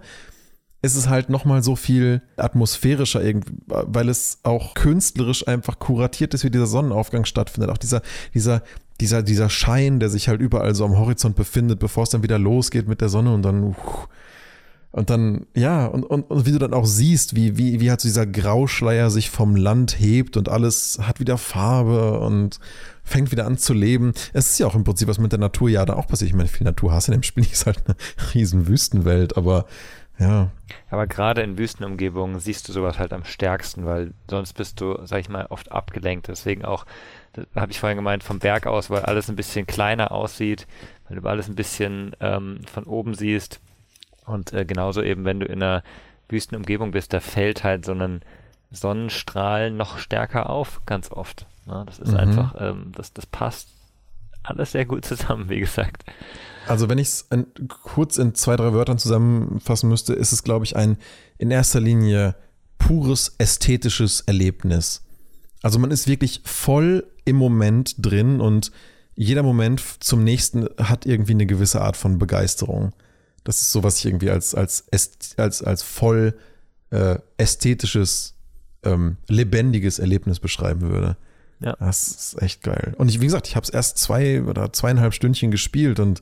ist 0.82 0.96
es 0.96 1.08
halt 1.08 1.30
nochmal 1.30 1.62
so 1.62 1.76
viel 1.76 2.22
atmosphärischer, 2.36 3.22
weil 3.68 4.10
es 4.10 4.40
auch 4.42 4.74
künstlerisch 4.74 5.48
einfach 5.48 5.78
kuratiert 5.78 6.34
ist, 6.34 6.44
wie 6.44 6.50
dieser 6.50 6.66
Sonnenaufgang 6.66 7.26
stattfindet. 7.26 7.70
Auch 7.70 7.78
dieser, 7.78 8.02
dieser, 8.34 8.64
dieser, 9.00 9.22
dieser 9.22 9.50
Schein, 9.50 10.00
der 10.00 10.10
sich 10.10 10.30
halt 10.30 10.42
überall 10.42 10.74
so 10.74 10.86
am 10.86 10.98
Horizont 10.98 11.36
befindet, 11.36 11.78
bevor 11.78 12.04
es 12.04 12.10
dann 12.10 12.24
wieder 12.24 12.40
losgeht 12.40 12.88
mit 12.88 13.02
der 13.02 13.10
Sonne 13.10 13.34
und 13.34 13.44
dann. 13.44 13.76
Und 14.92 15.10
dann, 15.10 15.46
ja, 15.54 15.86
und, 15.86 16.04
und, 16.04 16.24
und 16.24 16.46
wie 16.46 16.52
du 16.52 16.60
dann 16.60 16.74
auch 16.74 16.86
siehst, 16.86 17.36
wie, 17.36 17.58
wie, 17.58 17.80
wie 17.80 17.90
halt 17.90 18.02
so 18.02 18.08
dieser 18.08 18.26
Grauschleier 18.26 19.10
sich 19.10 19.30
vom 19.30 19.56
Land 19.56 20.00
hebt 20.00 20.38
und 20.38 20.50
alles 20.50 21.00
hat 21.04 21.20
wieder 21.20 21.38
Farbe 21.38 22.20
und 22.20 22.60
fängt 23.04 23.32
wieder 23.32 23.46
an 23.46 23.58
zu 23.58 23.74
leben. 23.74 24.14
Es 24.34 24.50
ist 24.50 24.60
ja 24.60 24.68
auch 24.68 24.76
im 24.76 24.84
Prinzip 24.84 25.08
was 25.08 25.20
mit 25.20 25.32
der 25.32 25.40
Natur 25.40 25.70
ja 25.70 25.86
da 25.86 25.94
auch 25.94 26.08
passiert. 26.08 26.30
Ich 26.30 26.36
meine, 26.36 26.50
viel 26.50 26.66
Natur 26.66 26.94
hast 26.94 27.10
in 27.10 27.14
dem 27.14 27.24
Spiel, 27.24 27.46
ist 27.52 27.66
halt 27.66 27.84
eine 27.86 27.96
riesen 28.34 28.68
Wüstenwelt, 28.68 29.38
aber 29.38 29.66
ja. 30.20 30.52
Aber 30.90 31.06
gerade 31.06 31.42
in 31.42 31.58
Wüstenumgebungen 31.58 32.40
siehst 32.40 32.68
du 32.68 32.74
sowas 32.74 32.98
halt 32.98 33.14
am 33.14 33.24
stärksten, 33.24 33.86
weil 33.86 34.14
sonst 34.30 34.54
bist 34.54 34.82
du, 34.82 34.98
sag 35.06 35.20
ich 35.20 35.30
mal, 35.30 35.46
oft 35.50 35.72
abgelenkt. 35.72 36.28
Deswegen 36.28 36.66
auch, 36.66 36.86
habe 37.56 37.72
ich 37.72 37.80
vorhin 37.80 37.98
gemeint, 37.98 38.24
vom 38.24 38.40
Berg 38.40 38.66
aus, 38.66 38.90
weil 38.90 39.04
alles 39.04 39.30
ein 39.30 39.36
bisschen 39.36 39.68
kleiner 39.68 40.12
aussieht, 40.12 40.66
weil 41.08 41.20
du 41.20 41.28
alles 41.28 41.48
ein 41.48 41.56
bisschen 41.56 42.16
ähm, 42.20 42.62
von 42.72 42.86
oben 42.86 43.14
siehst. 43.14 43.60
Und 44.28 44.54
äh, 44.54 44.66
genauso 44.66 45.02
eben, 45.02 45.26
wenn 45.26 45.40
du 45.40 45.48
in 45.48 45.64
einer 45.64 45.84
Wüstenumgebung 46.30 46.92
bist, 46.92 47.14
da 47.14 47.20
fällt 47.20 47.64
halt 47.64 47.86
so 47.86 47.94
ein 47.94 48.22
Sonnenstrahl 48.72 49.72
noch 49.72 49.98
stärker 49.98 50.50
auf, 50.50 50.82
ganz 50.86 51.12
oft. 51.12 51.48
Ne? 51.66 51.84
Das 51.88 52.00
ist 52.00 52.12
mhm. 52.12 52.18
einfach, 52.18 52.56
ähm, 52.60 52.92
das, 52.96 53.14
das 53.14 53.26
passt 53.26 53.70
alles 54.44 54.74
sehr 54.74 54.86
gut 54.86 55.06
zusammen, 55.06 55.50
wie 55.50 55.60
gesagt. 55.60 56.04
Also 56.68 56.90
wenn 56.90 56.98
ich 56.98 57.08
es 57.08 57.28
kurz 57.84 58.18
in 58.18 58.36
zwei, 58.36 58.58
drei 58.58 58.74
Wörtern 58.74 58.98
zusammenfassen 58.98 59.90
müsste, 59.90 60.14
ist 60.14 60.34
es, 60.34 60.44
glaube 60.44 60.66
ich, 60.66 60.76
ein 60.76 60.98
in 61.38 61.50
erster 61.50 61.80
Linie 61.80 62.36
pures 62.78 63.36
ästhetisches 63.38 64.22
Erlebnis. 64.22 65.04
Also 65.62 65.80
man 65.80 65.92
ist 65.92 66.08
wirklich 66.08 66.42
voll 66.44 67.08
im 67.26 67.38
Moment 67.38 67.96
drin 67.98 68.42
und 68.42 68.72
jeder 69.16 69.44
Moment 69.44 69.82
zum 70.00 70.24
nächsten 70.24 70.68
hat 70.78 71.06
irgendwie 71.06 71.32
eine 71.32 71.46
gewisse 71.46 71.82
Art 71.82 71.98
von 71.98 72.20
Begeisterung. 72.20 72.94
Das 73.48 73.62
ist 73.62 73.72
so, 73.72 73.82
was 73.82 74.00
ich 74.00 74.06
irgendwie 74.06 74.30
als, 74.30 74.54
als, 74.54 74.84
als, 75.38 75.64
als 75.64 75.82
voll 75.82 76.38
äh, 76.90 77.18
ästhetisches, 77.38 78.36
ähm, 78.84 79.16
lebendiges 79.30 80.00
Erlebnis 80.00 80.42
beschreiben 80.42 80.82
würde. 80.82 81.16
Ja. 81.62 81.78
Das 81.80 82.10
ist 82.10 82.42
echt 82.42 82.62
geil. 82.62 82.94
Und 82.98 83.08
ich, 83.08 83.22
wie 83.22 83.26
gesagt, 83.26 83.48
ich 83.48 83.56
habe 83.56 83.64
es 83.64 83.70
erst 83.70 84.00
zwei 84.00 84.44
oder 84.44 84.74
zweieinhalb 84.74 85.14
Stündchen 85.14 85.50
gespielt 85.50 86.02
und 86.02 86.22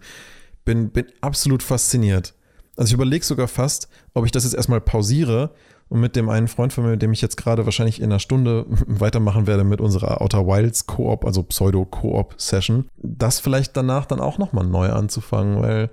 bin, 0.65 0.91
bin 0.91 1.07
absolut 1.21 1.63
fasziniert. 1.63 2.35
Also 2.77 2.89
ich 2.89 2.93
überlege 2.93 3.25
sogar 3.25 3.47
fast, 3.47 3.88
ob 4.13 4.25
ich 4.25 4.31
das 4.31 4.43
jetzt 4.43 4.53
erstmal 4.53 4.81
pausiere 4.81 5.49
und 5.89 6.01
mit 6.01 6.15
dem 6.15 6.29
einen 6.29 6.47
Freund 6.47 6.73
von 6.73 6.83
mir, 6.83 6.91
mit 6.91 7.01
dem 7.01 7.11
ich 7.11 7.23
jetzt 7.23 7.38
gerade 7.38 7.65
wahrscheinlich 7.65 7.99
in 7.99 8.11
einer 8.11 8.19
Stunde 8.19 8.67
weitermachen 8.69 9.47
werde 9.47 9.63
mit 9.63 9.81
unserer 9.81 10.21
Outer 10.21 10.45
Wilds 10.45 10.85
Koop, 10.85 11.25
also 11.25 11.41
Pseudo-Koop-Session, 11.41 12.85
das 12.97 13.39
vielleicht 13.39 13.75
danach 13.75 14.05
dann 14.05 14.19
auch 14.19 14.38
nochmal 14.38 14.67
neu 14.67 14.91
anzufangen, 14.91 15.59
weil 15.63 15.89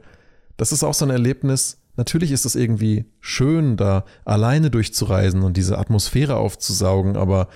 das 0.57 0.73
ist 0.73 0.85
auch 0.85 0.95
so 0.95 1.05
ein 1.05 1.11
Erlebnis. 1.11 1.79
Natürlich 1.97 2.33
ist 2.33 2.47
es 2.47 2.55
irgendwie 2.55 3.05
schön, 3.21 3.77
da 3.77 4.05
alleine 4.25 4.71
durchzureisen 4.71 5.43
und 5.43 5.57
diese 5.57 5.79
Atmosphäre 5.79 6.37
aufzusaugen, 6.37 7.17
aber 7.17 7.49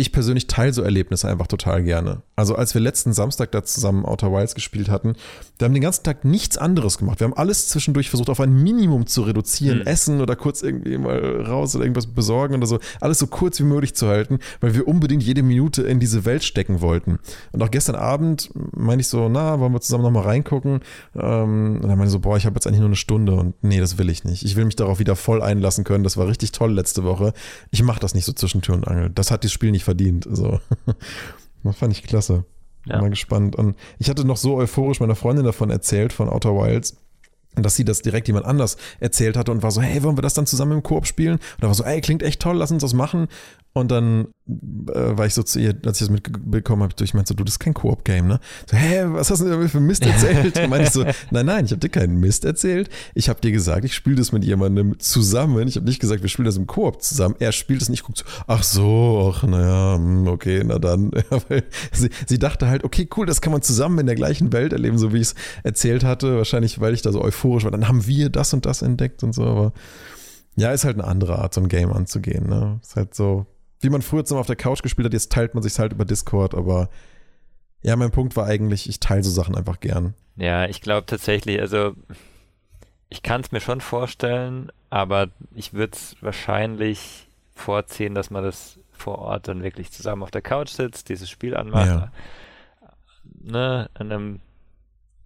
ich 0.00 0.12
persönlich 0.12 0.46
teile 0.46 0.72
so 0.72 0.82
Erlebnisse 0.82 1.28
einfach 1.28 1.46
total 1.46 1.82
gerne. 1.82 2.22
Also 2.36 2.54
als 2.54 2.74
wir 2.74 2.80
letzten 2.80 3.12
Samstag 3.12 3.52
da 3.52 3.62
zusammen 3.62 4.04
Outer 4.04 4.32
Wilds 4.32 4.54
gespielt 4.54 4.88
hatten, 4.88 5.14
wir 5.58 5.66
haben 5.66 5.74
den 5.74 5.82
ganzen 5.82 6.04
Tag 6.04 6.24
nichts 6.24 6.56
anderes 6.56 6.98
gemacht. 6.98 7.20
Wir 7.20 7.26
haben 7.26 7.36
alles 7.36 7.68
zwischendurch 7.68 8.08
versucht 8.08 8.30
auf 8.30 8.40
ein 8.40 8.52
Minimum 8.52 9.06
zu 9.06 9.22
reduzieren, 9.22 9.80
mhm. 9.80 9.86
essen 9.86 10.20
oder 10.20 10.36
kurz 10.36 10.62
irgendwie 10.62 10.96
mal 10.96 11.42
raus 11.42 11.76
oder 11.76 11.84
irgendwas 11.84 12.06
besorgen 12.06 12.54
oder 12.54 12.66
so. 12.66 12.78
Alles 13.00 13.18
so 13.18 13.26
kurz 13.26 13.60
wie 13.60 13.64
möglich 13.64 13.94
zu 13.94 14.08
halten, 14.08 14.38
weil 14.60 14.74
wir 14.74 14.88
unbedingt 14.88 15.22
jede 15.22 15.42
Minute 15.42 15.82
in 15.82 16.00
diese 16.00 16.24
Welt 16.24 16.44
stecken 16.44 16.80
wollten. 16.80 17.18
Und 17.52 17.62
auch 17.62 17.70
gestern 17.70 17.94
Abend 17.94 18.50
meine 18.54 19.00
ich 19.02 19.08
so, 19.08 19.28
na, 19.28 19.60
wollen 19.60 19.72
wir 19.72 19.80
zusammen 19.80 20.04
nochmal 20.04 20.24
reingucken? 20.24 20.80
Ähm, 21.14 21.76
und 21.76 21.82
dann 21.82 21.98
meine 21.98 22.06
ich 22.06 22.12
so, 22.12 22.20
boah, 22.20 22.36
ich 22.36 22.46
habe 22.46 22.54
jetzt 22.54 22.66
eigentlich 22.66 22.80
nur 22.80 22.88
eine 22.88 22.96
Stunde 22.96 23.34
und 23.34 23.54
nee, 23.62 23.80
das 23.80 23.98
will 23.98 24.08
ich 24.08 24.24
nicht. 24.24 24.44
Ich 24.44 24.56
will 24.56 24.64
mich 24.64 24.76
darauf 24.76 24.98
wieder 24.98 25.14
voll 25.14 25.42
einlassen 25.42 25.84
können. 25.84 26.04
Das 26.04 26.16
war 26.16 26.26
richtig 26.26 26.52
toll 26.52 26.72
letzte 26.72 27.04
Woche. 27.04 27.34
Ich 27.70 27.82
mache 27.82 28.00
das 28.00 28.14
nicht 28.14 28.24
so 28.24 28.32
zwischen 28.32 28.62
Tür 28.62 28.76
und 28.76 28.88
Angel. 28.88 29.10
Das 29.10 29.30
hat 29.30 29.44
das 29.44 29.52
Spiel 29.52 29.70
nicht 29.70 29.84
verdient. 29.90 30.26
So. 30.30 30.60
Das 31.62 31.76
fand 31.76 31.92
ich 31.92 32.02
klasse. 32.04 32.46
Ja. 32.86 32.94
Bin 32.94 33.00
mal 33.02 33.10
gespannt. 33.10 33.54
Und 33.54 33.76
ich 33.98 34.08
hatte 34.08 34.24
noch 34.24 34.38
so 34.38 34.56
euphorisch 34.56 34.98
meiner 34.98 35.14
Freundin 35.14 35.44
davon 35.44 35.68
erzählt, 35.68 36.10
von 36.10 36.30
Outer 36.30 36.56
Wilds, 36.56 36.96
dass 37.54 37.76
sie 37.76 37.84
das 37.84 38.00
direkt 38.00 38.28
jemand 38.28 38.46
anders 38.46 38.78
erzählt 38.98 39.36
hatte 39.36 39.52
und 39.52 39.62
war 39.62 39.70
so, 39.70 39.82
hey, 39.82 40.02
wollen 40.02 40.16
wir 40.16 40.22
das 40.22 40.32
dann 40.32 40.46
zusammen 40.46 40.72
im 40.72 40.82
Koop 40.82 41.06
spielen? 41.06 41.34
Und 41.34 41.60
da 41.60 41.66
war 41.66 41.74
so, 41.74 41.84
ey, 41.84 42.00
klingt 42.00 42.22
echt 42.22 42.40
toll, 42.40 42.56
lass 42.56 42.70
uns 42.70 42.80
das 42.80 42.94
machen. 42.94 43.28
Und 43.74 43.90
dann 43.90 44.28
äh, 44.92 45.16
war 45.16 45.26
ich 45.26 45.34
so 45.34 45.42
zu 45.42 45.58
ihr, 45.58 45.74
als 45.84 46.00
ich 46.00 46.06
das 46.06 46.10
mitbekommen 46.10 46.82
habe, 46.82 46.94
ich 47.00 47.14
meinte 47.14 47.28
so, 47.28 47.34
du, 47.34 47.44
das 47.44 47.54
ist 47.54 47.58
kein 47.58 47.74
Koop-Game, 47.74 48.26
ne? 48.26 48.40
So, 48.70 48.76
hä, 48.76 49.04
was 49.08 49.30
hast 49.30 49.40
du 49.40 49.48
denn 49.48 49.68
für 49.68 49.80
Mist 49.80 50.04
erzählt? 50.04 50.58
Und 50.62 50.70
meinte 50.70 50.86
ich 50.86 50.92
so, 50.92 51.04
nein, 51.30 51.46
nein, 51.46 51.64
ich 51.64 51.70
habe 51.70 51.80
dir 51.80 51.88
keinen 51.88 52.18
Mist 52.20 52.44
erzählt. 52.44 52.88
Ich 53.14 53.28
habe 53.28 53.40
dir 53.40 53.52
gesagt, 53.52 53.84
ich 53.84 53.94
spiele 53.94 54.16
das 54.16 54.32
mit 54.32 54.44
jemandem 54.44 54.98
zusammen. 54.98 55.66
Ich 55.68 55.76
habe 55.76 55.86
nicht 55.86 56.00
gesagt, 56.00 56.22
wir 56.22 56.28
spielen 56.28 56.46
das 56.46 56.56
im 56.56 56.66
Koop 56.66 57.02
zusammen. 57.02 57.36
Er 57.38 57.52
spielt 57.52 57.82
es 57.82 57.88
nicht, 57.88 58.04
guckt 58.04 58.18
so, 58.18 58.24
ach 58.46 58.62
so, 58.62 59.32
ach 59.34 59.42
naja, 59.44 59.96
hm, 59.96 60.26
okay, 60.28 60.62
na 60.64 60.78
dann. 60.78 61.10
sie, 61.92 62.10
sie 62.26 62.38
dachte 62.38 62.68
halt, 62.68 62.84
okay, 62.84 63.08
cool, 63.16 63.26
das 63.26 63.40
kann 63.40 63.52
man 63.52 63.62
zusammen 63.62 63.98
in 63.98 64.06
der 64.06 64.16
gleichen 64.16 64.52
Welt 64.52 64.72
erleben, 64.72 64.98
so 64.98 65.12
wie 65.12 65.18
ich 65.18 65.28
es 65.28 65.34
erzählt 65.62 66.04
hatte. 66.04 66.36
Wahrscheinlich, 66.36 66.80
weil 66.80 66.94
ich 66.94 67.02
da 67.02 67.12
so 67.12 67.22
euphorisch 67.22 67.64
war. 67.64 67.70
Dann 67.70 67.88
haben 67.88 68.06
wir 68.06 68.28
das 68.30 68.52
und 68.52 68.66
das 68.66 68.82
entdeckt 68.82 69.22
und 69.22 69.34
so, 69.34 69.44
aber 69.44 69.72
ja, 70.56 70.72
ist 70.72 70.84
halt 70.84 70.98
eine 70.98 71.06
andere 71.06 71.38
Art, 71.38 71.54
so 71.54 71.60
ein 71.60 71.68
Game 71.68 71.92
anzugehen. 71.92 72.48
Ne? 72.48 72.80
Ist 72.82 72.96
halt 72.96 73.14
so, 73.14 73.46
wie 73.80 73.90
man 73.90 74.02
früher 74.02 74.24
zusammen 74.24 74.40
auf 74.40 74.46
der 74.46 74.56
Couch 74.56 74.82
gespielt 74.82 75.06
hat, 75.06 75.12
jetzt 75.12 75.32
teilt 75.32 75.54
man 75.54 75.62
sich 75.62 75.78
halt 75.78 75.92
über 75.92 76.04
Discord, 76.04 76.54
aber 76.54 76.88
ja, 77.82 77.96
mein 77.96 78.10
Punkt 78.10 78.36
war 78.36 78.46
eigentlich, 78.46 78.88
ich 78.88 79.00
teile 79.00 79.22
so 79.22 79.30
Sachen 79.30 79.56
einfach 79.56 79.80
gern. 79.80 80.14
Ja, 80.36 80.66
ich 80.66 80.82
glaube 80.82 81.06
tatsächlich, 81.06 81.60
also 81.60 81.94
ich 83.08 83.22
kann 83.22 83.40
es 83.40 83.52
mir 83.52 83.60
schon 83.60 83.80
vorstellen, 83.80 84.70
aber 84.90 85.28
ich 85.54 85.72
würde 85.72 85.96
es 85.96 86.16
wahrscheinlich 86.20 87.26
vorziehen, 87.54 88.14
dass 88.14 88.30
man 88.30 88.44
das 88.44 88.78
vor 88.92 89.18
Ort 89.18 89.48
dann 89.48 89.62
wirklich 89.62 89.90
zusammen 89.90 90.22
auf 90.22 90.30
der 90.30 90.42
Couch 90.42 90.70
sitzt, 90.70 91.08
dieses 91.08 91.30
Spiel 91.30 91.56
anmacht. 91.56 91.86
Ja. 91.86 92.12
Ne, 93.42 93.88
an 93.94 94.12
einem 94.12 94.40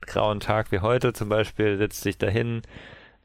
grauen 0.00 0.38
Tag 0.40 0.70
wie 0.70 0.80
heute 0.80 1.12
zum 1.12 1.28
Beispiel, 1.28 1.76
setzt 1.76 2.02
sich 2.02 2.18
dahin, 2.18 2.62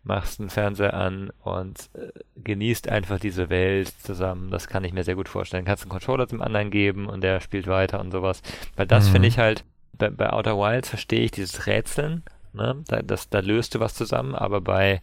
machst 0.03 0.39
einen 0.39 0.49
Fernseher 0.49 0.93
an 0.93 1.31
und 1.43 1.89
äh, 1.93 2.12
genießt 2.41 2.89
einfach 2.89 3.19
diese 3.19 3.49
Welt 3.49 3.93
zusammen. 4.01 4.49
Das 4.49 4.67
kann 4.67 4.83
ich 4.83 4.93
mir 4.93 5.03
sehr 5.03 5.15
gut 5.15 5.29
vorstellen. 5.29 5.65
Kannst 5.65 5.83
einen 5.83 5.91
Controller 5.91 6.27
zum 6.27 6.41
anderen 6.41 6.71
geben 6.71 7.07
und 7.07 7.21
der 7.21 7.41
spielt 7.41 7.67
weiter 7.67 7.99
und 7.99 8.12
sowas. 8.12 8.41
Weil 8.75 8.88
das 8.88 9.07
mhm. 9.07 9.12
finde 9.13 9.27
ich 9.27 9.39
halt, 9.39 9.65
bei, 9.97 10.09
bei, 10.09 10.31
Outer 10.31 10.57
Wilds 10.57 10.89
verstehe 10.89 11.21
ich 11.21 11.31
dieses 11.31 11.67
Rätseln. 11.67 12.23
Ne? 12.53 12.83
Da, 12.88 13.01
das, 13.01 13.29
da 13.29 13.39
löst 13.39 13.75
du 13.75 13.79
was 13.79 13.93
zusammen, 13.93 14.35
aber 14.35 14.62
bei 14.62 15.01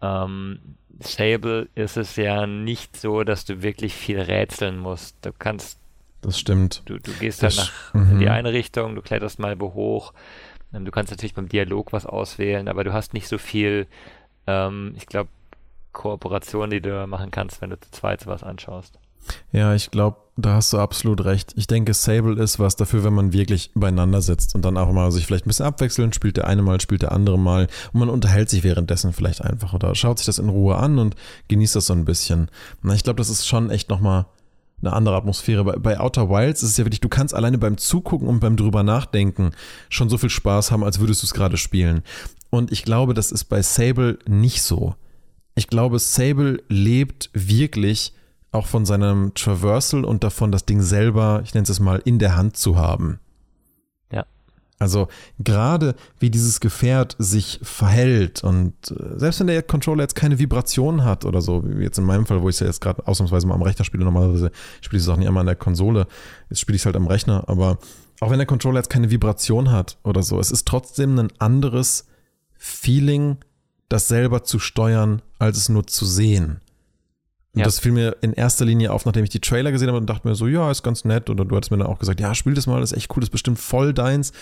ähm, 0.00 0.76
Sable 1.00 1.68
ist 1.74 1.96
es 1.96 2.16
ja 2.16 2.46
nicht 2.46 2.96
so, 2.96 3.22
dass 3.24 3.44
du 3.44 3.62
wirklich 3.62 3.94
viel 3.94 4.20
rätseln 4.20 4.78
musst. 4.78 5.16
Du 5.22 5.32
kannst. 5.38 5.78
Das 6.22 6.38
stimmt. 6.38 6.82
Du, 6.86 6.98
du 6.98 7.12
gehst 7.12 7.42
das, 7.42 7.58
halt 7.58 7.72
nach 7.94 7.94
mhm. 7.94 8.12
in 8.12 8.18
die 8.20 8.28
eine 8.28 8.52
Richtung, 8.52 8.94
du 8.94 9.02
kletterst 9.02 9.38
mal 9.38 9.58
wo 9.60 9.74
hoch. 9.74 10.12
Ähm, 10.72 10.84
du 10.84 10.90
kannst 10.90 11.10
natürlich 11.10 11.34
beim 11.34 11.48
Dialog 11.48 11.92
was 11.92 12.06
auswählen, 12.06 12.68
aber 12.68 12.84
du 12.84 12.92
hast 12.92 13.14
nicht 13.14 13.28
so 13.28 13.38
viel 13.38 13.86
ähm, 14.50 14.94
ich 14.96 15.06
glaube, 15.06 15.30
Kooperation, 15.92 16.70
die 16.70 16.80
du 16.80 17.06
machen 17.06 17.30
kannst, 17.30 17.60
wenn 17.60 17.70
du 17.70 17.80
zu 17.80 17.90
zweit 17.90 18.20
sowas 18.20 18.42
anschaust. 18.42 18.98
Ja, 19.52 19.74
ich 19.74 19.90
glaube, 19.90 20.18
da 20.36 20.54
hast 20.54 20.72
du 20.72 20.78
absolut 20.78 21.24
recht. 21.24 21.52
Ich 21.56 21.66
denke, 21.66 21.92
Sable 21.92 22.42
ist 22.42 22.58
was 22.58 22.76
dafür, 22.76 23.04
wenn 23.04 23.12
man 23.12 23.32
wirklich 23.32 23.70
beieinander 23.74 24.22
sitzt 24.22 24.54
und 24.54 24.64
dann 24.64 24.78
auch 24.78 24.90
mal 24.92 25.10
sich 25.12 25.26
vielleicht 25.26 25.46
ein 25.46 25.50
bisschen 25.50 25.66
abwechseln, 25.66 26.12
spielt 26.12 26.36
der 26.36 26.46
eine 26.46 26.62
mal, 26.62 26.80
spielt 26.80 27.02
der 27.02 27.12
andere 27.12 27.38
mal 27.38 27.68
und 27.92 28.00
man 28.00 28.08
unterhält 28.08 28.48
sich 28.48 28.64
währenddessen 28.64 29.12
vielleicht 29.12 29.42
einfach 29.42 29.74
oder 29.74 29.94
schaut 29.94 30.18
sich 30.18 30.26
das 30.26 30.38
in 30.38 30.48
Ruhe 30.48 30.76
an 30.76 30.98
und 30.98 31.16
genießt 31.48 31.76
das 31.76 31.86
so 31.86 31.92
ein 31.92 32.04
bisschen. 32.06 32.50
Na, 32.82 32.94
ich 32.94 33.04
glaube, 33.04 33.18
das 33.18 33.28
ist 33.28 33.46
schon 33.46 33.70
echt 33.70 33.90
nochmal 33.90 34.26
eine 34.82 34.92
andere 34.92 35.16
Atmosphäre. 35.16 35.64
Bei, 35.64 35.76
bei 35.76 36.00
Outer 36.00 36.28
Wilds 36.28 36.62
ist 36.62 36.70
es 36.70 36.76
ja 36.76 36.84
wirklich, 36.84 37.00
du 37.00 37.08
kannst 37.08 37.34
alleine 37.34 37.58
beim 37.58 37.76
Zugucken 37.76 38.28
und 38.28 38.40
beim 38.40 38.56
drüber 38.56 38.82
nachdenken 38.82 39.52
schon 39.88 40.08
so 40.08 40.18
viel 40.18 40.30
Spaß 40.30 40.70
haben, 40.70 40.84
als 40.84 41.00
würdest 41.00 41.22
du 41.22 41.26
es 41.26 41.34
gerade 41.34 41.56
spielen. 41.56 42.02
Und 42.50 42.72
ich 42.72 42.84
glaube, 42.84 43.14
das 43.14 43.30
ist 43.32 43.44
bei 43.44 43.62
Sable 43.62 44.18
nicht 44.26 44.62
so. 44.62 44.94
Ich 45.54 45.68
glaube, 45.68 45.98
Sable 45.98 46.62
lebt 46.68 47.30
wirklich 47.32 48.12
auch 48.52 48.66
von 48.66 48.84
seinem 48.84 49.32
Traversal 49.34 50.04
und 50.04 50.24
davon, 50.24 50.50
das 50.50 50.66
Ding 50.66 50.82
selber, 50.82 51.42
ich 51.44 51.54
nenne 51.54 51.68
es 51.68 51.80
mal, 51.80 52.02
in 52.04 52.18
der 52.18 52.36
Hand 52.36 52.56
zu 52.56 52.76
haben. 52.76 53.20
Also 54.80 55.08
gerade 55.38 55.94
wie 56.18 56.30
dieses 56.30 56.58
Gefährt 56.58 57.14
sich 57.18 57.60
verhält 57.62 58.42
und 58.42 58.72
äh, 58.90 59.18
selbst 59.18 59.38
wenn 59.38 59.46
der 59.46 59.62
Controller 59.62 60.04
jetzt 60.04 60.14
keine 60.14 60.38
Vibration 60.38 61.04
hat 61.04 61.26
oder 61.26 61.42
so, 61.42 61.62
wie 61.66 61.82
jetzt 61.82 61.98
in 61.98 62.04
meinem 62.04 62.24
Fall, 62.24 62.40
wo 62.40 62.48
ich 62.48 62.56
es 62.56 62.60
ja 62.60 62.66
jetzt 62.66 62.80
gerade 62.80 63.06
ausnahmsweise 63.06 63.46
mal 63.46 63.54
am 63.54 63.62
Rechner 63.62 63.84
spiele, 63.84 64.04
normalerweise 64.04 64.50
spiele 64.80 64.96
ich 64.96 65.04
es 65.04 65.08
auch 65.10 65.18
nicht 65.18 65.28
immer 65.28 65.40
an 65.40 65.46
der 65.46 65.54
Konsole, 65.54 66.06
jetzt 66.48 66.60
spiele 66.60 66.76
ich 66.76 66.82
es 66.82 66.86
halt 66.86 66.96
am 66.96 67.06
Rechner, 67.06 67.46
aber 67.46 67.78
auch 68.20 68.30
wenn 68.30 68.38
der 68.38 68.46
Controller 68.46 68.78
jetzt 68.78 68.88
keine 68.88 69.10
Vibration 69.10 69.70
hat 69.70 69.98
oder 70.02 70.22
so, 70.22 70.40
es 70.40 70.50
ist 70.50 70.66
trotzdem 70.66 71.18
ein 71.18 71.28
anderes 71.38 72.06
Feeling, 72.56 73.36
das 73.90 74.08
selber 74.08 74.44
zu 74.44 74.58
steuern, 74.58 75.20
als 75.38 75.58
es 75.58 75.68
nur 75.68 75.86
zu 75.86 76.06
sehen. 76.06 76.62
Und 77.52 77.60
ja. 77.60 77.64
das 77.64 77.80
fiel 77.80 77.90
mir 77.92 78.16
in 78.20 78.32
erster 78.32 78.64
Linie 78.64 78.92
auf, 78.92 79.06
nachdem 79.06 79.24
ich 79.24 79.30
die 79.30 79.40
Trailer 79.40 79.72
gesehen 79.72 79.88
habe 79.88 79.98
und 79.98 80.06
dachte 80.06 80.28
mir 80.28 80.36
so, 80.36 80.46
ja, 80.46 80.70
ist 80.70 80.84
ganz 80.84 81.04
nett. 81.04 81.28
Oder 81.30 81.44
du 81.44 81.56
hattest 81.56 81.72
mir 81.72 81.78
dann 81.78 81.88
auch 81.88 81.98
gesagt, 81.98 82.20
ja, 82.20 82.32
spiel 82.34 82.54
das 82.54 82.68
mal, 82.68 82.80
das 82.80 82.92
ist 82.92 82.98
echt 82.98 83.10
cool, 83.10 83.20
das 83.20 83.28
ist 83.28 83.32
bestimmt 83.32 83.58
voll 83.58 83.92
deins. 83.92 84.32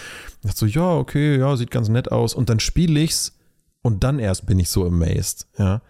Ich 0.43 0.51
dachte 0.51 0.59
so, 0.59 0.67
ja, 0.67 0.95
okay, 0.95 1.39
ja, 1.39 1.57
sieht 1.57 1.71
ganz 1.71 1.89
nett 1.89 2.13
aus. 2.13 2.35
Und 2.35 2.51
dann 2.51 2.61
spiele 2.61 3.01
ich's 3.01 3.39
und 3.81 4.05
dann 4.05 4.19
erst 4.19 4.45
bin 4.45 4.59
ich 4.59 4.69
so 4.69 4.85
amazed, 4.85 5.47
ja. 5.59 5.81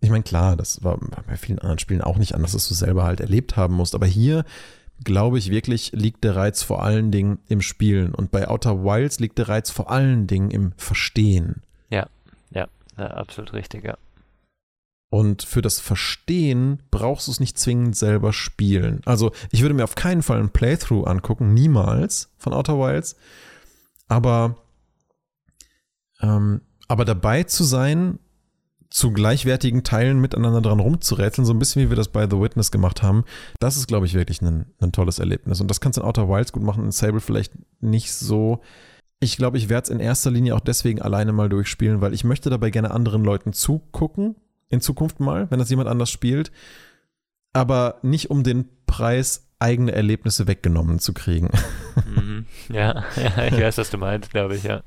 Ich 0.00 0.10
meine, 0.10 0.24
klar, 0.24 0.54
das 0.54 0.84
war 0.84 0.98
bei 1.26 1.36
vielen 1.36 1.60
anderen 1.60 1.78
Spielen 1.78 2.02
auch 2.02 2.18
nicht 2.18 2.34
anders, 2.34 2.52
dass 2.52 2.68
du 2.68 2.74
selber 2.74 3.04
halt 3.04 3.20
erlebt 3.20 3.56
haben 3.56 3.74
musst. 3.74 3.94
Aber 3.94 4.04
hier, 4.04 4.44
glaube 5.02 5.38
ich, 5.38 5.50
wirklich 5.50 5.92
liegt 5.92 6.24
der 6.24 6.36
Reiz 6.36 6.62
vor 6.62 6.82
allen 6.82 7.10
Dingen 7.10 7.38
im 7.48 7.62
Spielen. 7.62 8.14
Und 8.14 8.30
bei 8.30 8.46
Outer 8.46 8.84
Wilds 8.84 9.18
liegt 9.18 9.38
der 9.38 9.48
Reiz 9.48 9.70
vor 9.70 9.90
allen 9.90 10.26
Dingen 10.26 10.50
im 10.50 10.72
Verstehen. 10.76 11.62
Ja, 11.88 12.06
ja 12.50 12.66
absolut 12.96 13.54
richtig, 13.54 13.84
ja. 13.84 13.96
Und 15.14 15.44
für 15.44 15.62
das 15.62 15.78
Verstehen 15.78 16.82
brauchst 16.90 17.28
du 17.28 17.30
es 17.30 17.38
nicht 17.38 17.56
zwingend 17.56 17.94
selber 17.94 18.32
spielen. 18.32 19.00
Also 19.04 19.30
ich 19.52 19.62
würde 19.62 19.72
mir 19.72 19.84
auf 19.84 19.94
keinen 19.94 20.22
Fall 20.22 20.40
ein 20.40 20.50
Playthrough 20.50 21.06
angucken, 21.06 21.54
niemals 21.54 22.32
von 22.36 22.52
Outer 22.52 22.80
Wilds. 22.80 23.14
Aber, 24.08 24.56
ähm, 26.20 26.62
aber 26.88 27.04
dabei 27.04 27.44
zu 27.44 27.62
sein, 27.62 28.18
zu 28.90 29.12
gleichwertigen 29.12 29.84
Teilen 29.84 30.20
miteinander 30.20 30.60
dran 30.60 30.80
rumzurätseln, 30.80 31.46
so 31.46 31.52
ein 31.52 31.60
bisschen 31.60 31.82
wie 31.82 31.90
wir 31.90 31.96
das 31.96 32.08
bei 32.08 32.28
The 32.28 32.40
Witness 32.40 32.72
gemacht 32.72 33.04
haben, 33.04 33.22
das 33.60 33.76
ist, 33.76 33.86
glaube 33.86 34.06
ich, 34.06 34.14
wirklich 34.14 34.42
ein, 34.42 34.66
ein 34.80 34.90
tolles 34.90 35.20
Erlebnis. 35.20 35.60
Und 35.60 35.70
das 35.70 35.80
kannst 35.80 35.96
du 35.96 36.00
in 36.00 36.08
Outer 36.08 36.28
Wilds 36.28 36.50
gut 36.50 36.64
machen, 36.64 36.86
in 36.86 36.90
Sable 36.90 37.20
vielleicht 37.20 37.52
nicht 37.80 38.12
so. 38.12 38.62
Ich 39.20 39.36
glaube, 39.36 39.58
ich 39.58 39.68
werde 39.68 39.84
es 39.84 39.90
in 39.90 40.00
erster 40.00 40.32
Linie 40.32 40.56
auch 40.56 40.60
deswegen 40.60 41.00
alleine 41.00 41.32
mal 41.32 41.48
durchspielen, 41.48 42.00
weil 42.00 42.14
ich 42.14 42.24
möchte 42.24 42.50
dabei 42.50 42.70
gerne 42.70 42.90
anderen 42.90 43.22
Leuten 43.22 43.52
zugucken, 43.52 44.34
in 44.74 44.80
Zukunft 44.80 45.20
mal, 45.20 45.50
wenn 45.50 45.58
das 45.58 45.70
jemand 45.70 45.88
anders 45.88 46.10
spielt, 46.10 46.52
aber 47.52 47.98
nicht 48.02 48.30
um 48.30 48.42
den 48.42 48.68
Preis 48.86 49.48
eigene 49.58 49.92
Erlebnisse 49.92 50.46
weggenommen 50.46 50.98
zu 50.98 51.14
kriegen. 51.14 51.50
Mhm. 52.06 52.46
Ja, 52.68 53.04
ja, 53.16 53.46
ich 53.46 53.58
weiß, 53.58 53.78
was 53.78 53.90
du 53.90 53.98
meinst, 53.98 54.30
glaube 54.30 54.56
ich, 54.56 54.64
ja. 54.64 54.82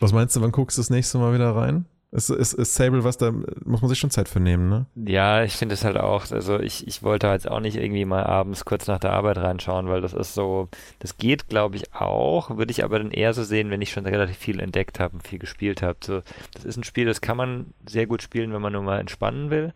Was 0.00 0.12
meinst 0.12 0.36
du, 0.36 0.40
wann 0.40 0.52
guckst 0.52 0.78
du 0.78 0.82
das 0.82 0.90
nächste 0.90 1.18
Mal 1.18 1.34
wieder 1.34 1.54
rein? 1.56 1.86
Ist, 2.14 2.30
ist, 2.30 2.52
ist 2.52 2.76
Sable 2.76 3.02
was, 3.02 3.16
da 3.16 3.32
muss 3.64 3.82
man 3.82 3.88
sich 3.88 3.98
schon 3.98 4.10
Zeit 4.10 4.28
für 4.28 4.38
nehmen, 4.38 4.68
ne? 4.68 4.86
Ja, 4.94 5.42
ich 5.42 5.54
finde 5.54 5.74
es 5.74 5.84
halt 5.84 5.96
auch, 5.96 6.30
also 6.30 6.60
ich, 6.60 6.86
ich 6.86 7.02
wollte 7.02 7.26
jetzt 7.26 7.50
auch 7.50 7.58
nicht 7.58 7.76
irgendwie 7.76 8.04
mal 8.04 8.22
abends 8.22 8.64
kurz 8.64 8.86
nach 8.86 9.00
der 9.00 9.12
Arbeit 9.12 9.38
reinschauen, 9.38 9.88
weil 9.88 10.00
das 10.00 10.12
ist 10.12 10.32
so, 10.32 10.68
das 11.00 11.18
geht 11.18 11.48
glaube 11.48 11.74
ich 11.74 11.92
auch, 11.92 12.56
würde 12.56 12.70
ich 12.70 12.84
aber 12.84 13.00
dann 13.00 13.10
eher 13.10 13.34
so 13.34 13.42
sehen, 13.42 13.68
wenn 13.70 13.82
ich 13.82 13.90
schon 13.90 14.06
relativ 14.06 14.36
viel 14.36 14.60
entdeckt 14.60 15.00
habe 15.00 15.14
und 15.14 15.26
viel 15.26 15.40
gespielt 15.40 15.82
habe. 15.82 15.98
So, 16.04 16.22
das 16.52 16.64
ist 16.64 16.76
ein 16.76 16.84
Spiel, 16.84 17.06
das 17.06 17.20
kann 17.20 17.36
man 17.36 17.74
sehr 17.84 18.06
gut 18.06 18.22
spielen, 18.22 18.52
wenn 18.52 18.62
man 18.62 18.74
nur 18.74 18.82
mal 18.82 19.00
entspannen 19.00 19.50
will, 19.50 19.72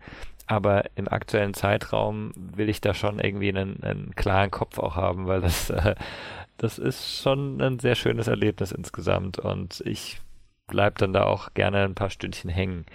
aber 0.46 0.84
im 0.94 1.08
aktuellen 1.08 1.54
Zeitraum 1.54 2.30
will 2.36 2.68
ich 2.68 2.80
da 2.80 2.94
schon 2.94 3.18
irgendwie 3.18 3.48
einen, 3.48 3.82
einen 3.82 4.14
klaren 4.14 4.52
Kopf 4.52 4.78
auch 4.78 4.94
haben, 4.94 5.26
weil 5.26 5.40
das, 5.40 5.70
äh, 5.70 5.96
das 6.56 6.78
ist 6.78 7.20
schon 7.20 7.60
ein 7.60 7.80
sehr 7.80 7.96
schönes 7.96 8.28
Erlebnis 8.28 8.70
insgesamt 8.70 9.40
und 9.40 9.82
ich 9.84 10.20
bleibe 10.68 10.96
dann 10.98 11.12
da 11.12 11.24
auch 11.24 11.54
gerne 11.54 11.84
ein 11.84 11.94
paar 11.94 12.10
Stündchen 12.10 12.50
hängen. 12.50 12.86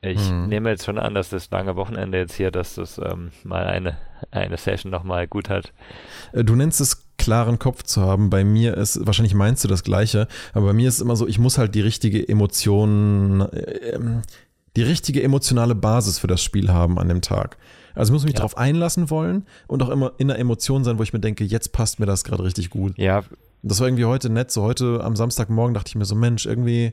Ich 0.00 0.30
mhm. 0.30 0.48
nehme 0.48 0.70
jetzt 0.70 0.84
schon 0.84 0.98
an, 0.98 1.14
dass 1.14 1.30
das 1.30 1.50
lange 1.50 1.76
Wochenende 1.76 2.18
jetzt 2.18 2.34
hier, 2.34 2.50
dass 2.50 2.74
das 2.74 2.98
ähm, 2.98 3.30
mal 3.42 3.66
eine, 3.66 3.96
eine 4.30 4.56
Session 4.58 4.90
nochmal 4.92 5.26
gut 5.26 5.48
hat. 5.48 5.72
Äh, 6.32 6.44
du 6.44 6.54
nennst 6.54 6.80
es 6.80 7.06
klaren 7.16 7.58
Kopf 7.58 7.84
zu 7.84 8.02
haben. 8.02 8.28
Bei 8.28 8.44
mir 8.44 8.76
ist, 8.76 9.06
wahrscheinlich 9.06 9.34
meinst 9.34 9.64
du 9.64 9.68
das 9.68 9.82
Gleiche, 9.82 10.28
aber 10.52 10.66
bei 10.66 10.72
mir 10.74 10.88
ist 10.88 10.96
es 10.96 11.00
immer 11.00 11.16
so, 11.16 11.26
ich 11.26 11.38
muss 11.38 11.56
halt 11.56 11.74
die 11.74 11.80
richtige 11.80 12.28
Emotion, 12.28 13.40
äh, 13.40 13.98
die 14.76 14.82
richtige 14.82 15.22
emotionale 15.22 15.74
Basis 15.74 16.18
für 16.18 16.26
das 16.26 16.42
Spiel 16.42 16.70
haben 16.70 16.98
an 16.98 17.08
dem 17.08 17.22
Tag. 17.22 17.56
Also 17.94 18.10
ich 18.10 18.12
muss 18.12 18.24
mich 18.24 18.34
ja. 18.34 18.38
darauf 18.38 18.58
einlassen 18.58 19.08
wollen 19.08 19.46
und 19.68 19.82
auch 19.82 19.88
immer 19.88 20.12
in 20.18 20.28
der 20.28 20.38
Emotion 20.38 20.84
sein, 20.84 20.98
wo 20.98 21.02
ich 21.02 21.12
mir 21.12 21.20
denke, 21.20 21.44
jetzt 21.44 21.72
passt 21.72 22.00
mir 22.00 22.06
das 22.06 22.24
gerade 22.24 22.42
richtig 22.42 22.70
gut. 22.70 22.98
Ja. 22.98 23.22
Das 23.62 23.80
war 23.80 23.86
irgendwie 23.86 24.04
heute 24.04 24.28
nett. 24.28 24.50
So 24.50 24.62
heute 24.62 25.02
am 25.02 25.16
Samstagmorgen 25.16 25.72
dachte 25.72 25.88
ich 25.88 25.94
mir 25.94 26.04
so, 26.04 26.14
Mensch, 26.14 26.44
irgendwie 26.44 26.92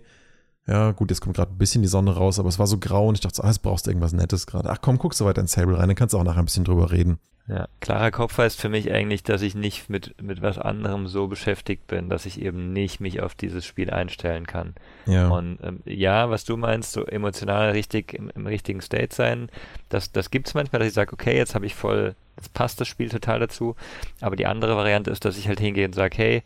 ja, 0.68 0.92
gut, 0.92 1.10
jetzt 1.10 1.22
kommt 1.22 1.36
gerade 1.36 1.52
ein 1.52 1.58
bisschen 1.58 1.82
die 1.82 1.88
Sonne 1.88 2.16
raus, 2.16 2.40
aber 2.40 2.50
es 2.50 2.60
war 2.60 2.68
so 2.68 2.78
grau 2.78 3.08
und 3.08 3.16
ich 3.16 3.22
dachte, 3.22 3.38
so, 3.38 3.44
ah, 3.44 3.48
jetzt 3.48 3.64
brauchst 3.64 3.86
du 3.86 3.92
irgendwas 3.92 4.14
Nettes 4.14 4.46
gerade. 4.46 4.70
Ach 4.70 4.78
komm, 4.82 5.00
guck 5.00 5.14
so 5.14 5.26
weiter 5.26 5.42
in 5.42 5.48
Sable 5.48 5.78
rein, 5.78 5.88
dann 5.88 5.96
kannst 5.96 6.14
du 6.14 6.20
auch 6.20 6.24
nachher 6.24 6.40
ein 6.40 6.46
bisschen 6.46 6.64
drüber 6.64 6.92
reden. 6.92 7.20
Ja, 7.48 7.68
klarer 7.80 8.12
Kopf 8.12 8.38
heißt 8.38 8.60
für 8.60 8.70
mich 8.70 8.94
eigentlich, 8.94 9.24
dass 9.24 9.42
ich 9.42 9.56
nicht 9.56 9.90
mit, 9.90 10.22
mit 10.22 10.42
was 10.42 10.58
anderem 10.58 11.08
so 11.08 11.28
beschäftigt 11.28 11.88
bin, 11.88 12.08
dass 12.08 12.26
ich 12.26 12.42
eben 12.42 12.72
nicht 12.72 13.02
mich 13.02 13.22
auf 13.22 13.34
dieses 13.36 13.66
Spiel 13.66 13.90
einstellen 13.90 14.46
kann. 14.46 14.76
Ja. 15.08 15.28
Und 15.28 15.58
ähm, 15.64 15.82
ja, 15.86 16.30
was 16.30 16.46
du 16.46 16.56
meinst, 16.56 16.94
so 16.94 17.06
emotional 17.06 17.72
richtig 17.72 18.14
im, 18.14 18.30
im 18.30 18.46
richtigen 18.46 18.80
State 18.82 19.14
sein, 19.14 19.50
das, 19.90 20.12
das 20.12 20.30
gibt 20.30 20.48
es 20.48 20.54
manchmal, 20.54 20.80
dass 20.80 20.90
ich 20.90 20.94
sage, 20.94 21.12
okay, 21.12 21.36
jetzt 21.36 21.56
habe 21.56 21.66
ich 21.66 21.76
voll, 21.76 22.16
jetzt 22.38 22.54
passt 22.54 22.80
das 22.80 22.88
Spiel 22.88 23.10
total 23.10 23.40
dazu. 23.40 23.76
Aber 24.22 24.36
die 24.36 24.46
andere 24.46 24.78
Variante 24.78 25.10
ist, 25.10 25.26
dass 25.26 25.38
ich 25.38 25.48
halt 25.48 25.60
hingehe 25.60 25.88
und 25.88 25.96
sage, 25.96 26.16
hey, 26.18 26.44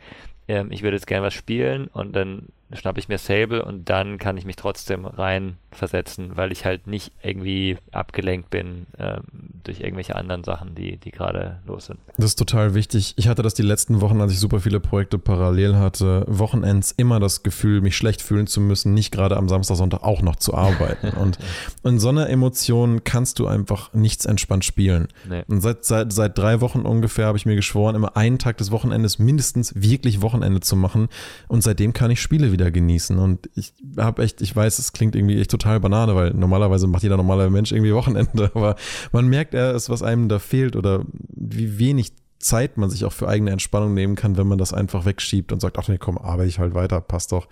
ähm, 0.47 0.71
ich 0.71 0.81
würde 0.81 0.97
jetzt 0.97 1.07
gerne 1.07 1.27
was 1.27 1.33
spielen 1.33 1.87
und 1.87 2.15
dann 2.15 2.47
schnappe 2.73 2.99
ich 2.99 3.07
mir 3.07 3.17
Sable 3.17 3.63
und 3.63 3.89
dann 3.89 4.17
kann 4.17 4.37
ich 4.37 4.45
mich 4.45 4.55
trotzdem 4.55 5.05
reinversetzen, 5.05 6.35
weil 6.35 6.51
ich 6.51 6.65
halt 6.65 6.87
nicht 6.87 7.11
irgendwie 7.21 7.77
abgelenkt 7.91 8.49
bin 8.49 8.87
ähm, 8.97 9.21
durch 9.63 9.81
irgendwelche 9.81 10.15
anderen 10.15 10.43
Sachen, 10.43 10.73
die, 10.73 10.97
die 10.97 11.11
gerade 11.11 11.59
los 11.67 11.85
sind. 11.85 11.99
Das 12.17 12.25
ist 12.25 12.35
total 12.37 12.73
wichtig. 12.73 13.13
Ich 13.17 13.27
hatte 13.27 13.43
das 13.43 13.53
die 13.53 13.61
letzten 13.61 14.01
Wochen, 14.01 14.19
als 14.19 14.31
ich 14.31 14.39
super 14.39 14.59
viele 14.59 14.79
Projekte 14.79 15.19
parallel 15.19 15.75
hatte, 15.75 16.25
Wochenends 16.27 16.91
immer 16.91 17.19
das 17.19 17.43
Gefühl, 17.43 17.81
mich 17.81 17.95
schlecht 17.95 18.21
fühlen 18.21 18.47
zu 18.47 18.61
müssen, 18.61 18.93
nicht 18.93 19.11
gerade 19.11 19.37
am 19.37 19.47
Samstag, 19.47 19.75
Sonntag 19.77 20.03
auch 20.03 20.21
noch 20.21 20.35
zu 20.35 20.55
arbeiten. 20.55 21.09
und 21.17 21.37
in 21.83 21.99
so 21.99 22.09
einer 22.09 22.29
Emotion 22.29 23.03
kannst 23.03 23.37
du 23.39 23.47
einfach 23.47 23.93
nichts 23.93 24.25
entspannt 24.25 24.65
spielen. 24.65 25.07
Nee. 25.29 25.43
Und 25.47 25.61
seit, 25.61 25.85
seit, 25.85 26.11
seit 26.11 26.37
drei 26.37 26.61
Wochen 26.61 26.81
ungefähr 26.81 27.27
habe 27.27 27.37
ich 27.37 27.45
mir 27.45 27.55
geschworen, 27.55 27.95
immer 27.95 28.17
einen 28.17 28.39
Tag 28.39 28.57
des 28.57 28.71
Wochenendes 28.71 29.19
mindestens 29.19 29.73
wirklich 29.75 30.21
Wochenende 30.21 30.61
zu 30.61 30.75
machen. 30.75 31.09
Und 31.47 31.61
seitdem 31.61 31.93
kann 31.93 32.11
ich 32.11 32.21
Spiele 32.21 32.51
wieder 32.51 32.64
genießen. 32.71 33.17
Und 33.17 33.49
ich 33.55 33.73
habe 33.97 34.23
echt, 34.23 34.41
ich 34.41 34.55
weiß, 34.55 34.79
es 34.79 34.93
klingt 34.93 35.15
irgendwie 35.15 35.39
echt 35.39 35.51
total 35.51 35.79
Banane, 35.79 36.15
weil 36.15 36.33
normalerweise 36.33 36.87
macht 36.87 37.03
jeder 37.03 37.17
normale 37.17 37.49
Mensch 37.49 37.71
irgendwie 37.71 37.93
Wochenende, 37.93 38.51
aber 38.55 38.75
man 39.11 39.27
merkt 39.27 39.53
erst, 39.53 39.89
was 39.89 40.03
einem 40.03 40.29
da 40.29 40.39
fehlt 40.39 40.75
oder 40.75 41.03
wie 41.33 41.79
wenig 41.79 42.13
Zeit 42.39 42.77
man 42.77 42.89
sich 42.89 43.05
auch 43.05 43.13
für 43.13 43.27
eigene 43.27 43.51
Entspannung 43.51 43.93
nehmen 43.93 44.15
kann, 44.15 44.37
wenn 44.37 44.47
man 44.47 44.57
das 44.57 44.73
einfach 44.73 45.05
wegschiebt 45.05 45.51
und 45.51 45.61
sagt, 45.61 45.77
ach 45.79 45.87
nee, 45.87 45.97
komm, 45.97 46.17
arbeite 46.17 46.49
ich 46.49 46.59
halt 46.59 46.73
weiter, 46.73 47.01
passt 47.01 47.31
doch. 47.31 47.47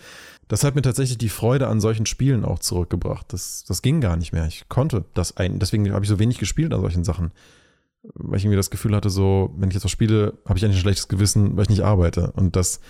Das 0.47 0.63
hat 0.63 0.75
mir 0.75 0.81
tatsächlich 0.81 1.17
die 1.17 1.29
Freude 1.29 1.67
an 1.67 1.81
solchen 1.81 2.05
Spielen 2.05 2.45
auch 2.45 2.59
zurückgebracht. 2.59 3.31
Das, 3.33 3.63
das 3.67 3.81
ging 3.81 4.01
gar 4.01 4.17
nicht 4.17 4.33
mehr. 4.33 4.45
Ich 4.45 4.69
konnte 4.69 5.05
das 5.13 5.37
ein, 5.37 5.59
deswegen 5.59 5.91
habe 5.91 6.05
ich 6.05 6.09
so 6.09 6.19
wenig 6.19 6.37
gespielt 6.37 6.73
an 6.73 6.81
solchen 6.81 7.03
Sachen. 7.03 7.31
Weil 8.13 8.37
ich 8.37 8.43
irgendwie 8.43 8.57
das 8.57 8.69
Gefühl 8.69 8.95
hatte, 8.95 9.09
so, 9.09 9.53
wenn 9.57 9.69
ich 9.69 9.75
jetzt 9.75 9.85
was 9.85 9.91
spiele, 9.91 10.33
habe 10.45 10.57
ich 10.57 10.65
eigentlich 10.65 10.77
ein 10.77 10.81
schlechtes 10.81 11.07
Gewissen, 11.07 11.55
weil 11.55 11.63
ich 11.63 11.69
nicht 11.69 11.83
arbeite. 11.83 12.31
Und 12.35 12.55
das, 12.55 12.81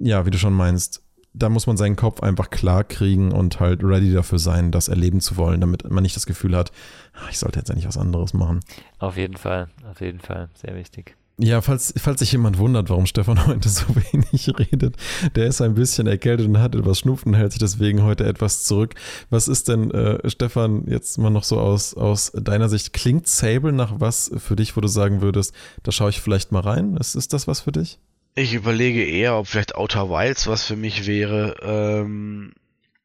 ja, 0.00 0.26
wie 0.26 0.30
du 0.30 0.38
schon 0.38 0.54
meinst, 0.54 1.02
da 1.34 1.48
muss 1.48 1.66
man 1.66 1.76
seinen 1.76 1.96
Kopf 1.96 2.20
einfach 2.20 2.50
klar 2.50 2.84
kriegen 2.84 3.32
und 3.32 3.60
halt 3.60 3.82
ready 3.84 4.12
dafür 4.12 4.38
sein, 4.38 4.72
das 4.72 4.88
erleben 4.88 5.20
zu 5.20 5.36
wollen, 5.36 5.60
damit 5.60 5.88
man 5.90 6.02
nicht 6.02 6.16
das 6.16 6.26
Gefühl 6.26 6.56
hat, 6.56 6.72
ah, 7.14 7.28
ich 7.30 7.38
sollte 7.38 7.58
jetzt 7.58 7.70
eigentlich 7.70 7.86
was 7.86 7.98
anderes 7.98 8.34
machen. 8.34 8.60
Auf 8.98 9.16
jeden 9.16 9.36
Fall, 9.36 9.68
auf 9.90 10.00
jeden 10.00 10.20
Fall, 10.20 10.48
sehr 10.54 10.74
wichtig. 10.74 11.16
Ja, 11.40 11.60
falls, 11.60 11.94
falls 11.96 12.18
sich 12.18 12.32
jemand 12.32 12.58
wundert, 12.58 12.90
warum 12.90 13.06
Stefan 13.06 13.46
heute 13.46 13.68
so 13.68 13.84
wenig 13.94 14.48
redet, 14.58 14.96
der 15.36 15.46
ist 15.46 15.60
ein 15.60 15.74
bisschen 15.74 16.08
erkältet 16.08 16.48
und 16.48 16.58
hat 16.58 16.74
etwas 16.74 16.98
Schnupfen, 16.98 17.34
hält 17.34 17.52
sich 17.52 17.60
deswegen 17.60 18.02
heute 18.02 18.24
etwas 18.24 18.64
zurück. 18.64 18.96
Was 19.30 19.46
ist 19.46 19.68
denn, 19.68 19.92
äh, 19.92 20.28
Stefan, 20.28 20.88
jetzt 20.88 21.16
mal 21.18 21.30
noch 21.30 21.44
so 21.44 21.60
aus, 21.60 21.94
aus 21.94 22.32
deiner 22.34 22.68
Sicht, 22.68 22.92
klingt 22.92 23.28
Sable 23.28 23.72
nach 23.72 24.00
was 24.00 24.32
für 24.38 24.56
dich, 24.56 24.76
wo 24.76 24.80
du 24.80 24.88
sagen 24.88 25.20
würdest, 25.20 25.54
da 25.84 25.92
schaue 25.92 26.10
ich 26.10 26.20
vielleicht 26.20 26.50
mal 26.50 26.62
rein? 26.62 26.96
Ist, 26.96 27.14
ist 27.14 27.32
das 27.32 27.46
was 27.46 27.60
für 27.60 27.72
dich? 27.72 28.00
Ich 28.38 28.54
überlege 28.54 29.04
eher, 29.04 29.34
ob 29.34 29.48
vielleicht 29.48 29.74
Outer 29.74 30.10
Wilds 30.10 30.46
was 30.46 30.64
für 30.64 30.76
mich 30.76 31.08
wäre, 31.08 31.56
ähm, 31.60 32.52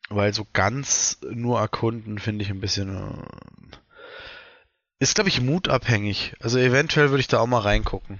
weil 0.09 0.31
so 0.31 0.45
ganz 0.53 1.17
nur 1.27 1.59
erkunden 1.59 2.19
finde 2.19 2.43
ich 2.43 2.51
ein 2.51 2.59
bisschen. 2.59 2.95
Äh, 2.95 3.77
ist, 4.99 5.15
glaube 5.15 5.29
ich, 5.29 5.41
mutabhängig. 5.41 6.35
Also 6.39 6.59
eventuell 6.59 7.09
würde 7.09 7.21
ich 7.21 7.27
da 7.27 7.39
auch 7.39 7.47
mal 7.47 7.61
reingucken. 7.61 8.19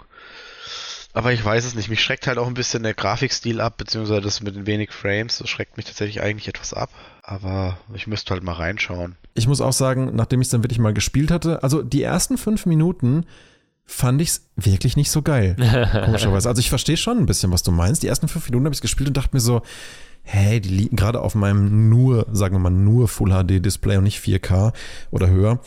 Aber 1.13 1.31
ich 1.31 1.45
weiß 1.45 1.65
es 1.65 1.75
nicht. 1.75 1.87
Mich 1.87 2.03
schreckt 2.03 2.25
halt 2.25 2.39
auch 2.39 2.47
ein 2.47 2.55
bisschen 2.55 2.81
der 2.81 2.95
Grafikstil 2.95 3.61
ab, 3.61 3.77
beziehungsweise 3.77 4.21
das 4.21 4.41
mit 4.41 4.55
den 4.55 4.65
wenig 4.65 4.91
Frames. 4.91 5.37
Das 5.37 5.51
schreckt 5.51 5.77
mich 5.77 5.85
tatsächlich 5.85 6.23
eigentlich 6.23 6.47
etwas 6.47 6.73
ab. 6.73 6.89
Aber 7.21 7.77
ich 7.93 8.07
müsste 8.07 8.33
halt 8.33 8.41
mal 8.41 8.53
reinschauen. 8.53 9.17
Ich 9.35 9.47
muss 9.47 9.61
auch 9.61 9.71
sagen, 9.71 10.15
nachdem 10.15 10.41
ich 10.41 10.47
es 10.47 10.51
dann 10.51 10.63
wirklich 10.63 10.79
mal 10.79 10.95
gespielt 10.95 11.29
hatte, 11.29 11.61
also 11.61 11.83
die 11.83 12.01
ersten 12.01 12.39
fünf 12.39 12.65
Minuten 12.65 13.27
fand 13.85 14.21
ich 14.21 14.29
es 14.29 14.49
wirklich 14.55 14.95
nicht 14.95 15.11
so 15.11 15.21
geil. 15.21 15.55
Komischerweise. 16.05 16.49
Also 16.49 16.59
ich 16.59 16.69
verstehe 16.69 16.97
schon 16.97 17.17
ein 17.17 17.25
bisschen, 17.25 17.51
was 17.51 17.63
du 17.63 17.71
meinst. 17.71 18.03
Die 18.03 18.07
ersten 18.07 18.27
fünf 18.27 18.45
Minuten 18.49 18.65
habe 18.65 18.75
ich 18.75 18.81
gespielt 18.81 19.09
und 19.09 19.17
dachte 19.17 19.31
mir 19.33 19.41
so, 19.41 19.61
hey, 20.23 20.61
die 20.61 20.69
liegen 20.69 20.95
gerade 20.95 21.21
auf 21.21 21.35
meinem 21.35 21.89
nur, 21.89 22.27
sagen 22.31 22.55
wir 22.55 22.59
mal, 22.59 22.69
nur 22.69 23.07
Full 23.07 23.31
HD 23.31 23.63
Display 23.63 23.97
und 23.97 24.05
nicht 24.05 24.23
4K 24.23 24.73
oder 25.11 25.29
höher, 25.29 25.59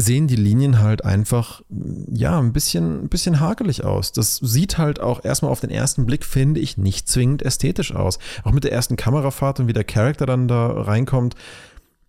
sehen 0.00 0.28
die 0.28 0.36
Linien 0.36 0.78
halt 0.78 1.04
einfach, 1.04 1.62
ja, 1.68 2.38
ein 2.38 2.52
bisschen, 2.52 3.04
ein 3.04 3.08
bisschen 3.08 3.40
hakelig 3.40 3.84
aus. 3.84 4.12
Das 4.12 4.36
sieht 4.36 4.78
halt 4.78 5.00
auch 5.00 5.24
erstmal 5.24 5.50
auf 5.50 5.58
den 5.60 5.70
ersten 5.70 6.06
Blick, 6.06 6.24
finde 6.24 6.60
ich, 6.60 6.78
nicht 6.78 7.08
zwingend 7.08 7.42
ästhetisch 7.42 7.92
aus. 7.92 8.20
Auch 8.44 8.52
mit 8.52 8.62
der 8.62 8.72
ersten 8.72 8.94
Kamerafahrt 8.94 9.58
und 9.58 9.66
wie 9.66 9.72
der 9.72 9.82
Charakter 9.82 10.24
dann 10.24 10.46
da 10.46 10.68
reinkommt. 10.68 11.34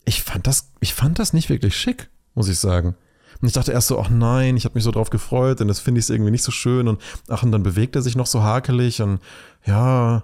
Ich 0.06 0.22
fand 0.22 0.45
das, 0.45 0.72
ich 0.80 0.93
fand 0.93 1.18
das 1.18 1.34
nicht 1.34 1.50
wirklich 1.50 1.76
schick, 1.76 2.10
muss 2.36 2.47
ich 2.47 2.60
sagen. 2.60 2.95
Und 3.42 3.48
ich 3.48 3.54
dachte 3.54 3.72
erst 3.72 3.88
so, 3.88 4.00
ach 4.00 4.10
nein, 4.10 4.58
ich 4.58 4.66
habe 4.66 4.76
mich 4.76 4.84
so 4.84 4.92
drauf 4.92 5.10
gefreut, 5.10 5.60
denn 5.60 5.68
das 5.68 5.80
finde 5.80 6.00
ich 6.00 6.10
irgendwie 6.10 6.32
nicht 6.32 6.44
so 6.44 6.52
schön 6.52 6.88
und 6.88 7.02
ach, 7.30 7.44
und 7.44 7.52
dann 7.52 7.64
bewegt 7.64 7.96
er 7.96 8.02
sich 8.02 8.16
noch 8.16 8.26
so 8.26 8.44
hakelig 8.44 9.02
und 9.02 9.20
ja. 9.66 10.24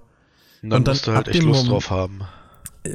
Und 0.62 0.70
dann, 0.70 0.80
und 0.80 0.88
dann 0.88 0.94
musst 0.94 1.08
du 1.08 1.14
halt 1.14 1.28
echt 1.30 1.44
Lust 1.44 1.70
drauf 1.70 1.90
haben. 1.90 2.22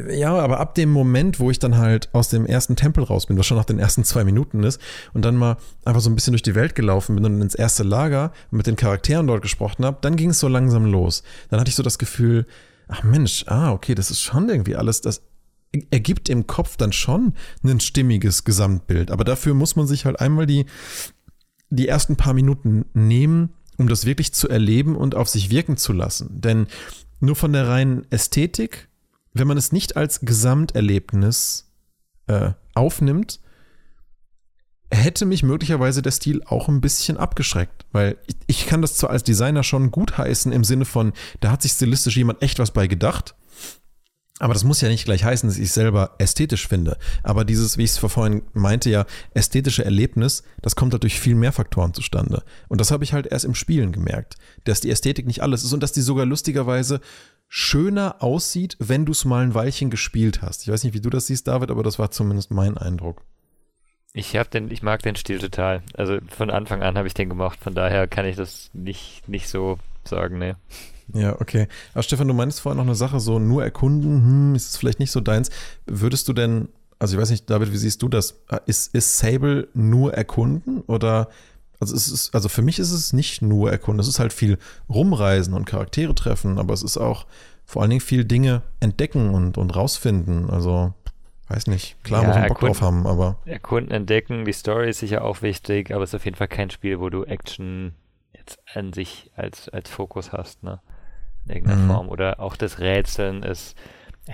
Ja, 0.09 0.37
aber 0.37 0.61
ab 0.61 0.75
dem 0.77 0.91
Moment, 0.91 1.41
wo 1.41 1.51
ich 1.51 1.59
dann 1.59 1.77
halt 1.77 2.11
aus 2.13 2.29
dem 2.29 2.47
ersten 2.47 2.77
Tempel 2.77 3.03
raus 3.03 3.27
bin, 3.27 3.39
was 3.39 3.47
schon 3.47 3.57
nach 3.57 3.65
den 3.65 3.81
ersten 3.81 4.05
zwei 4.05 4.23
Minuten 4.23 4.63
ist, 4.63 4.81
und 5.15 5.25
dann 5.25 5.37
mal 5.37 5.57
einfach 5.85 6.01
so 6.01 6.11
ein 6.11 6.15
bisschen 6.15 6.33
durch 6.33 6.43
die 6.43 6.55
Welt 6.55 6.75
gelaufen 6.75 7.17
bin 7.17 7.25
und 7.25 7.41
ins 7.41 7.55
erste 7.57 7.83
Lager 7.83 8.33
und 8.51 8.59
mit 8.59 8.67
den 8.67 8.77
Charakteren 8.77 9.27
dort 9.27 9.43
gesprochen 9.43 9.85
habe, 9.85 9.99
dann 10.01 10.17
ging 10.17 10.31
es 10.31 10.39
so 10.39 10.49
langsam 10.49 10.85
los. 10.85 11.23
Dann 11.49 11.59
hatte 11.59 11.71
ich 11.71 11.75
so 11.75 11.83
das 11.83 11.99
Gefühl, 11.99 12.47
ach 12.87 13.03
Mensch, 13.03 13.45
ah, 13.49 13.73
okay, 13.73 13.95
das 13.95 14.11
ist 14.11 14.21
schon 14.21 14.49
irgendwie 14.49 14.77
alles, 14.77 15.01
das 15.01 15.23
ergibt 15.91 16.29
im 16.29 16.47
Kopf 16.47 16.77
dann 16.77 16.93
schon 16.93 17.35
ein 17.63 17.81
stimmiges 17.81 18.45
Gesamtbild. 18.45 19.11
Aber 19.11 19.25
dafür 19.25 19.55
muss 19.55 19.77
man 19.77 19.87
sich 19.87 20.05
halt 20.05 20.21
einmal 20.21 20.47
die, 20.47 20.67
die 21.71 21.89
ersten 21.89 22.17
paar 22.17 22.35
Minuten 22.35 22.87
nehmen, 22.93 23.51
um 23.77 23.89
das 23.89 24.05
wirklich 24.05 24.33
zu 24.33 24.49
erleben 24.49 24.97
und 24.97 25.15
auf 25.15 25.29
sich 25.29 25.51
wirken 25.51 25.77
zu 25.77 25.93
lassen. 25.93 26.41
Denn 26.41 26.67
nur 27.21 27.37
von 27.37 27.53
der 27.53 27.69
reinen 27.69 28.07
Ästhetik, 28.11 28.89
wenn 29.33 29.47
man 29.47 29.59
es 29.59 29.73
nicht 29.73 29.97
als 29.97 30.21
Gesamterlebnis 30.21 31.71
äh, 32.27 32.51
aufnimmt, 32.75 33.41
hätte 34.91 35.25
mich 35.25 35.43
möglicherweise 35.43 36.03
der 36.03 36.11
Stil 36.11 36.43
auch 36.45 36.69
ein 36.69 36.81
bisschen 36.81 37.17
abgeschreckt, 37.17 37.87
weil 37.93 38.19
ich, 38.27 38.37
ich 38.49 38.67
kann 38.67 38.83
das 38.83 38.97
zwar 38.97 39.11
als 39.11 39.23
Designer 39.23 39.63
schon 39.63 39.93
gutheißen 39.93 40.51
im 40.51 40.65
Sinne 40.65 40.85
von, 40.85 41.13
da 41.39 41.53
hat 41.53 41.63
sich 41.63 41.73
stilistisch 41.73 42.17
jemand 42.17 42.43
echt 42.43 42.59
was 42.59 42.73
bei 42.73 42.89
gedacht, 42.89 43.37
aber 44.41 44.55
das 44.55 44.65
muss 44.65 44.81
ja 44.81 44.89
nicht 44.89 45.05
gleich 45.05 45.23
heißen, 45.23 45.49
dass 45.49 45.59
ich 45.59 45.67
es 45.67 45.75
selber 45.75 46.15
ästhetisch 46.19 46.67
finde. 46.67 46.97
Aber 47.23 47.45
dieses, 47.45 47.77
wie 47.77 47.85
ich 47.85 47.91
es 47.91 47.99
vorhin 47.99 48.43
meinte, 48.55 48.89
ja, 48.89 49.05
ästhetische 49.35 49.85
Erlebnis, 49.85 50.43
das 50.63 50.75
kommt 50.75 50.95
halt 50.95 51.03
durch 51.03 51.21
viel 51.21 51.35
mehr 51.35 51.53
Faktoren 51.53 51.93
zustande. 51.93 52.43
Und 52.69 52.81
das 52.81 52.91
habe 52.91 53.05
ich 53.05 53.13
halt 53.13 53.27
erst 53.27 53.45
im 53.45 53.55
Spielen 53.55 53.93
gemerkt, 53.93 54.37
dass 54.65 54.81
die 54.81 54.91
Ästhetik 54.91 55.27
nicht 55.27 55.43
alles 55.43 55.63
ist 55.63 55.75
und 55.75 55.83
dass 55.83 55.93
die 55.93 56.01
sogar 56.01 56.25
lustigerweise 56.25 57.01
schöner 57.49 58.17
aussieht, 58.23 58.77
wenn 58.79 59.05
du 59.05 59.13
es 59.13 59.27
mal 59.27 59.45
ein 59.45 59.55
Weilchen 59.55 59.91
gespielt 59.91 60.41
hast. 60.41 60.63
Ich 60.63 60.69
weiß 60.69 60.85
nicht, 60.85 60.95
wie 60.95 61.01
du 61.01 61.11
das 61.11 61.27
siehst, 61.27 61.47
David, 61.47 61.71
aber 61.71 61.83
das 61.83 61.99
war 61.99 62.11
zumindest 62.11 62.51
mein 62.51 62.79
Eindruck. 62.79 63.23
Ich 64.15 64.37
habe 64.37 64.49
den, 64.49 64.71
ich 64.71 64.83
mag 64.83 65.03
den 65.03 65.17
Stil 65.17 65.39
total. 65.39 65.83
Also 65.95 66.19
von 66.29 66.51
Anfang 66.51 66.83
an 66.83 66.97
habe 66.97 67.07
ich 67.07 67.15
den 67.15 67.29
gemacht. 67.29 67.59
Von 67.61 67.75
daher 67.75 68.09
kann 68.09 68.25
ich 68.25 68.37
das 68.37 68.71
nicht, 68.73 69.29
nicht 69.29 69.49
so 69.49 69.79
sagen, 70.05 70.39
ne. 70.39 70.57
Ja, 71.15 71.41
okay. 71.41 71.69
Aber 71.93 72.03
Stefan, 72.03 72.29
du 72.29 72.35
meinst 72.35 72.61
vorhin 72.61 72.79
noch 72.79 72.85
eine 72.85 72.95
Sache, 72.95 73.21
so 73.21 73.39
nur 73.39 73.65
erkunden, 73.65 74.23
hm, 74.23 74.55
ist 74.55 74.71
es 74.71 74.77
vielleicht 74.77 75.01
nicht 75.01 75.11
so 75.11 75.21
deins. 75.21 75.51
Würdest 75.87 76.29
du 76.29 76.33
denn, 76.33 76.69
also 76.99 77.17
ich 77.17 77.21
weiß 77.21 77.31
nicht, 77.31 77.49
David, 77.49 77.73
wie 77.73 77.79
siehst 77.79 78.03
du 78.03 78.09
das? 78.09 78.41
Ist, 78.67 78.95
ist 78.95 79.19
Sable 79.19 79.69
nur 79.75 80.15
erkunden 80.15 80.81
oder 80.83 81.29
also 81.81 81.97
es 81.97 82.09
ist, 82.09 82.35
also 82.35 82.51
für 82.51 82.61
mich 82.61 82.79
ist 82.79 82.93
es 82.93 83.15
nicht 83.15 83.41
nur 83.41 83.71
erkunden, 83.73 84.01
es 84.01 84.09
ist 84.09 84.19
halt 84.19 84.35
viel 84.35 84.59
rumreisen 84.89 85.55
und 85.55 85.65
Charaktere 85.65 86.15
treffen, 86.15 86.59
aber 86.59 86.75
es 86.75 86.83
ist 86.83 86.99
auch 86.99 87.27
vor 87.65 87.83
allen 87.83 87.91
Dingen 87.91 88.03
viel 88.03 88.25
Dinge 88.25 88.63
entdecken 88.81 89.31
und, 89.31 89.57
und 89.57 89.75
rausfinden. 89.75 90.51
Also, 90.51 90.93
weiß 91.49 91.69
nicht, 91.69 92.03
klar 92.05 92.23
ja, 92.23 92.29
muss 92.29 92.37
man 92.37 92.49
Bock 92.49 92.61
drauf 92.61 92.83
haben, 92.83 93.07
aber. 93.07 93.39
Erkunden, 93.47 93.93
entdecken, 93.93 94.45
die 94.45 94.53
Story 94.53 94.91
ist 94.91 94.99
sicher 94.99 95.25
auch 95.25 95.41
wichtig, 95.41 95.93
aber 95.93 96.05
es 96.05 96.11
ist 96.11 96.17
auf 96.17 96.25
jeden 96.27 96.37
Fall 96.37 96.49
kein 96.49 96.71
Spiel, 96.71 97.01
wo 97.01 97.09
du 97.09 97.25
Action 97.25 97.95
jetzt 98.35 98.59
an 98.75 98.93
sich 98.93 99.31
als, 99.35 99.69
als 99.71 99.89
Fokus 99.89 100.33
hast, 100.33 100.63
ne? 100.63 100.81
In 101.47 101.55
irgendeiner 101.55 101.83
mhm. 101.83 101.89
Form. 101.89 102.09
Oder 102.09 102.41
auch 102.41 102.57
das 102.57 102.79
Rätseln 102.79 103.43
ist, 103.43 103.77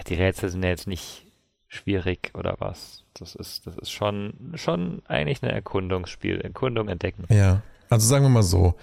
die 0.08 0.14
Rätsel 0.14 0.48
sind 0.50 0.62
ja 0.62 0.70
jetzt 0.70 0.86
nicht 0.86 1.26
schwierig 1.68 2.32
oder 2.34 2.56
was. 2.58 3.04
Das 3.14 3.34
ist, 3.34 3.66
das 3.66 3.76
ist 3.76 3.90
schon, 3.90 4.52
schon 4.54 5.02
eigentlich 5.06 5.42
ein 5.42 5.50
Erkundungsspiel. 5.50 6.40
Erkundung, 6.40 6.88
Entdecken. 6.88 7.24
Ja. 7.28 7.62
Also 7.88 8.06
sagen 8.06 8.24
wir 8.24 8.28
mal 8.30 8.42
so. 8.42 8.74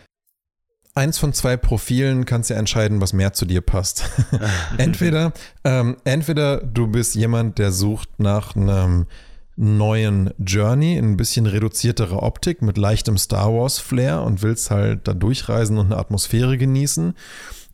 eins 0.95 1.17
von 1.17 1.33
zwei 1.33 1.57
Profilen 1.57 2.25
kannst 2.25 2.49
ja 2.49 2.55
entscheiden, 2.55 3.01
was 3.01 3.13
mehr 3.13 3.33
zu 3.33 3.45
dir 3.45 3.61
passt. 3.61 4.09
entweder, 4.77 5.33
ähm, 5.63 5.97
entweder 6.03 6.57
du 6.57 6.87
bist 6.87 7.15
jemand, 7.15 7.57
der 7.59 7.71
sucht 7.71 8.19
nach 8.19 8.55
einem 8.55 9.07
neuen 9.55 10.31
Journey, 10.39 10.97
ein 10.97 11.17
bisschen 11.17 11.45
reduziertere 11.45 12.23
Optik 12.23 12.61
mit 12.61 12.77
leichtem 12.77 13.17
Star 13.17 13.53
Wars 13.53 13.77
Flair 13.77 14.23
und 14.23 14.41
willst 14.41 14.71
halt 14.71 15.07
da 15.07 15.13
durchreisen 15.13 15.77
und 15.77 15.87
eine 15.87 15.97
Atmosphäre 15.97 16.57
genießen. 16.57 17.13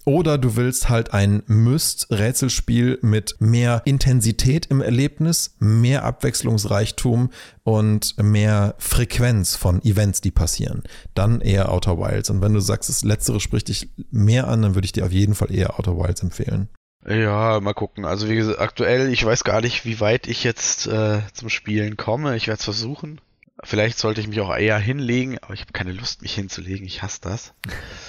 Oder 0.06 0.38
du 0.38 0.56
willst 0.56 0.90
halt 0.90 1.14
ein 1.14 1.44
Myst-Rätselspiel 1.48 3.00
mit 3.02 3.36
mehr 3.40 3.82
Intensität 3.86 4.66
im 4.68 4.82
Erlebnis, 4.82 5.56
mehr 5.60 6.04
Abwechslungsreichtum 6.04 7.30
und 7.64 8.16
mehr 8.18 8.76
Frequenz 8.80 9.56
von 9.56 9.84
Events, 9.84 10.22
die 10.22 10.32
passieren. 10.32 10.84
Dann 11.14 11.42
eher 11.42 11.72
Outer 11.72 11.98
Wilds. 11.98 12.30
Und 12.30 12.42
wenn 12.42 12.54
du 12.54 12.60
sagst, 12.60 12.90
das 12.90 13.04
Letztere 13.04 13.40
spricht 13.40 13.68
dich 13.68 13.90
mehr 14.10 14.48
an, 14.48 14.62
dann 14.62 14.76
würde 14.76 14.86
ich 14.86 14.94
dir 14.94 15.06
auf 15.06 15.12
jeden 15.12 15.36
Fall 15.36 15.54
eher 15.54 15.78
Outer 15.78 15.98
Wilds 15.98 16.24
empfehlen. 16.24 16.70
Ja, 17.08 17.60
mal 17.60 17.74
gucken. 17.74 18.06
Also 18.06 18.30
wie 18.30 18.36
gesagt, 18.36 18.60
aktuell, 18.60 19.12
ich 19.12 19.26
weiß 19.26 19.44
gar 19.44 19.62
nicht, 19.62 19.86
wie 19.86 20.00
weit 20.00 20.28
ich 20.28 20.44
jetzt 20.44 20.88
äh, 20.88 21.22
zum 21.34 21.50
Spielen 21.50 21.98
komme. 21.98 22.36
Ich 22.36 22.48
werde 22.48 22.60
es 22.60 22.66
versuchen. 22.66 23.22
Vielleicht 23.64 24.00
sollte 24.00 24.22
ich 24.22 24.28
mich 24.28 24.40
auch 24.40 24.56
eher 24.56 24.78
hinlegen, 24.78 25.38
aber 25.42 25.54
ich 25.54 25.62
habe 25.62 25.74
keine 25.74 25.92
Lust, 25.92 26.22
mich 26.22 26.34
hinzulegen. 26.34 26.86
Ich 26.86 27.02
hasse 27.02 27.20
das. 27.22 27.54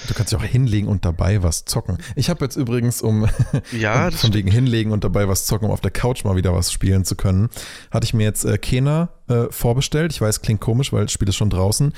Du 0.07 0.14
kannst 0.14 0.32
dich 0.32 0.38
auch 0.38 0.44
hinlegen 0.44 0.86
und 0.86 1.05
dabei 1.05 1.42
was 1.42 1.64
zocken. 1.64 1.98
Ich 2.14 2.30
habe 2.30 2.44
jetzt 2.44 2.57
übrigens, 2.57 3.03
um, 3.03 3.28
ja, 3.72 4.07
um 4.07 4.12
von 4.12 4.34
wegen 4.34 4.51
hinlegen 4.51 4.92
und 4.92 5.03
dabei 5.03 5.26
was 5.26 5.46
zocken, 5.46 5.66
um 5.66 5.72
auf 5.72 5.80
der 5.80 5.90
Couch 5.90 6.24
mal 6.24 6.36
wieder 6.36 6.55
was 6.55 6.72
spielen 6.72 7.05
zu 7.05 7.16
können, 7.16 7.48
hatte 7.90 8.05
ich 8.05 8.14
mir 8.14 8.24
jetzt 8.24 8.44
äh, 8.44 8.59
Kena 8.59 9.09
äh, 9.28 9.46
vorbestellt. 9.51 10.12
Ich 10.12 10.20
weiß, 10.20 10.40
klingt 10.40 10.61
komisch, 10.61 10.92
weil 10.92 11.03
das 11.03 11.12
Spiel 11.12 11.28
ist 11.28 11.36
schon 11.36 11.51
draußen. 11.51 11.94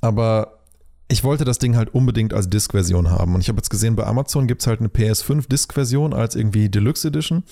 Aber 0.00 0.58
ich 1.08 1.22
wollte 1.22 1.44
das 1.44 1.58
Ding 1.58 1.76
halt 1.76 1.94
unbedingt 1.94 2.34
als 2.34 2.50
Disk-Version 2.50 3.10
haben. 3.10 3.34
Und 3.36 3.40
ich 3.40 3.48
habe 3.48 3.58
jetzt 3.58 3.70
gesehen, 3.70 3.94
bei 3.94 4.04
Amazon 4.04 4.48
gibt 4.48 4.62
es 4.62 4.66
halt 4.66 4.80
eine 4.80 4.88
PS5 4.88 5.48
Disk-Version 5.48 6.12
als 6.12 6.34
irgendwie 6.34 6.68
Deluxe 6.68 7.06
Edition. 7.06 7.44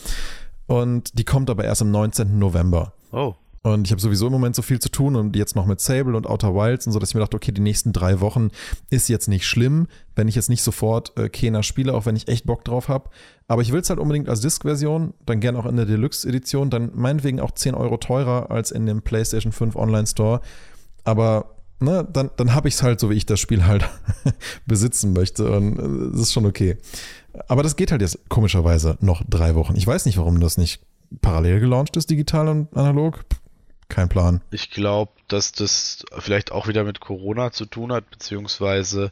Und 0.66 1.16
die 1.18 1.24
kommt 1.24 1.50
aber 1.50 1.64
erst 1.64 1.82
am 1.82 1.92
19. 1.92 2.38
November. 2.38 2.94
Oh. 3.12 3.34
Und 3.64 3.86
ich 3.86 3.92
habe 3.92 4.00
sowieso 4.00 4.26
im 4.26 4.32
Moment 4.32 4.54
so 4.54 4.60
viel 4.60 4.78
zu 4.78 4.90
tun 4.90 5.16
und 5.16 5.34
jetzt 5.36 5.56
noch 5.56 5.64
mit 5.64 5.80
Sable 5.80 6.18
und 6.18 6.26
Outer 6.26 6.54
Wilds 6.54 6.86
und 6.86 6.92
so, 6.92 6.98
dass 6.98 7.08
ich 7.08 7.14
mir 7.14 7.22
dachte, 7.22 7.38
okay, 7.38 7.50
die 7.50 7.62
nächsten 7.62 7.94
drei 7.94 8.20
Wochen 8.20 8.50
ist 8.90 9.08
jetzt 9.08 9.26
nicht 9.26 9.46
schlimm, 9.46 9.86
wenn 10.14 10.28
ich 10.28 10.34
jetzt 10.34 10.50
nicht 10.50 10.62
sofort 10.62 11.16
äh, 11.16 11.30
Kena 11.30 11.62
spiele, 11.62 11.94
auch 11.94 12.04
wenn 12.04 12.14
ich 12.14 12.28
echt 12.28 12.44
Bock 12.44 12.62
drauf 12.66 12.88
habe. 12.88 13.08
Aber 13.48 13.62
ich 13.62 13.72
will 13.72 13.80
es 13.80 13.88
halt 13.88 13.98
unbedingt 13.98 14.28
als 14.28 14.42
Disk-Version, 14.42 15.14
dann 15.24 15.40
gern 15.40 15.56
auch 15.56 15.64
in 15.64 15.76
der 15.76 15.86
Deluxe-Edition, 15.86 16.68
dann 16.68 16.90
meinetwegen 16.94 17.40
auch 17.40 17.52
10 17.52 17.74
Euro 17.74 17.96
teurer 17.96 18.50
als 18.50 18.70
in 18.70 18.84
dem 18.84 19.00
PlayStation 19.00 19.50
5 19.50 19.76
Online-Store. 19.76 20.42
Aber 21.04 21.54
ne, 21.80 22.06
dann, 22.12 22.32
dann 22.36 22.54
habe 22.54 22.68
ich 22.68 22.74
es 22.74 22.82
halt 22.82 23.00
so, 23.00 23.08
wie 23.08 23.14
ich 23.14 23.24
das 23.24 23.40
Spiel 23.40 23.64
halt 23.64 23.88
besitzen 24.66 25.14
möchte 25.14 25.50
und 25.50 25.78
äh, 25.78 26.12
das 26.12 26.20
ist 26.20 26.32
schon 26.34 26.44
okay. 26.44 26.76
Aber 27.48 27.62
das 27.62 27.76
geht 27.76 27.92
halt 27.92 28.02
jetzt 28.02 28.28
komischerweise 28.28 28.98
noch 29.00 29.24
drei 29.26 29.54
Wochen. 29.54 29.74
Ich 29.74 29.86
weiß 29.86 30.04
nicht, 30.04 30.18
warum 30.18 30.38
das 30.38 30.58
nicht 30.58 30.82
parallel 31.22 31.60
gelauncht 31.60 31.96
ist, 31.96 32.10
digital 32.10 32.48
und 32.48 32.76
analog. 32.76 33.24
Kein 33.88 34.08
Plan. 34.08 34.40
Ich 34.50 34.70
glaube, 34.70 35.12
dass 35.28 35.52
das 35.52 36.04
vielleicht 36.18 36.52
auch 36.52 36.68
wieder 36.68 36.84
mit 36.84 37.00
Corona 37.00 37.52
zu 37.52 37.66
tun 37.66 37.92
hat, 37.92 38.10
beziehungsweise 38.10 39.10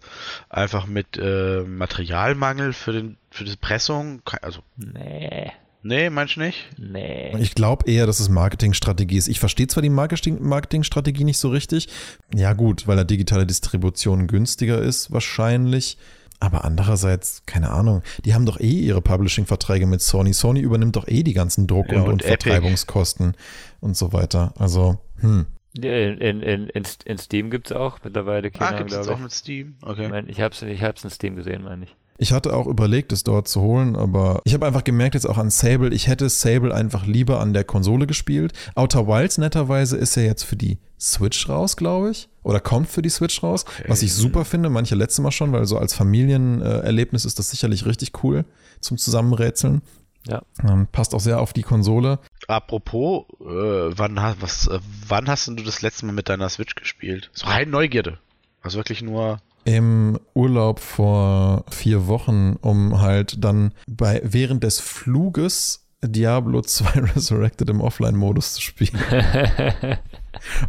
einfach 0.49 0.87
mit 0.87 1.17
äh, 1.19 1.63
Materialmangel 1.63 2.73
für, 2.73 2.93
den, 2.93 3.17
für 3.31 3.45
die 3.45 3.57
Pressung. 3.57 4.23
Also, 4.41 4.61
Nee. 4.77 5.53
nee, 5.83 6.11
meinst 6.11 6.37
du 6.37 6.41
nicht? 6.41 6.71
Nee. 6.79 7.37
Ich 7.39 7.55
glaube 7.55 7.91
eher, 7.91 8.07
dass 8.07 8.19
es 8.21 8.29
Marketingstrategie 8.29 9.17
ist. 9.19 9.29
Ich 9.29 9.41
verstehe 9.41 9.67
zwar 9.67 9.83
die 9.83 9.91
Marketing 9.91 10.43
Marketingstrategie 10.43 11.25
nicht 11.25 11.39
so 11.39 11.51
richtig. 11.51 11.89
Ja, 12.35 12.53
gut, 12.55 12.87
weil 12.87 12.99
eine 12.99 13.07
digitale 13.07 13.47
Distribution 13.47 14.27
günstiger 14.27 14.81
ist, 14.81 15.13
wahrscheinlich. 15.13 15.99
Aber 16.43 16.65
andererseits, 16.65 17.45
keine 17.47 17.71
Ahnung, 17.71 18.03
die 18.25 18.35
haben 18.35 18.47
doch 18.47 18.59
eh 18.59 18.67
ihre 18.81 19.01
Publishing-Verträge 19.01 19.87
mit 19.87 20.01
Sony. 20.03 20.33
Sony 20.33 20.59
übernimmt 20.59 20.97
doch 20.97 21.07
eh 21.07 21.23
die 21.23 21.35
ganzen 21.35 21.69
Druck- 21.69 21.93
Ja, 21.93 22.03
und, 22.03 22.09
und. 22.15 22.23
Vertreibungskosten 22.25 23.37
und 23.81 23.97
so 23.97 24.13
weiter. 24.13 24.53
Also, 24.59 24.99
hm. 25.21 25.47
In, 25.75 25.85
in, 25.85 26.41
in, 26.43 26.69
in, 27.05 27.19
Steam 27.19 27.49
gibt's 27.51 27.71
auch 27.71 28.01
mittlerweile 28.03 28.49
Ah, 28.49 28.51
Kena, 28.51 28.79
gibt 28.79 28.91
es 28.91 29.07
auch 29.07 29.19
ich. 29.19 29.23
mit 29.23 29.31
Steam? 29.33 29.77
Ich, 29.83 29.87
Okay. 29.89 30.09
mein, 30.09 30.29
ich 30.29 30.41
hab's, 30.41 30.63
ich 30.63 30.83
hab's 30.83 31.05
in 31.05 31.11
Steam 31.11 31.37
gesehen, 31.37 31.63
meine 31.63 31.85
ich. 31.85 31.95
Ich 32.19 32.33
hatte 32.33 32.55
auch 32.55 32.67
überlegt, 32.67 33.13
es 33.13 33.25
dort 33.25 33.49
zu 33.49 33.61
holen, 33.61 33.97
aber 33.97 34.41
ich 34.45 34.55
habe 34.55 34.67
einfach 34.67 34.85
gemerkt 34.85 35.15
jetzt 35.15 35.27
auch 35.27 35.39
an 35.39 35.51
Sable, 35.51 35.93
ich 35.93 36.07
hätte 36.07 36.29
Sable 36.29 36.73
einfach 36.75 37.07
lieber 37.07 37.41
an 37.41 37.53
der 37.53 37.65
Konsole 37.65 38.07
gespielt. 38.07 38.53
Outer 38.77 39.07
Wilds 39.09 39.39
netterweise 39.39 39.97
ist 39.97 40.15
ja 40.15 40.23
jetzt 40.23 40.45
für 40.45 40.57
die 40.57 40.79
Switch 41.01 41.49
raus, 41.49 41.77
glaube 41.77 42.11
ich. 42.11 42.29
Oder 42.45 42.61
kommt 42.61 42.89
für 42.89 43.03
die 43.03 43.09
Switch 43.09 43.43
raus, 43.43 43.65
Okay. 43.67 43.85
was 43.89 44.03
ich 44.03 44.13
super 44.15 44.45
finde, 44.45 44.69
manche 44.71 44.95
letzte 44.95 45.23
Mal 45.23 45.33
schon, 45.33 45.53
weil 45.53 45.65
so 45.67 45.79
als 45.79 45.95
Familienerlebnis 45.95 47.25
ist 47.25 47.39
das 47.39 47.51
sicherlich 47.51 47.87
richtig 47.87 48.13
cool 48.23 48.45
zum 48.81 48.99
Zusammenrätseln. 48.99 49.83
Ja. 50.29 50.43
Ähm, 50.63 50.87
passt 50.93 51.15
auch 51.17 51.21
sehr 51.21 51.41
auf 51.41 51.53
die 51.53 51.63
Konsole. 51.65 52.21
Apropos, 52.47 53.25
äh, 53.41 53.45
wann, 53.45 54.21
ha- 54.23 54.37
was, 54.39 54.69
äh, 54.69 54.79
wann 55.09 55.27
hast 55.29 55.49
denn 55.49 55.57
du 55.57 55.65
das 55.65 55.83
letzte 55.83 56.07
Mal 56.07 56.13
mit 56.13 56.29
deiner 56.29 56.49
Switch 56.49 56.77
gespielt? 56.77 57.31
So 57.33 57.47
rein 57.47 57.71
Neugierde. 57.71 58.19
Also 58.61 58.79
wirklich 58.79 59.03
nur. 59.03 59.41
Im 59.65 60.19
Urlaub 60.35 60.81
vor 60.81 61.65
vier 61.71 62.07
Wochen, 62.07 62.57
um 62.61 63.01
halt 63.01 63.43
dann 63.45 63.73
bei 63.87 64.21
während 64.25 64.65
des 64.65 64.81
Fluges 64.81 65.87
Diablo 66.05 66.63
2 66.63 67.01
Resurrected 67.15 67.71
im 67.71 67.81
Offline-Modus 67.81 68.55
zu 68.55 68.61
spielen. 68.61 68.99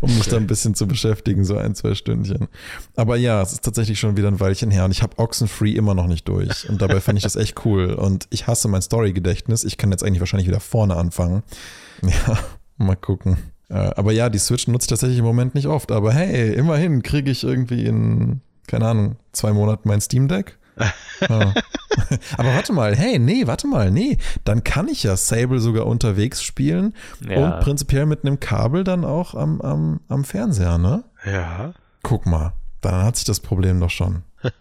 um 0.02 0.16
mich 0.16 0.28
da 0.28 0.38
ein 0.38 0.48
bisschen 0.48 0.76
zu 0.76 0.88
beschäftigen, 0.88 1.44
so 1.46 1.58
ein, 1.58 1.74
zwei 1.74 1.96
Stündchen. 1.96 2.48
Aber 2.96 3.18
ja, 3.18 3.42
es 3.42 3.54
ist 3.54 3.66
tatsächlich 3.66 4.00
schon 4.00 4.18
wieder 4.18 4.28
ein 4.28 4.40
Weilchen 4.40 4.70
her 4.70 4.86
und 4.86 4.92
ich 4.92 5.02
habe 5.02 5.18
Oxenfree 5.18 5.72
immer 5.74 5.96
noch 5.96 6.08
nicht 6.08 6.28
durch. 6.28 6.70
Und 6.70 6.82
dabei 6.82 7.02
fand 7.02 7.18
ich 7.18 7.24
das 7.24 7.36
echt 7.36 7.66
cool. 7.66 7.94
Und 7.94 8.28
ich 8.30 8.46
hasse 8.48 8.68
mein 8.68 8.82
Story-Gedächtnis. 8.82 9.64
Ich 9.64 9.78
kann 9.78 9.92
jetzt 9.92 10.04
eigentlich 10.04 10.20
wahrscheinlich 10.20 10.48
wieder 10.48 10.60
vorne 10.60 10.96
anfangen. 10.96 11.44
Ja, 12.04 12.38
mal 12.78 12.96
gucken. 12.98 13.38
Äh, 13.70 13.76
Aber 13.76 14.12
ja, 14.12 14.30
die 14.30 14.40
Switch 14.40 14.68
nutze 14.68 14.86
ich 14.86 14.90
tatsächlich 14.90 15.20
im 15.20 15.26
Moment 15.26 15.56
nicht 15.56 15.68
oft. 15.68 15.90
Aber 15.92 16.12
hey, 16.12 16.54
immerhin 16.54 17.02
kriege 17.02 17.32
ich 17.32 17.46
irgendwie 17.46 17.86
in, 17.86 18.42
keine 18.68 18.88
Ahnung, 18.88 19.16
zwei 19.32 19.52
Monaten 19.54 19.88
mein 19.88 20.02
Steam 20.02 20.28
Deck. 20.28 20.58
Ja. 20.80 21.54
Aber 22.38 22.50
warte 22.56 22.74
mal, 22.74 22.96
hey, 22.96 23.20
nee, 23.20 23.46
warte 23.46 23.68
mal, 23.68 23.92
nee, 23.92 24.18
dann 24.44 24.64
kann 24.64 24.88
ich 24.88 25.04
ja 25.04 25.16
Sable 25.16 25.60
sogar 25.60 25.86
unterwegs 25.86 26.42
spielen 26.44 26.96
Ja. 27.28 27.38
und 27.58 27.60
prinzipiell 27.64 28.06
mit 28.08 28.26
einem 28.26 28.40
Kabel 28.40 28.84
dann 28.84 29.06
auch 29.06 29.36
am, 29.36 29.62
am, 29.62 30.00
am 30.08 30.24
Fernseher, 30.24 30.78
ne? 30.78 31.04
Ja. 31.26 31.74
Guck 32.02 32.26
mal, 32.26 32.54
dann 32.82 33.04
hat 33.04 33.16
sich 33.18 33.26
das 33.26 33.40
Problem 33.40 33.80
doch 33.80 33.92
schon. 33.92 34.24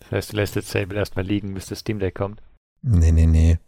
Das 0.00 0.10
heißt, 0.12 0.32
du 0.32 0.36
lässt 0.36 0.54
jetzt 0.54 0.68
Sable 0.68 0.98
erstmal 0.98 1.24
liegen, 1.24 1.54
bis 1.54 1.64
das 1.64 1.78
Steam 1.78 1.98
Deck 1.98 2.14
kommt. 2.16 2.42
Nee, 2.82 3.10
nee, 3.10 3.24
nee. 3.24 3.58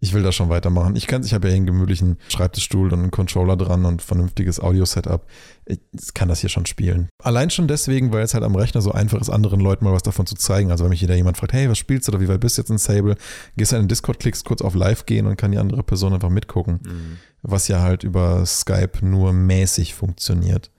Ich 0.00 0.12
will 0.12 0.22
das 0.22 0.34
schon 0.34 0.48
weitermachen. 0.48 0.96
Ich 0.96 1.06
kann, 1.06 1.24
ich 1.24 1.32
habe 1.32 1.48
ja 1.48 1.52
hier 1.52 1.56
einen 1.56 1.66
gemütlichen 1.66 2.18
Schreibtischstuhl 2.28 2.92
und 2.92 3.00
einen 3.00 3.10
Controller 3.10 3.56
dran 3.56 3.84
und 3.84 4.02
vernünftiges 4.02 4.60
Audio-Setup. 4.60 5.26
Ich 5.64 5.80
kann 6.14 6.28
das 6.28 6.40
hier 6.40 6.50
schon 6.50 6.66
spielen. 6.66 7.08
Allein 7.22 7.50
schon 7.50 7.66
deswegen, 7.66 8.12
weil 8.12 8.22
es 8.22 8.34
halt 8.34 8.44
am 8.44 8.54
Rechner 8.54 8.82
so 8.82 8.92
einfach 8.92 9.20
ist, 9.20 9.30
anderen 9.30 9.60
Leuten 9.60 9.84
mal 9.84 9.92
was 9.92 10.02
davon 10.02 10.26
zu 10.26 10.34
zeigen. 10.34 10.70
Also 10.70 10.84
wenn 10.84 10.90
mich 10.90 11.00
jeder 11.00 11.16
jemand 11.16 11.36
fragt, 11.38 11.52
hey, 11.52 11.68
was 11.70 11.78
spielst 11.78 12.06
du 12.06 12.12
oder 12.12 12.20
wie 12.20 12.28
weit 12.28 12.40
bist 12.40 12.58
du 12.58 12.62
jetzt 12.62 12.70
in 12.70 12.78
Sable? 12.78 13.16
Gehst 13.56 13.72
du 13.72 13.76
in 13.76 13.82
den 13.82 13.88
Discord, 13.88 14.18
klickst 14.18 14.44
kurz 14.44 14.60
auf 14.62 14.74
Live 14.74 15.06
gehen 15.06 15.26
und 15.26 15.36
kann 15.36 15.52
die 15.52 15.58
andere 15.58 15.82
Person 15.82 16.12
einfach 16.12 16.30
mitgucken. 16.30 16.80
Mhm. 16.84 17.18
Was 17.42 17.68
ja 17.68 17.80
halt 17.80 18.04
über 18.04 18.44
Skype 18.44 18.98
nur 19.04 19.32
mäßig 19.32 19.94
funktioniert. 19.94 20.70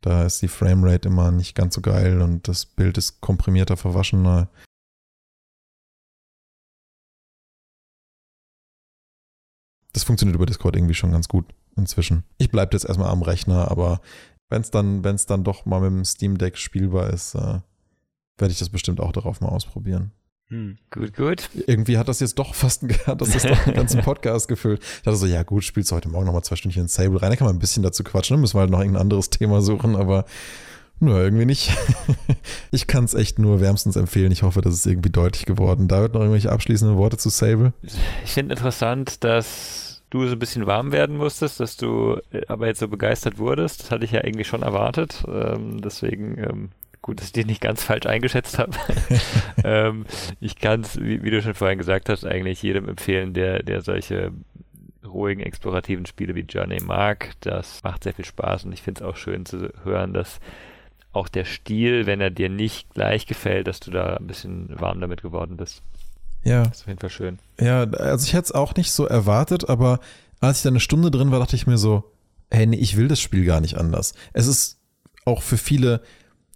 Da 0.00 0.24
ist 0.24 0.40
die 0.40 0.48
Framerate 0.48 1.08
immer 1.08 1.32
nicht 1.32 1.54
ganz 1.54 1.74
so 1.74 1.80
geil 1.80 2.22
und 2.22 2.46
das 2.48 2.64
Bild 2.64 2.96
ist 2.96 3.20
komprimierter, 3.20 3.76
verwaschener. 3.76 4.48
Das 9.96 10.04
funktioniert 10.04 10.36
über 10.36 10.44
Discord 10.44 10.76
irgendwie 10.76 10.92
schon 10.92 11.10
ganz 11.10 11.26
gut 11.26 11.46
inzwischen. 11.74 12.22
Ich 12.36 12.50
bleibe 12.50 12.74
jetzt 12.74 12.84
erstmal 12.84 13.08
am 13.08 13.22
Rechner, 13.22 13.70
aber 13.70 14.02
wenn 14.50 14.60
es 14.60 14.70
dann, 14.70 15.04
wenn's 15.04 15.24
dann 15.24 15.42
doch 15.42 15.64
mal 15.64 15.80
mit 15.80 15.88
dem 15.88 16.04
Steam 16.04 16.36
Deck 16.36 16.58
spielbar 16.58 17.08
ist, 17.08 17.34
äh, 17.34 17.60
werde 18.36 18.52
ich 18.52 18.58
das 18.58 18.68
bestimmt 18.68 19.00
auch 19.00 19.10
darauf 19.10 19.40
mal 19.40 19.48
ausprobieren. 19.48 20.12
Hm. 20.48 20.76
Gut, 20.90 21.16
gut. 21.16 21.48
Irgendwie 21.66 21.96
hat 21.96 22.08
das 22.08 22.20
jetzt 22.20 22.38
doch 22.38 22.54
fast 22.54 22.82
hat 23.06 23.22
das 23.22 23.32
jetzt 23.32 23.48
doch 23.48 23.64
den 23.64 23.72
ganzen 23.72 24.02
Podcast 24.02 24.48
gefüllt. 24.48 24.82
Ich 24.82 25.02
dachte 25.02 25.16
so, 25.16 25.24
ja 25.24 25.42
gut, 25.44 25.64
spielst 25.64 25.90
du 25.90 25.96
heute 25.96 26.10
Morgen 26.10 26.26
nochmal 26.26 26.44
zwei 26.44 26.56
Stündchen 26.56 26.82
in 26.82 26.88
Sable 26.88 27.22
rein, 27.22 27.30
da 27.30 27.36
kann 27.36 27.46
man 27.46 27.56
ein 27.56 27.60
bisschen 27.60 27.82
dazu 27.82 28.04
quatschen, 28.04 28.34
dann 28.34 28.42
müssen 28.42 28.56
wir 28.56 28.60
halt 28.60 28.70
noch 28.70 28.80
irgendein 28.80 29.00
anderes 29.00 29.30
Thema 29.30 29.62
suchen, 29.62 29.96
aber 29.96 30.26
nur 31.00 31.18
irgendwie 31.18 31.46
nicht. 31.46 31.72
Ich 32.70 32.86
kann 32.86 33.04
es 33.04 33.14
echt 33.14 33.38
nur 33.38 33.62
wärmstens 33.62 33.96
empfehlen. 33.96 34.32
Ich 34.32 34.42
hoffe, 34.42 34.60
das 34.60 34.74
ist 34.74 34.86
irgendwie 34.86 35.08
deutlich 35.08 35.46
geworden. 35.46 35.88
David, 35.88 36.12
noch 36.12 36.20
irgendwelche 36.20 36.52
abschließenden 36.52 36.98
Worte 36.98 37.16
zu 37.16 37.30
Sable? 37.30 37.72
Ich 38.24 38.32
finde 38.32 38.54
interessant, 38.54 39.24
dass 39.24 39.85
du 40.20 40.26
so 40.26 40.32
ein 40.34 40.38
bisschen 40.38 40.66
warm 40.66 40.92
werden 40.92 41.16
musstest, 41.16 41.60
dass 41.60 41.76
du 41.76 42.18
äh, 42.30 42.42
aber 42.48 42.66
jetzt 42.66 42.80
so 42.80 42.88
begeistert 42.88 43.38
wurdest. 43.38 43.82
Das 43.82 43.90
hatte 43.90 44.04
ich 44.04 44.12
ja 44.12 44.20
eigentlich 44.22 44.48
schon 44.48 44.62
erwartet. 44.62 45.24
Ähm, 45.28 45.80
deswegen 45.80 46.38
ähm, 46.38 46.70
gut, 47.02 47.20
dass 47.20 47.26
ich 47.26 47.32
dich 47.32 47.46
nicht 47.46 47.60
ganz 47.60 47.82
falsch 47.82 48.06
eingeschätzt 48.06 48.58
habe. 48.58 48.72
ähm, 49.64 50.06
ich 50.40 50.56
kann 50.56 50.80
es, 50.80 51.00
wie, 51.00 51.22
wie 51.22 51.30
du 51.30 51.40
schon 51.40 51.54
vorhin 51.54 51.78
gesagt 51.78 52.08
hast, 52.08 52.24
eigentlich 52.24 52.62
jedem 52.62 52.88
empfehlen, 52.88 53.32
der, 53.32 53.62
der 53.62 53.80
solche 53.82 54.32
ruhigen, 55.06 55.40
explorativen 55.40 56.04
Spiele 56.06 56.34
wie 56.34 56.40
Journey 56.40 56.80
mag. 56.82 57.30
Das 57.40 57.82
macht 57.84 58.04
sehr 58.04 58.14
viel 58.14 58.24
Spaß 58.24 58.64
und 58.64 58.72
ich 58.72 58.82
finde 58.82 59.02
es 59.02 59.06
auch 59.08 59.16
schön 59.16 59.46
zu 59.46 59.72
hören, 59.84 60.12
dass 60.12 60.40
auch 61.12 61.28
der 61.28 61.44
Stil, 61.44 62.06
wenn 62.06 62.20
er 62.20 62.30
dir 62.30 62.50
nicht 62.50 62.92
gleich 62.92 63.26
gefällt, 63.26 63.68
dass 63.68 63.80
du 63.80 63.90
da 63.90 64.16
ein 64.16 64.26
bisschen 64.26 64.68
warm 64.78 65.00
damit 65.00 65.22
geworden 65.22 65.56
bist. 65.56 65.82
Ja. 66.46 66.62
Das 66.62 66.76
ist 66.76 66.82
auf 66.82 66.88
jeden 66.88 67.00
Fall 67.00 67.10
schön. 67.10 67.38
Ja, 67.60 67.82
also 67.82 68.24
ich 68.24 68.32
hätte 68.32 68.44
es 68.44 68.52
auch 68.52 68.74
nicht 68.76 68.92
so 68.92 69.04
erwartet, 69.04 69.68
aber 69.68 69.98
als 70.40 70.58
ich 70.58 70.62
da 70.62 70.68
eine 70.68 70.80
Stunde 70.80 71.10
drin 71.10 71.32
war, 71.32 71.40
dachte 71.40 71.56
ich 71.56 71.66
mir 71.66 71.76
so, 71.76 72.04
hey, 72.50 72.66
nee, 72.66 72.76
ich 72.76 72.96
will 72.96 73.08
das 73.08 73.20
Spiel 73.20 73.44
gar 73.44 73.60
nicht 73.60 73.76
anders. 73.76 74.14
Es 74.32 74.46
ist 74.46 74.78
auch 75.24 75.42
für 75.42 75.58
viele 75.58 76.02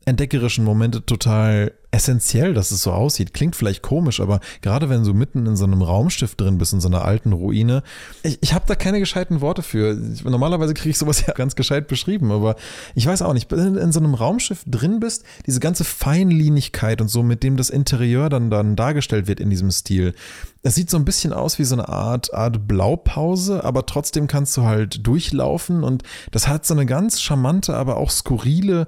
entdeckerischen 0.05 0.65
Momente 0.65 1.05
total 1.05 1.73
essentiell, 1.93 2.55
dass 2.55 2.71
es 2.71 2.83
so 2.83 2.93
aussieht. 2.93 3.35
Klingt 3.35 3.57
vielleicht 3.57 3.83
komisch, 3.83 4.21
aber 4.21 4.41
gerade 4.63 4.89
wenn 4.89 5.03
du 5.05 5.13
mitten 5.13 5.47
in 5.47 5.57
so 5.57 5.65
einem 5.65 5.83
Raumschiff 5.83 6.37
drin 6.37 6.59
bist, 6.59 6.73
in 6.73 6.81
so 6.81 6.89
einer 6.89 7.05
alten 7.05 7.33
Ruine, 7.33 7.83
ich, 8.23 8.39
ich 8.41 8.55
habe 8.55 8.65
da 8.69 8.75
keine 8.75 9.01
gescheiten 9.01 9.41
Worte 9.41 9.63
für. 9.63 9.95
Normalerweise 10.25 10.75
kriege 10.75 10.91
ich 10.91 10.99
sowas 10.99 11.25
ja 11.27 11.33
ganz 11.33 11.57
gescheit 11.57 11.89
beschrieben, 11.89 12.31
aber 12.31 12.57
ich 12.95 13.07
weiß 13.07 13.23
auch 13.23 13.35
nicht, 13.35 13.51
wenn 13.51 13.75
du 13.75 13.81
in 13.81 13.93
so 13.93 14.01
einem 14.01 14.15
Raumschiff 14.15 14.63
drin 14.67 15.01
bist, 15.01 15.25
diese 15.47 15.61
ganze 15.61 15.85
Feinlinigkeit 15.85 17.01
und 17.01 17.09
so, 17.09 17.23
mit 17.23 17.43
dem 17.43 17.57
das 17.57 17.71
Interieur 17.71 18.29
dann, 18.29 18.51
dann 18.51 18.77
dargestellt 18.77 19.27
wird 19.27 19.41
in 19.41 19.51
diesem 19.51 19.71
Stil, 19.71 20.15
es 20.63 20.75
sieht 20.75 20.91
so 20.91 20.99
ein 20.99 21.05
bisschen 21.05 21.33
aus 21.33 21.59
wie 21.59 21.65
so 21.65 21.75
eine 21.75 21.89
Art, 21.89 22.35
Art 22.35 22.69
Blaupause, 22.69 23.65
aber 23.65 23.87
trotzdem 23.87 24.27
kannst 24.27 24.57
du 24.57 24.63
halt 24.63 25.07
durchlaufen 25.07 25.83
und 25.83 26.03
das 26.31 26.49
hat 26.49 26.67
so 26.67 26.75
eine 26.75 26.85
ganz 26.87 27.21
charmante, 27.21 27.75
aber 27.75 27.97
auch 27.97 28.11
skurrile 28.11 28.87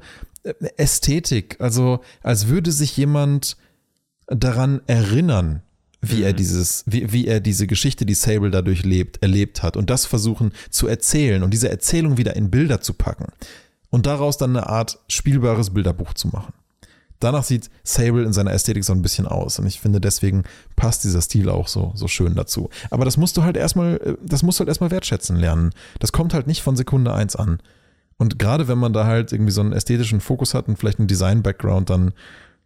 Ästhetik. 0.76 1.56
Also 1.60 2.00
als 2.22 2.48
würde 2.48 2.72
sich 2.72 2.96
jemand 2.96 3.56
daran 4.26 4.80
erinnern, 4.86 5.62
wie 6.00 6.16
mhm. 6.16 6.24
er 6.24 6.32
dieses, 6.32 6.84
wie, 6.86 7.12
wie 7.12 7.26
er 7.26 7.40
diese 7.40 7.66
Geschichte, 7.66 8.04
die 8.04 8.14
Sable 8.14 8.50
dadurch 8.50 8.84
lebt, 8.84 9.22
erlebt 9.22 9.62
hat 9.62 9.76
und 9.76 9.88
das 9.88 10.04
versuchen 10.04 10.52
zu 10.70 10.88
erzählen 10.88 11.42
und 11.42 11.52
diese 11.52 11.68
Erzählung 11.68 12.16
wieder 12.16 12.34
in 12.36 12.50
Bilder 12.50 12.80
zu 12.80 12.92
packen 12.92 13.26
und 13.90 14.06
daraus 14.06 14.36
dann 14.36 14.56
eine 14.56 14.68
Art 14.68 14.98
spielbares 15.08 15.70
Bilderbuch 15.70 16.14
zu 16.14 16.28
machen. 16.28 16.52
Danach 17.20 17.44
sieht 17.44 17.70
Sable 17.84 18.24
in 18.24 18.32
seiner 18.32 18.52
Ästhetik 18.52 18.82
so 18.82 18.92
ein 18.92 19.02
bisschen 19.02 19.28
aus 19.28 19.60
und 19.60 19.66
ich 19.66 19.80
finde 19.80 20.00
deswegen 20.00 20.42
passt 20.74 21.04
dieser 21.04 21.20
Stil 21.20 21.48
auch 21.48 21.68
so, 21.68 21.92
so 21.94 22.08
schön 22.08 22.34
dazu. 22.34 22.68
Aber 22.90 23.04
das 23.04 23.16
musst 23.16 23.36
du 23.36 23.44
halt 23.44 23.56
erstmal, 23.56 24.18
das 24.24 24.42
musst 24.42 24.58
du 24.58 24.62
halt 24.62 24.68
erstmal 24.68 24.90
wertschätzen 24.90 25.36
lernen. 25.36 25.70
Das 26.00 26.10
kommt 26.10 26.34
halt 26.34 26.48
nicht 26.48 26.62
von 26.62 26.74
Sekunde 26.74 27.14
eins 27.14 27.36
an. 27.36 27.60
Und 28.22 28.38
gerade 28.38 28.68
wenn 28.68 28.78
man 28.78 28.92
da 28.92 29.04
halt 29.04 29.32
irgendwie 29.32 29.50
so 29.50 29.60
einen 29.60 29.72
ästhetischen 29.72 30.20
Fokus 30.20 30.54
hat 30.54 30.68
und 30.68 30.76
vielleicht 30.76 31.00
einen 31.00 31.08
Design-Background, 31.08 31.90
dann 31.90 32.12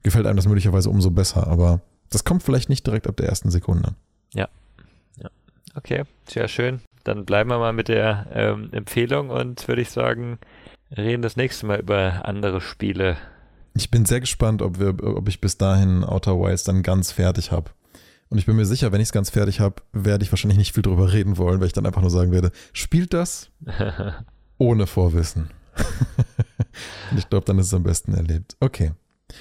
gefällt 0.02 0.26
einem 0.26 0.36
das 0.36 0.46
möglicherweise 0.46 0.90
umso 0.90 1.10
besser. 1.10 1.46
Aber 1.46 1.80
das 2.10 2.24
kommt 2.24 2.42
vielleicht 2.42 2.68
nicht 2.68 2.86
direkt 2.86 3.06
ab 3.06 3.16
der 3.16 3.26
ersten 3.26 3.50
Sekunde. 3.50 3.94
Ja. 4.34 4.48
ja. 5.16 5.30
Okay, 5.74 6.02
sehr 6.28 6.48
schön. 6.48 6.82
Dann 7.04 7.24
bleiben 7.24 7.48
wir 7.48 7.58
mal 7.58 7.72
mit 7.72 7.88
der 7.88 8.26
ähm, 8.34 8.68
Empfehlung 8.72 9.30
und 9.30 9.66
würde 9.66 9.80
ich 9.80 9.88
sagen, 9.88 10.38
reden 10.94 11.22
das 11.22 11.38
nächste 11.38 11.64
Mal 11.64 11.80
über 11.80 12.28
andere 12.28 12.60
Spiele. 12.60 13.16
Ich 13.72 13.90
bin 13.90 14.04
sehr 14.04 14.20
gespannt, 14.20 14.60
ob, 14.60 14.78
wir, 14.78 15.02
ob 15.02 15.26
ich 15.26 15.40
bis 15.40 15.56
dahin 15.56 16.04
Outer 16.04 16.38
Wilds 16.38 16.64
dann 16.64 16.82
ganz 16.82 17.12
fertig 17.12 17.50
habe. 17.50 17.70
Und 18.28 18.36
ich 18.36 18.44
bin 18.44 18.56
mir 18.56 18.66
sicher, 18.66 18.92
wenn 18.92 19.00
ich 19.00 19.08
es 19.08 19.12
ganz 19.12 19.30
fertig 19.30 19.60
habe, 19.60 19.76
werde 19.94 20.22
ich 20.22 20.30
wahrscheinlich 20.30 20.58
nicht 20.58 20.74
viel 20.74 20.82
drüber 20.82 21.14
reden 21.14 21.38
wollen, 21.38 21.60
weil 21.60 21.68
ich 21.68 21.72
dann 21.72 21.86
einfach 21.86 22.02
nur 22.02 22.10
sagen 22.10 22.30
werde, 22.30 22.52
spielt 22.74 23.14
das? 23.14 23.48
Ohne 24.58 24.86
Vorwissen. 24.86 25.50
ich 27.16 27.28
glaube, 27.28 27.44
dann 27.44 27.58
ist 27.58 27.66
es 27.66 27.74
am 27.74 27.82
besten 27.82 28.14
erlebt. 28.14 28.56
Okay. 28.60 28.92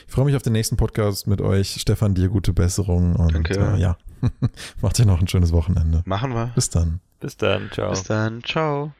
Ich 0.08 0.14
freue 0.14 0.26
mich 0.26 0.36
auf 0.36 0.42
den 0.42 0.54
nächsten 0.54 0.78
Podcast 0.78 1.28
mit 1.28 1.42
euch. 1.42 1.78
Stefan, 1.80 2.16
dir 2.16 2.30
gute 2.30 2.54
Besserung 2.54 3.16
und 3.16 3.34
Danke. 3.34 3.54
Äh, 3.54 3.80
ja, 3.80 3.98
macht 4.82 4.98
dir 4.98 5.06
noch 5.06 5.22
ein 5.22 5.28
schönes 5.28 5.52
Wochenende. 5.52 6.02
Machen 6.06 6.34
wir. 6.34 6.52
Bis 6.56 6.70
dann. 6.70 7.00
Bis 7.20 7.38
dann. 7.38 7.70
Ciao. 7.72 7.92
Bis 7.92 8.04
dann. 8.04 8.44
Ciao. 8.44 8.94